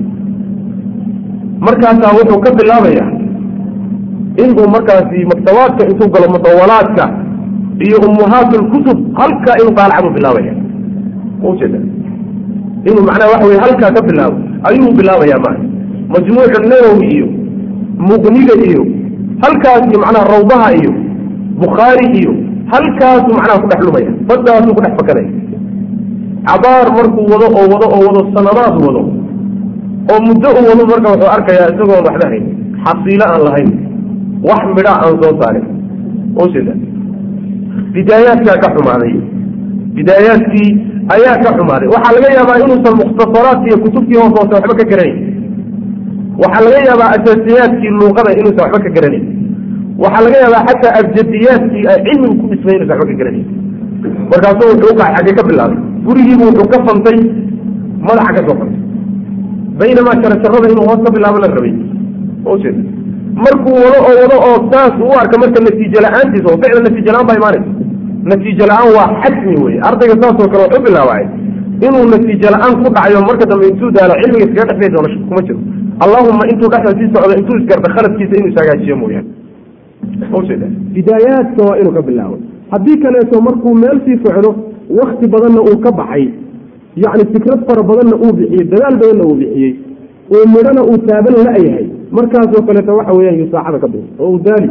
[1.66, 3.08] Markaasaa wuxuu ka bilaabayaa
[4.42, 7.04] inuu markaasi maktabaadka intuu galo mudawalaadka
[7.86, 10.54] iyo ummuhaatulkutub halkaa inuu qaalacadu bilaabaya
[11.50, 11.78] ujeeda
[12.88, 14.38] inuu macnaha waxa weye halkaa ka bilaabo
[14.68, 15.56] ayuu bilaabaya maa
[16.12, 17.26] majmuucu nawowi iyo
[18.08, 18.82] muqniga iyo
[19.42, 20.92] halkaas macnaha rawdaha iyo
[21.62, 22.32] bukhaari iyo
[22.72, 25.30] halkaasuu macnaha ku dhex lumaya baddaasuu ku dhex fakanaya.
[26.48, 29.02] Cabaar markuu wado oo wado oo wado sanadaad wado
[30.12, 32.44] oo muddo u wado marka wuxuu arkayaa isagoon waxba hayn
[32.84, 33.70] xasiilo aan lahayn
[34.48, 35.64] wax midha aan soo saarin.
[37.94, 39.14] Bidaayaadkaa ka xumaaday
[39.96, 40.68] bidaayaadkii
[41.14, 41.88] ayaa ka xumaaday.
[41.94, 45.18] Waxaa laga yaabaa inuusan mukhtasaraadki iyo kutubtii hoos hoose waxba ka garanayn
[46.42, 49.24] waxaa laga yaabaa asaasiyaadkii luuqada inuusan waxba ka garanayn
[50.02, 53.46] waxaa laga yaabaa xataa abjadiyaadkii ay cilmigu ku dhismay inuusan waxba ka garanayn
[54.30, 55.78] markaasuu wuxuu u kacay xaggee ka bilaabay.
[56.06, 57.18] Gurigiibu wuxuu ka fantay
[58.08, 58.80] madaxa ka soo fantay.
[59.78, 61.74] Baynamaa jarajarada inuu hoos ka bilaabo la rabay.
[62.52, 62.82] Ujeeda
[63.44, 67.26] markuu wado oo wado oo saas u arka marka natiijo la'aantiisa oo ficla natiijo la'aan
[67.28, 67.70] baa imaanaysa
[68.30, 71.24] natiijo la'aan waa xajmi wey ardayga saasoo kale wuxuu bilaabay
[71.86, 75.60] inuu natiijo la'aan ku dhacayo marka dambe intuu daalo cilmiga iskaga dhexbay doono kuma jiro.
[76.04, 79.30] Allahuma intuu dhexda sii socdo intuu isgarta khaladkiisa inuu ishagaajiyo mooyaane.
[80.94, 82.36] Bidaayaadka waa inuu ka bilaabo
[82.72, 84.50] haddii kaleeto markuu meel sii socdo
[84.98, 86.28] wakti badanna uu ka baxay.
[86.96, 89.72] Yacni fikrad fara badanna uu bixiyey dadaal badanna uu bixiyey.
[90.34, 91.86] Oo midhana uu taaban la-yahay
[92.16, 94.68] markaasoo kaleeto waxa weeyaan yuu saacada ka bixi oo uu daali.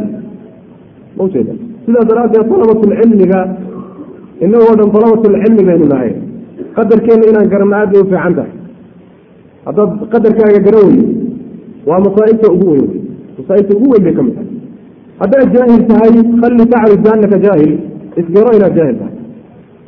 [1.16, 1.52] Maujeeda
[1.84, 3.40] sidaas daraaddeed dalabatulcilmiga
[4.46, 6.12] inagoo dhan dalabatulcilmi baynu nahay.
[6.76, 8.52] Qadarkeenna inaan garanno aad bay u fiican tahay.
[9.66, 11.06] Haddaad qadarkaaga garan weydo
[11.88, 12.86] waa masaa'ibta ugu weyn.
[12.90, 13.00] Wey
[13.38, 14.50] masaa'ibta ugu weyn bay ka mid tahay.
[15.22, 16.10] Haddaad jaahil tahay
[16.42, 17.72] khalli tacrif biannaka jaahil
[18.20, 19.14] isgaro inaad jaahil tahay.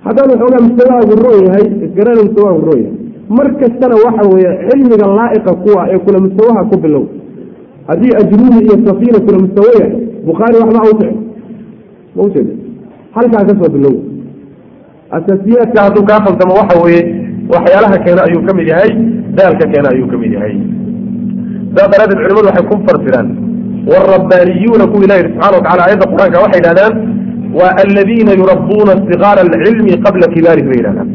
[0.06, 2.94] Haddaad waxoogaa mustawaagu roon yahay isgarana mustawaagu roon yahay.
[3.36, 7.04] Mar kastana waxa weeye cilmiga laa'iqa kuwa ee kula mustawaha ku bilow.
[7.88, 9.86] Haddii ajruumi iyo safiina kula mustawaya
[10.28, 11.10] bukhaari waxba awsic
[12.18, 12.52] maujeeda
[13.16, 13.94] halkaa ka soo bilow.
[15.16, 17.02] Asaasiyaadka hadduu kaa fantamo waxa weeye
[17.54, 18.90] waxyaalaha keena ayuu ka mid yahay
[19.38, 20.54] daalka keena ayuu ka mid yahay.
[21.74, 23.28] Saas daraaddeed culimadu waxay ku fasiraan
[23.90, 26.94] waalrabbaaniyuuna kuwa ilahi subxana watacala aayadda qur'aanka waxay yidhahdaan
[27.58, 31.08] waa aladiina yurabbuuna sigaara alcilmi qabla kibaarihi bay yidhahdaan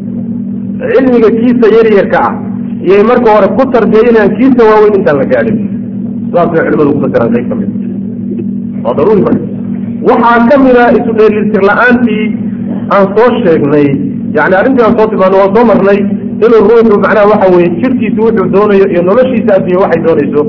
[0.93, 2.33] cilmiga kiisa yaryarka ah
[2.87, 5.57] iyay marka hore ku tarbiyaynayaan kiisa waaweyn intaan la gaadhin.
[6.33, 7.71] Saasay culimadu ku fasiraan qayb ka mid
[8.85, 9.43] waa daruuri marka
[10.09, 12.25] waxaa ka mida isu dheelitir la'aantii
[12.95, 13.87] aan soo sheegnay.
[14.37, 15.99] Yani arrintii aan soo tilmaano waan soo marnay
[16.45, 20.41] inuu ruuxu macnaha waxa weye jirkiisu wuxuu doonayo iyo noloshiisa addunya waxay doonayso.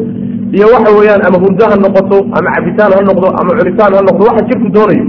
[0.57, 4.23] Iyo waxa weeyaan ama hurdo ha noqoto ama cabitaan ha noqdo ama cunitaan ha noqdo
[4.31, 5.05] waxa jirku doonayo.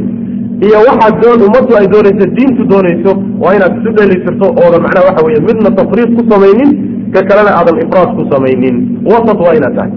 [0.66, 3.12] Iyo waxa doon ummaddu ay doonayso diintu doonayso
[3.44, 6.70] waa inaad isu dheelitirto oodan macnaha waxa weye midna tafriid ku samaynin
[7.14, 8.76] ka kalena aadan ifraad ku samaynin.
[9.12, 9.92] Wasat waa inaad tahay.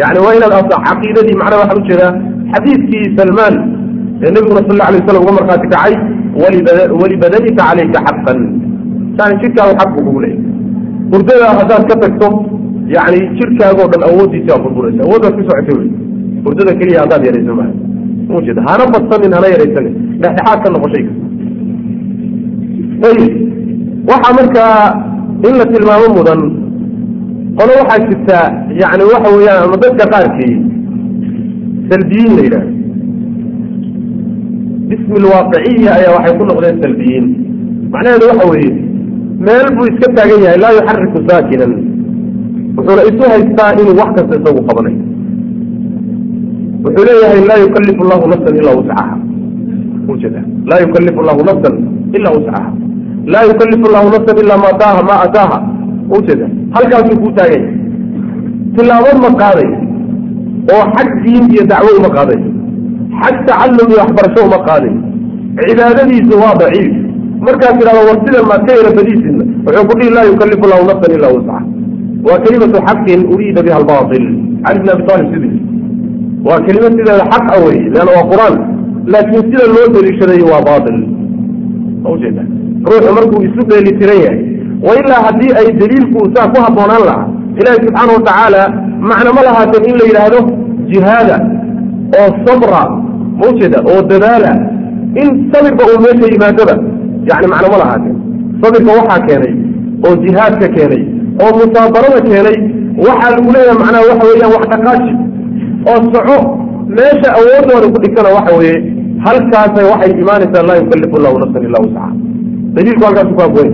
[0.00, 2.12] Yani waa inaad aata caqiidadii macnaha waxaan u jeedaa
[2.54, 3.54] xadiidkii salmaan
[4.24, 5.94] ee nabiguna sal alla alay waslam uga markhaati kacay
[7.00, 8.38] walibadanika calayka xaqan.
[9.18, 10.42] Yani jirkaagu xaq buu kugu leeyahy
[11.12, 12.28] hurdada haddaad ka tagto
[12.96, 15.88] yani jirkaagoo dhan awooddiisi aa burburaysa awooddaad ku socotay wey.
[16.44, 17.70] Hurdada keliya haddaad yarayso maa
[18.38, 21.12] ujeeda hana badsanin hana yaraysanin dhexdhexaad ka noqo shayga
[23.08, 23.32] ayib.
[24.10, 24.76] Waxaa markaa
[25.48, 26.40] in la tilmaamo mudan.
[27.58, 28.46] Qolo waxaa jirtaa
[28.82, 30.54] yani waxa weeyaan ama dadka qaarkii
[31.90, 32.72] salbiyiin la yidhahdo.
[34.88, 37.26] Bismi lwaaqiciya ayaa waxay ku noqdeen salbiyiin
[37.92, 38.72] macnaheedu waxa weeye
[39.46, 41.72] meel buu iska taagan yahay laa yuxariku saakinan
[42.76, 45.00] wuxuuna isu haystaa inuu wax kasta isagu qabanayo.
[46.84, 49.14] Wuxuu leeyahay laa yukalifu llahu nafsan ilaa wuscaha
[50.12, 50.40] ujeeda
[50.70, 51.74] laa yukalifu llahu nafsan
[52.16, 52.68] ilaa wuscaha
[53.32, 55.58] laa yukalifu llahu nafsan ilaa ma ataaha ma ataaha
[56.18, 57.76] ujeeda halkaasuu kuu taagan yahay.
[58.76, 59.68] Tilaabo ma qaaday
[60.72, 62.40] oo xag diin iyo dacwo uma qaaday.
[63.22, 64.94] Xag tacallum iyo waxbarasho uma qaadin
[65.66, 66.92] cibaadadiisu waa daciif.
[67.46, 71.10] Markaas tidhahdo war sidan maad ka yara badiisina wuxuu ku dhihi laa yukalifu lahu nafsan
[71.16, 71.56] ilaa wusca
[72.26, 74.24] waa kelimatu xaqin uriida biha albaatil.
[74.64, 75.60] Cali bn abi talib sidii.
[76.46, 78.54] Waa kelima sideeda xaq a wey leanna waa qur'aan.
[79.12, 80.98] Laakiin sida loo deliishaday waa baatil.
[82.12, 82.42] Ujeeda
[82.88, 84.40] ruuxu markuu isu dheeli tiran yahay.
[84.86, 87.26] Wa ilaa haddii ay daliilku saa ku habboonaan lahaa
[87.60, 88.62] ilaahi subxaana watacaala
[89.10, 90.40] macna ma lahaateen in la yidhaahdo
[90.92, 91.36] jihaada
[92.20, 92.82] oo sabra
[93.38, 94.52] ma ujeeda oo dadaala.
[95.22, 96.74] In sabirba uu meesha yimaadoba
[97.30, 98.16] yani macna ma lahaateen
[98.62, 99.52] sabirka waxaa keenay
[100.06, 101.02] oo jihaadka keenay
[101.42, 102.56] oo musaabarada keenay
[103.06, 105.12] waxaa lagu leeyahay macnaha waxa weeyaan wax dhaqaaji.
[105.90, 106.36] Oo soco
[106.96, 108.76] meesha awoodooda ku dhigtana waxa weeye
[109.26, 112.10] halkaasay waxay imaanaysaa laa yukalifu llahu nafsan illa wuscaha
[112.74, 113.68] daliilku halkaasu ku habooy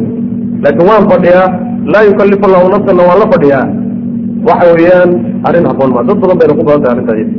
[0.65, 1.49] laakiin waan fadhiyaa
[1.93, 3.65] laa yukalifu llahu nafsanna waan la fadhiyaa
[4.49, 5.11] waxa weeyaan
[5.49, 7.35] arrin haboon ma dad badan bayna ku badan tahay arrinta iyada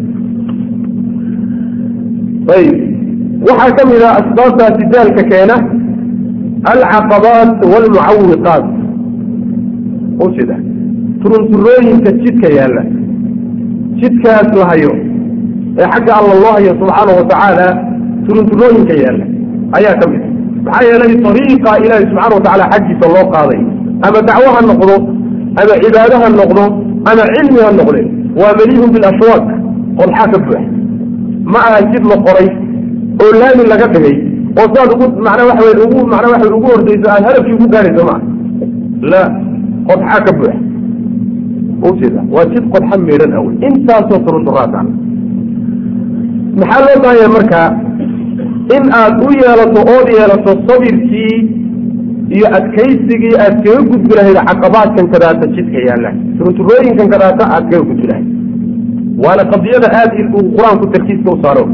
[2.57, 2.78] ayib
[3.49, 5.56] waxaa ka mid ah asbaabtaasi daalka keena
[6.73, 8.65] alcaqabaat walmucawiqaat
[10.26, 10.56] ujeeda
[11.22, 12.84] turunturooyinka jidka yaalla.
[14.02, 14.91] Jidkaas la hayo
[15.80, 17.68] ee xagga alla loo hayo subxaanahu watacaala
[18.28, 19.26] turunturooyinka yaalla
[19.78, 20.22] ayaa ka mid
[20.65, 23.60] maxaa yeelay ariiqa ilaahi subxana watacaala xaggiisa loo qaaday
[24.07, 24.95] ama dacwo ha noqdo
[25.61, 26.64] ama cibaado ha noqdo
[27.10, 28.02] ama cilmi ha noqde
[28.41, 29.45] waa maliihun bilashwaaq
[29.99, 30.64] qodxaa ka buux
[31.53, 32.48] ma aha jid la qoray
[33.23, 34.15] oo laami laga dhigay
[34.60, 38.03] oo saad ugu macnaa waxa wey ugu macnaa waxa ugu ordayso aad hadafkii ugu gaarayso
[38.10, 38.22] maa
[39.11, 39.22] la
[39.90, 40.53] qodxaa ka buux
[41.90, 44.80] ujeeda waa jid qodxa meedhan awey intaasoo turunduraata
[46.60, 47.61] maxaa loo baahanya marka
[48.76, 51.36] in aad u yeelato ood yeelato sabirkii
[52.35, 58.05] iyo adkaysigii aad kaga gudbi lahayd caqabaadkan kadaata jidka yaalla turunturooyinkan kadaata aad kaga gudbi
[58.11, 58.27] lahayd
[59.23, 61.65] waana qadiyada aad uu qur'aanku tarkiiska u saaro.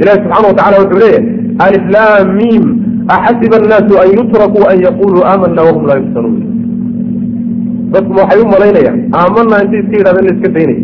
[0.00, 1.24] Ilahi subxaana watacala wuxuu leeyahay
[1.66, 2.62] aliflam mim
[3.16, 6.36] axasiba annaasu an yutrakuu an yaquluu aamana wahum laa yuftanuun
[7.94, 10.82] dadku waxay u malaynayaan aamana intay iska yidhahda in la iska daynaya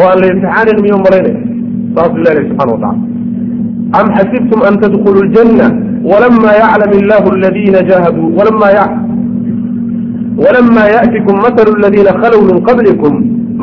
[0.00, 1.40] oo aan la imtixaanin miyuu malaynaya
[1.96, 3.13] saasuu ilahi subxana watacala
[4.00, 5.66] am xasibtum an tadkuluu ljanna
[6.10, 8.28] walama yaclam illahu aladiina jahaduu
[10.42, 13.12] walama ya'tikum mathalu aladiina khalow min qablikum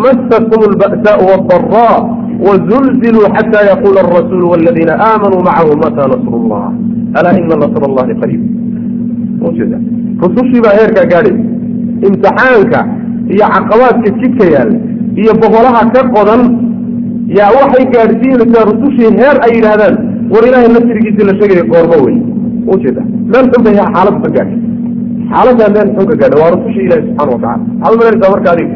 [0.04, 1.98] massatkm alba'saau waaddaraa
[2.48, 6.66] wzulziluu xata yaquula arasuulu waladiina aamanuu macahu mataa nasru llah
[7.20, 8.42] alaa ina nasr allahi qariib
[10.24, 11.36] rusushii baa heerkaa gaadhay
[12.08, 12.80] imtixaanka
[13.34, 14.78] iyo caqabaadka jidka yaalla
[15.22, 16.42] iyo boqolaha ka qodan
[17.38, 19.96] yaa waxay gaadhsiinaysaa rusushii heer ay yidhaahdaan
[20.34, 22.18] war ilaahay nasrigiisii la sheegaya goormo wey
[22.74, 23.02] ujeeda
[23.32, 24.60] meel xun bay xaalad ka gaadhay.
[25.32, 28.76] Xaaladaa meel xun ka gaadhay waa rusushii ilahi subxana watacala hal malaysaa marka adiga.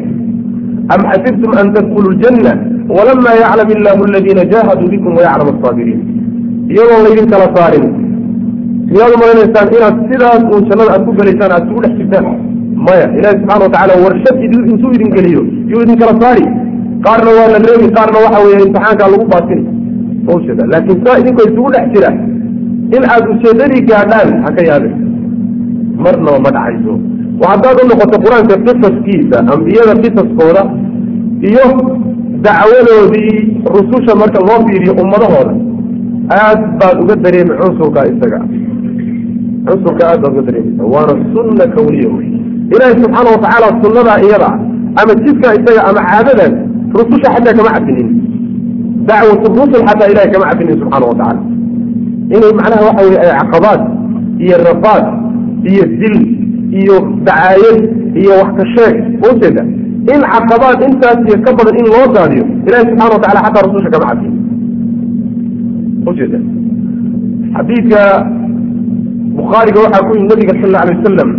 [0.94, 2.52] Am xasibtum an tadkuluu ljanna
[2.96, 6.00] walama yaclam illaahu aladiina jaahaduu bikum wayaclam asaabiriin
[6.74, 7.86] iyagoon laydin kala saarin
[8.92, 12.26] miyaad umalaynysaan inaad sidaas uun jannada aad ku gelaysaan aad isugu dhex jirtaan.
[12.86, 14.36] Maya ilahi subxana watacaala warshad
[14.72, 16.46] intuu idin geliyo yuu idinkala saari.
[17.06, 19.62] Qaarna waa la reebi qaarna waxa weeye imtixaankaa lagu baasina
[20.34, 22.10] ujeeda laakiin kuwa idinko isugu dhex jira.
[22.96, 24.94] In aad ujeedadii gaadhaan ha ka yaabin.
[26.04, 26.94] Marnaba ma dhacayso.
[27.50, 30.62] Haddaad u noqoto qur'aanka qisaskiisa ambiyada qisaskooda
[31.50, 31.66] iyo
[32.44, 33.36] dacwadoodii
[33.74, 35.52] rususha marka loo fiiriyo ummadahooda
[36.40, 38.40] aad baad uga dareemi cunsurka isaga.
[39.66, 42.28] Cunsurka aad baad uga dareemaysa waana sunna kawniya wey.
[42.74, 44.50] Ilaahi subxaana watacaala sunnadaa iyada
[45.00, 46.52] ama jidkaa isaga ama caadadan
[46.98, 48.08] rususha xataa kama cadinin
[49.08, 51.40] dacwat rusul xataa ilahi kama cabinin subxaana watacaala
[52.34, 53.80] inay macnaha waxa weye ay caqabaad
[54.44, 55.04] iyo rafaad
[55.70, 56.16] iyo dil
[56.80, 56.96] iyo
[57.26, 57.78] dacaayad
[58.20, 58.94] iyo wax ka sheeg
[59.28, 59.62] ujeeda
[60.12, 64.06] in caqabaad intaas iyo ka badan in loo daadiyo ilahi subxana watacala xataa rasusha kama
[64.10, 64.32] cabin
[66.10, 66.38] ujeeda
[67.56, 68.00] xadiidka
[69.38, 71.30] bukhaariga waxaa ku yimid nabiga sal alla alay wasalam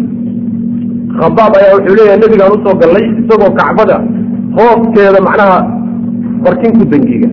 [1.19, 3.95] khabaab ayaa wuxuu leeyahay nabigaan u soo gallay isagoo kacbada
[4.57, 5.57] hooskeeda macnaha
[6.45, 7.29] barkin dangiga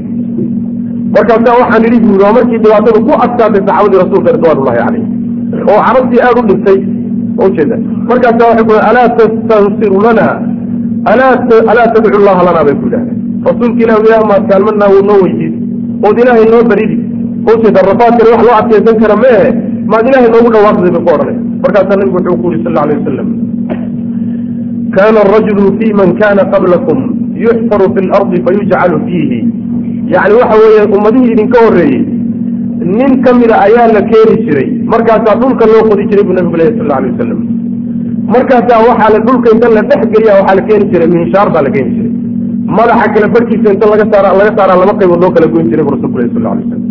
[1.17, 5.05] markaasaa waxaan idhi buuri waa markii dhibaatada ku adkaatay saxaabadii rasuulka ridwaanullahi caleyh
[5.71, 6.79] oo carabtii aada u dhintay
[7.47, 7.77] ujeeda
[8.11, 10.27] markaasaa waxay ku alaa tastansiru lana
[11.13, 12.65] alaa tadcu llaha lanaa?
[12.67, 13.19] bay ku yidhahdeen.
[13.49, 15.55] Rasuulka ilah ilah maad kaalmanaa wuu noo weydiis
[16.07, 16.97] ood ilaahay noo baridi.
[17.53, 19.49] Ujeeda rafaadkani wax loo adkaysan kara meehe
[19.91, 23.29] maad ilaahay noogu dhawaaqday bay ku odhanay markaasaa nabigu wuxuu ku yuri sal alay wasalam
[24.97, 26.99] kana arajulu fi man kana qablakum
[27.45, 29.41] yuxfaru fi lardi fayujcalu fiihi
[30.13, 32.03] yani waxa weeye ummadihii idinka horreeyey
[32.99, 34.69] nin ka mida ayaa la keeni jiray.
[34.93, 37.41] Markaasaa dhulka loo qodi jiray buu nabigu lehy sal alay wasalam
[38.35, 41.71] markaasaa waxaa la dhulka inta la dhex geliya waxaa la keeni jiray minshaar baa la
[41.77, 42.13] keeni jiray.
[42.77, 45.93] Madaxa kale barkiisa inta laga saara laga saaraa laba qaybood loo kala goyn jiray bu
[45.97, 46.83] rasulku leh sal alay slam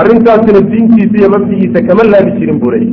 [0.00, 2.92] arrintaasina diintiisa iyo mabdigiisa kama laabi jirin buu leeyay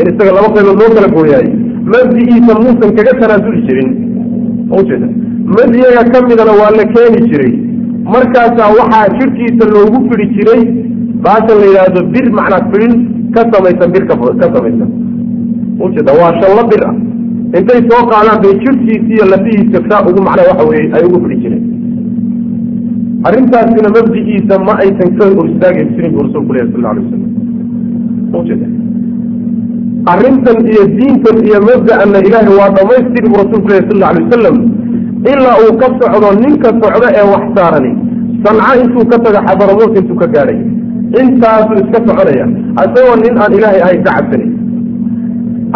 [0.00, 1.52] in isaga laba qaybood loo kala gooyaayo
[1.92, 3.90] mabdigiisa muusan kaga tanaasuli jirin.
[4.78, 5.08] Ujeeda
[5.56, 7.52] mabdiyaga ka midana waa la keeni jiray
[8.14, 10.62] markaasaa waxaa jidhkiisa loogu fidhi jiray
[11.24, 12.94] baashan la yidhaahdo bir macnaa fidhin
[13.34, 14.14] ka samaysan bir ka
[14.54, 14.90] samaysan.
[15.84, 16.94] Ujeeda waa shallo bir ah.
[17.58, 21.40] Intay soo qaadaan bay jidhkiisa iyo lafihiisa saa ugu macnaa waxa weye ay ugu fidhi
[21.42, 21.64] jireen.
[23.28, 27.22] Arrintaasina mabdigiisa ma aysan ka hor istaagi jirin bu rasulku leh sal alay wasalam
[28.40, 28.66] ujeeda
[30.12, 34.56] arrintan iyo diintan iyo mabda'ana ilaahay waa dhamaystiri bu rasulku leh sal alay wasalam
[35.32, 37.92] ilaa uu ka socdo ninka socdo ee wax saarani.
[38.44, 40.58] Sanca intuu ka tago xadaramut intuu ka gaadhay.
[41.20, 42.46] Intaasuu iska soconaya.
[42.84, 44.50] Isagoo nin aan ilaahay ahayn ka cabsanin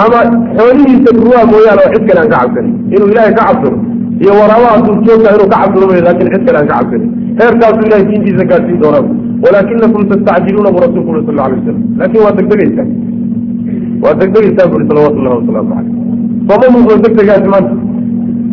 [0.03, 0.19] ama
[0.57, 3.79] xoolihiisa ruwaa mooyaane oo cid kale aan ka cabsanin inuu ilaahay ka cabsado.
[4.23, 7.09] Iyo waraabaha duurjoogta inuu ka cabsado mooya laakiin cid kale aan ka cabsanin
[7.41, 9.05] heerkaasuu ilahay diintiisa gaadsiin doonaa.
[9.45, 12.87] Walaakinakum tastacjiluuna bu rasulku uri sal la alay wasalam laakin waa degdegeysaa
[14.05, 15.95] waa degdegeysaa buri salawatu llahi wasalaamu caleyh
[16.49, 17.73] sooma muuqdo degdegaasi maanta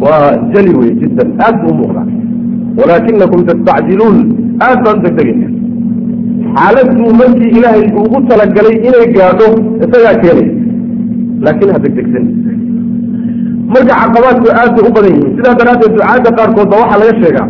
[0.03, 2.07] waa jali wey jiddan aad buu umuuqdaa
[2.79, 4.17] walaakinakum tastacjiluun
[4.67, 5.47] aad baan degdegeysa
[6.57, 9.47] xaaladuu markii ilaahay ugu talagalay inay gaadho
[9.85, 10.49] isagaa keenay
[11.45, 12.25] laakin ha degdegsan
[13.73, 17.47] marka caqabaadku aad bay u badan yihiin sidaa daraaddeed ducaadda qaarkood waxaa laga sheegaa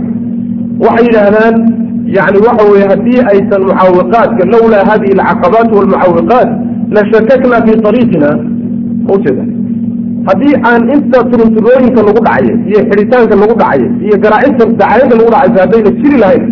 [0.85, 1.55] waxay yidhaahdaan
[2.17, 6.49] yani waxa weye haddii aysan mucaawiqaadka lawlaa hadihi alcaqabaat walmucaawiqaat
[6.95, 8.29] la shakakna fi ariiqina
[9.15, 9.43] ujeeda
[10.27, 15.59] haddii aan inta turunturooyinka lagu dhacayo iyo xidhitaanka lagu dhacayo iyo garaacinta dacayada lagu dhacaysa
[15.63, 16.43] haddayna jiri lahayn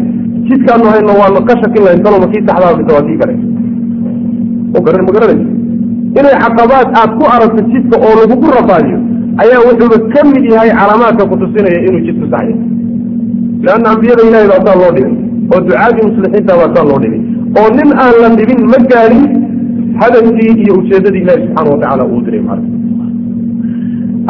[0.48, 3.34] jidkaanu hayno waanu ka shakin lahayn taloma kii saxdaa waa kii kale
[5.08, 5.48] ma garanaysa
[6.20, 9.00] inay caqabaad aad ku aragto jidka oo lagugu rafaadiyo
[9.44, 12.56] ayaa wuxuuba ka mid yahay calaamaadka kutusinaya inuu jidku saxya
[13.66, 15.14] leanna ambiyada ilahay baa saa loo dhigay
[15.54, 17.22] oo ducaadii muslixiinta baa saa loo dhigay
[17.60, 19.24] oo nin aan la dhibin ma gaadhin
[20.02, 22.68] hadafkii iyo ujeedadii ilahi subxaana watacala uu diray maarka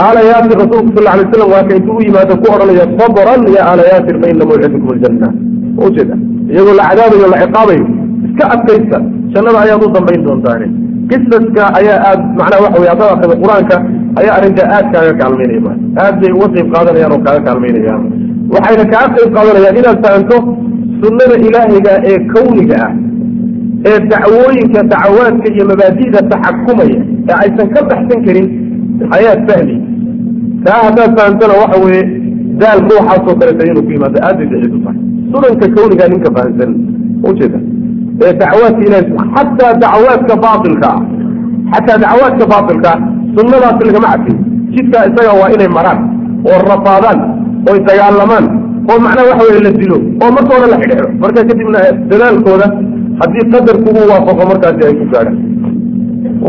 [0.04, 3.84] aala yaasir rasuulku sal alay slam waa intuu u yimaado ku odhanaya sabran ya aala
[3.92, 5.28] yaasir fa ina mawcidakum aljanna
[5.88, 6.16] ujeeda
[6.54, 7.86] iyagoo la cadaabayo la ciqaabayo
[8.28, 8.98] iska adkaysta
[9.34, 10.68] jannada ayaad u dambayn doontaane
[11.12, 13.76] qisaska ayaa aad macnaha waxa wey haddaad akrida qur'aanka
[14.20, 15.74] ayaa arrintaa aad kaaga kaalmaynaya ma
[16.06, 18.02] aad bay uga qayb qaadanayaan oo kaaga kaalmaynayaan.
[18.56, 20.38] Waxayna kaaga qayb qaadanayaan inaad fahanto
[21.02, 22.92] sunnada ilaahiga ee kawniga ah
[23.90, 27.00] ee dacwooyinka dacawaadka iyo mabaadi'da taxakumaya
[27.30, 28.48] ee aysan ka baxsan karin
[29.18, 29.76] ayaad fahmi.
[30.66, 32.04] Taa haddaad fahamtana waxa weeye
[32.62, 34.98] daal ruuxaasoo kaleeta inuu ku yimaado aad bay daciif u tahay
[35.32, 36.72] sunanka kawniga ninka fahamsan
[37.30, 37.60] ujeeda
[38.26, 39.06] ee dacwaadka ilahi
[39.36, 41.02] xataa dacwaadka baatilka ah
[41.74, 42.92] xataa dacwaadka baatilka
[43.36, 44.38] sunnadaasi lagama cadfin
[44.76, 46.00] jidkaa isaga waa inay maraan
[46.50, 47.20] oo rafaadaan
[47.72, 48.46] oy dagaalamaan
[48.92, 51.80] oo macnaha waxa weye la dilo oo marka hore la xidhiixo marka kadibna
[52.12, 52.68] dadaalkooda
[53.22, 55.38] haddii qadarku uu waafaqo markaasi ay ku gaadhaan.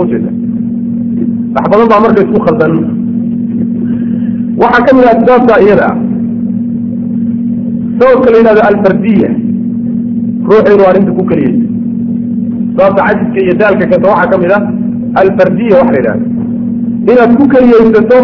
[0.00, 0.30] Ujeeda
[1.56, 2.72] wax badan baa marka isku khaldan.
[4.62, 5.88] Waxaa ka mid ah asbaabta iyada.
[7.98, 9.30] Sababka la yidhahdo alfardiya.
[10.48, 11.64] Ruuxu inuu arrinta ku keliyeyso
[12.76, 14.62] sababta cajidka iyo daalka kanta waxaa ka mid ah
[15.22, 16.26] alfardiya waxa la yidhahdo
[17.12, 18.18] inaad ku keliyeysato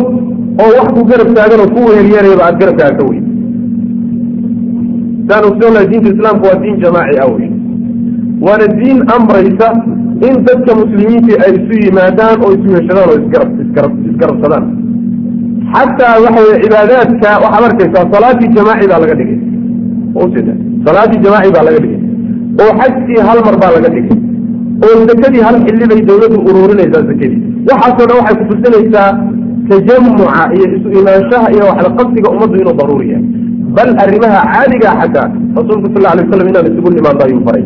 [0.63, 3.25] oo wax ku garab taagan oo ku wehelyeerayaba aad garabkaaga ka weyn.
[5.29, 7.49] Saan ogsoonahay diinta islaamka waa diin jamaaci ah wey
[8.47, 9.69] waana diin amraysa
[10.29, 14.65] in dadka muslimiinta ay isu yimaadaan oo isu heshadaan oo isgarab isgarab isgarabsadaan
[15.75, 19.39] xataa waxa weye cibaadaadka waxaad arkaysaa salaadii jamaaci baa laga dhigay
[20.25, 20.55] ujeeda
[20.87, 22.01] salaadii jamaaci baa laga dhigay
[22.65, 24.17] oo xajkii hal mar baa laga dhigay
[24.87, 27.41] oo zakadii hal xilli bay dawladdu ururinaysaa zakadii
[27.71, 29.09] waxaasoo dhan waxay kutusinaysaa
[29.71, 33.27] tajamuca iyo isu imaanshaha iyo waxlaqabsiga ummaddu inuu daruuri yahay
[33.77, 35.29] bal arrimaha caadigaa xataa
[35.59, 37.65] rasuulku sal alay waslam inaan isugu nimaado ayuu faray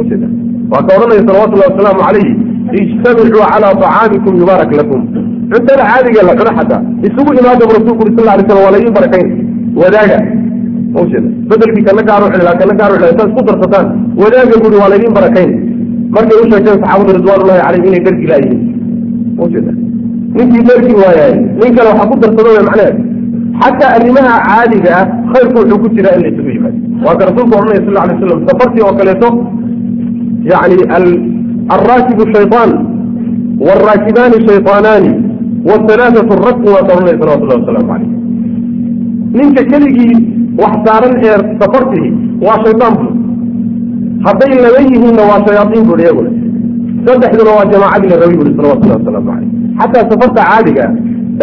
[0.00, 0.28] ujeeda
[0.72, 2.32] waa ka odhanaya salawatullahi wasalaamu calayhi
[2.80, 5.00] ijtamicuu calaa طacaamikum yubaarak lakum.
[5.52, 6.80] Cuntada caadiga la cuno xataa.
[7.06, 9.28] Isugu imaada bu rasulku uri sal lay slam waa laydin barakayn
[9.80, 10.18] wadaaga
[11.00, 13.86] ujeeda bedelkii kana gaaru cilaa kana gaaru cilaa intaad isku darsataan.
[14.22, 15.50] Wadaaga buri waa laydin barakayn.
[16.14, 18.60] Markay u sheegteen saxaabadu ridwaanullahi calayhim inay dhargi laayihiin
[19.44, 19.72] ujeeda
[20.36, 21.34] ninkii dhargi waayaay.
[21.60, 22.96] Nin kale waxaa ku darsado way macneed
[23.62, 26.78] xataa arrimaha caadiga ah khayrku wuxuu ku jiraa in la isugu yimaado.
[27.06, 29.28] Waa ka rasuulku odhanaya sal alay slam safartii oo kaleeto
[30.51, 30.75] yani
[31.75, 32.71] alraakibu shayطaan
[33.67, 35.11] wاlraakibaani shayطaanaani
[35.69, 38.09] wاhalaaثaةu rakbu waa ka odhanaya salawatullahi wasalaamu calayh
[39.39, 40.15] ninka keligii
[40.61, 42.09] wax saaran ee safartihi
[42.45, 43.07] waa shayطaan bu
[44.25, 46.31] hadday laba yihiinna waa shayaaiin bui iyaguna
[47.05, 50.85] saddexduna waa jamaacadii la rabay buri salawatullahi wasalaamu calayh xataa safarta caadiga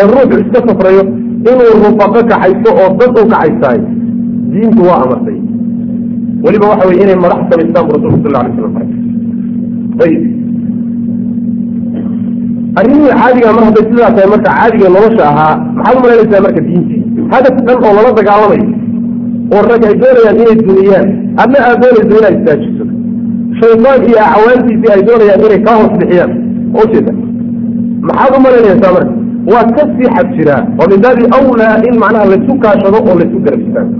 [0.00, 1.02] ee ruuxu iska safrayo
[1.50, 3.78] inuu rufaqo kaxaysto oo dad u kaxaystaay
[4.52, 5.38] diintu waa amartay
[6.45, 8.73] weliba waxa weye inay madax samaystaan bu rasulku sal alay slam
[10.05, 10.23] ayib
[12.79, 17.01] arrimihii caadiga mar hadday sidaa tahay marka caadiga nolosha ahaa maxaad umalaynaysaa marka diintii?
[17.33, 18.65] Hadaf dhan oo lala dagaalamayo
[19.55, 21.07] oo rag ay doonayaan inay duniyaan
[21.43, 22.85] adna aad doonayso inaad istaajiso.
[23.59, 26.31] Shaydaan iyo acawaantiisii ay doonayaan inay kaa hoos bixiyaan.
[26.77, 27.13] Oo jeeda
[28.07, 29.13] maxaad umalaynaysaa marka?
[29.51, 33.37] Waa ka sii xad jiraa oo min baabi awlaa in macnaha laysu kaashado oo laysu
[33.45, 33.91] garab istaago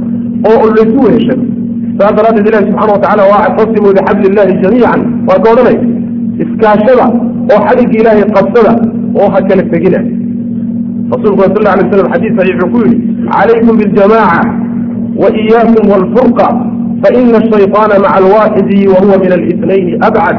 [0.50, 1.44] oo laysu weheshado
[2.02, 5.78] saas daraaddeed ilahi subxana watacala waa actasimuu bixabli illahi jamiican waa ka odhanay
[6.44, 7.06] iskaashada
[7.54, 8.74] oo xadhigga ilaahay qabsada
[9.22, 10.00] oo ha kala tegina
[11.14, 12.98] rasuulku sal la alay slam xadiis saxiix wuxuu ku yidhi
[13.34, 14.42] calaykum biljamaaca
[15.22, 16.48] wa iyaakum walfurqa
[17.04, 20.38] faina ashayطaana maca alwaaxidi wa min alitnayni abcad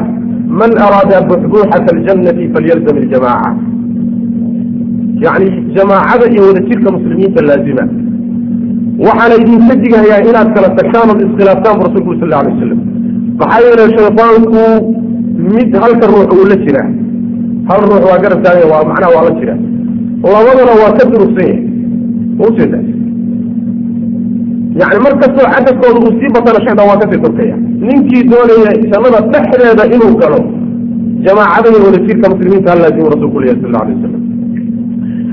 [0.60, 3.50] man araada buxbuuxata aljannati falyalzam iljamaaca
[5.24, 7.84] yani jamaacada iyo wadajirka muslimiinta laazima
[9.06, 12.80] waxaana idinka digahayaa inaad kala tagtaan ood iskhilaaftaan bu rasulku sal alay wasalam
[13.40, 14.62] maxaa yeele shaydaanku
[15.56, 16.88] mid halka ruux uu la jiraa.
[17.68, 19.58] Hal ruux waa garab taagaya waa macnaha waa la jiraa.
[20.34, 21.60] Labadana waa ka durugsan yahay.
[22.46, 22.78] Ujeeda
[24.80, 27.56] yani mar kastoo cadadkooda uu sii batana shaydan waa ka sii durkaya
[27.86, 30.38] ninkii doonaya jannada dhexdeeda inuu galo
[31.26, 34.22] jamaacada iyo wadajirka muslimiinta ha laazimu rasulku leeyahy sal alay wasalam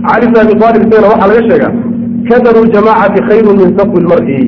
[0.07, 1.71] cali bn abi aalib isagana waxaa laga sheegaa
[2.29, 4.39] kadaru ljamaacati khayru min safwi lmari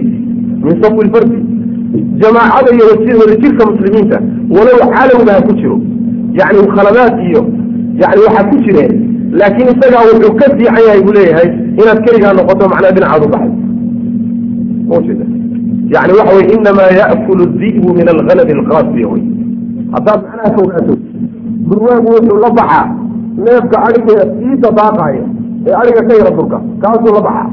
[0.66, 1.38] min safwi lfardi
[2.22, 2.86] jamaacada iyo
[3.22, 4.18] wadajirka muslimiinta
[4.56, 5.78] walow calowga ha ku jiro
[6.40, 7.41] yani khaladaad iyo
[8.02, 8.94] yani waxaa ku jireen
[9.40, 11.49] laakiin isagaa wuxuu ka fiican yahay buu leeyahay
[11.82, 13.52] inaad keligaa noqoto macnaha dhinacaad u baxay
[15.94, 19.24] yani waxa wey inamaa yaakulu di'bu min alghanami alqaasiya wey
[19.94, 20.95] haddaad macnaha fogaato
[21.70, 22.86] durwaagu wuxuu la baxaa
[23.45, 25.24] neefka adhiga sii dabaaqaya
[25.68, 27.49] ee adhiga ka yara durka kaasuu la baxaa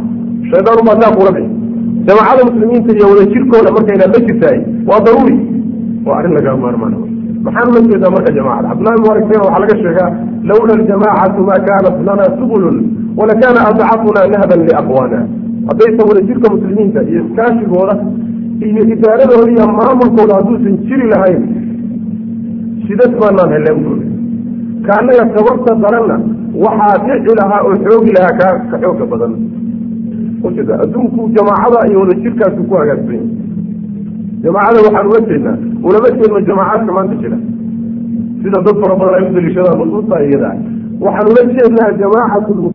[0.50, 1.54] shaydaan ubaa saa kuula bixi
[2.08, 4.58] jamaacada muslimiinta iyo wadajirkooda markaynaad la jirtahay
[4.88, 5.36] waa daruuri.
[6.06, 6.94] Waa arrin lagaa maarmaan.
[7.44, 10.10] Maxaan ula jeedaa marka jamacada cabdullahi mubaraksen waxaa laga sheegaa
[10.50, 12.76] lawla aljamaacatu ma kaanat lana subulun
[13.18, 15.18] walakana adcafuna nahban liaqwana
[15.68, 17.94] haddaysan wadajirka muslimiinta iyo iskaashigooda
[18.68, 21.42] iyo idaaradooda iyo maamulkooda hadduusan jiri lahayn
[22.86, 24.06] shidad baanaan buuri
[24.86, 26.16] ka annaga tabarta daranna
[26.64, 28.34] waxaa dhici lahaa oo xoogi lahaa
[28.70, 29.32] ka xooga badan
[30.47, 33.23] ujeeda adduunku jamaacada iyo wadajirkaasu ku hagaagsan
[34.44, 35.56] jamaacada waxaan ula jeednaa
[35.89, 37.39] ulama jeedno jamaacaadka maanta jira.
[38.43, 40.51] Sida dad fara badan ay u daliishadaan nusuusta iyada
[41.05, 42.73] waxaan ula jeednaa jamaacatu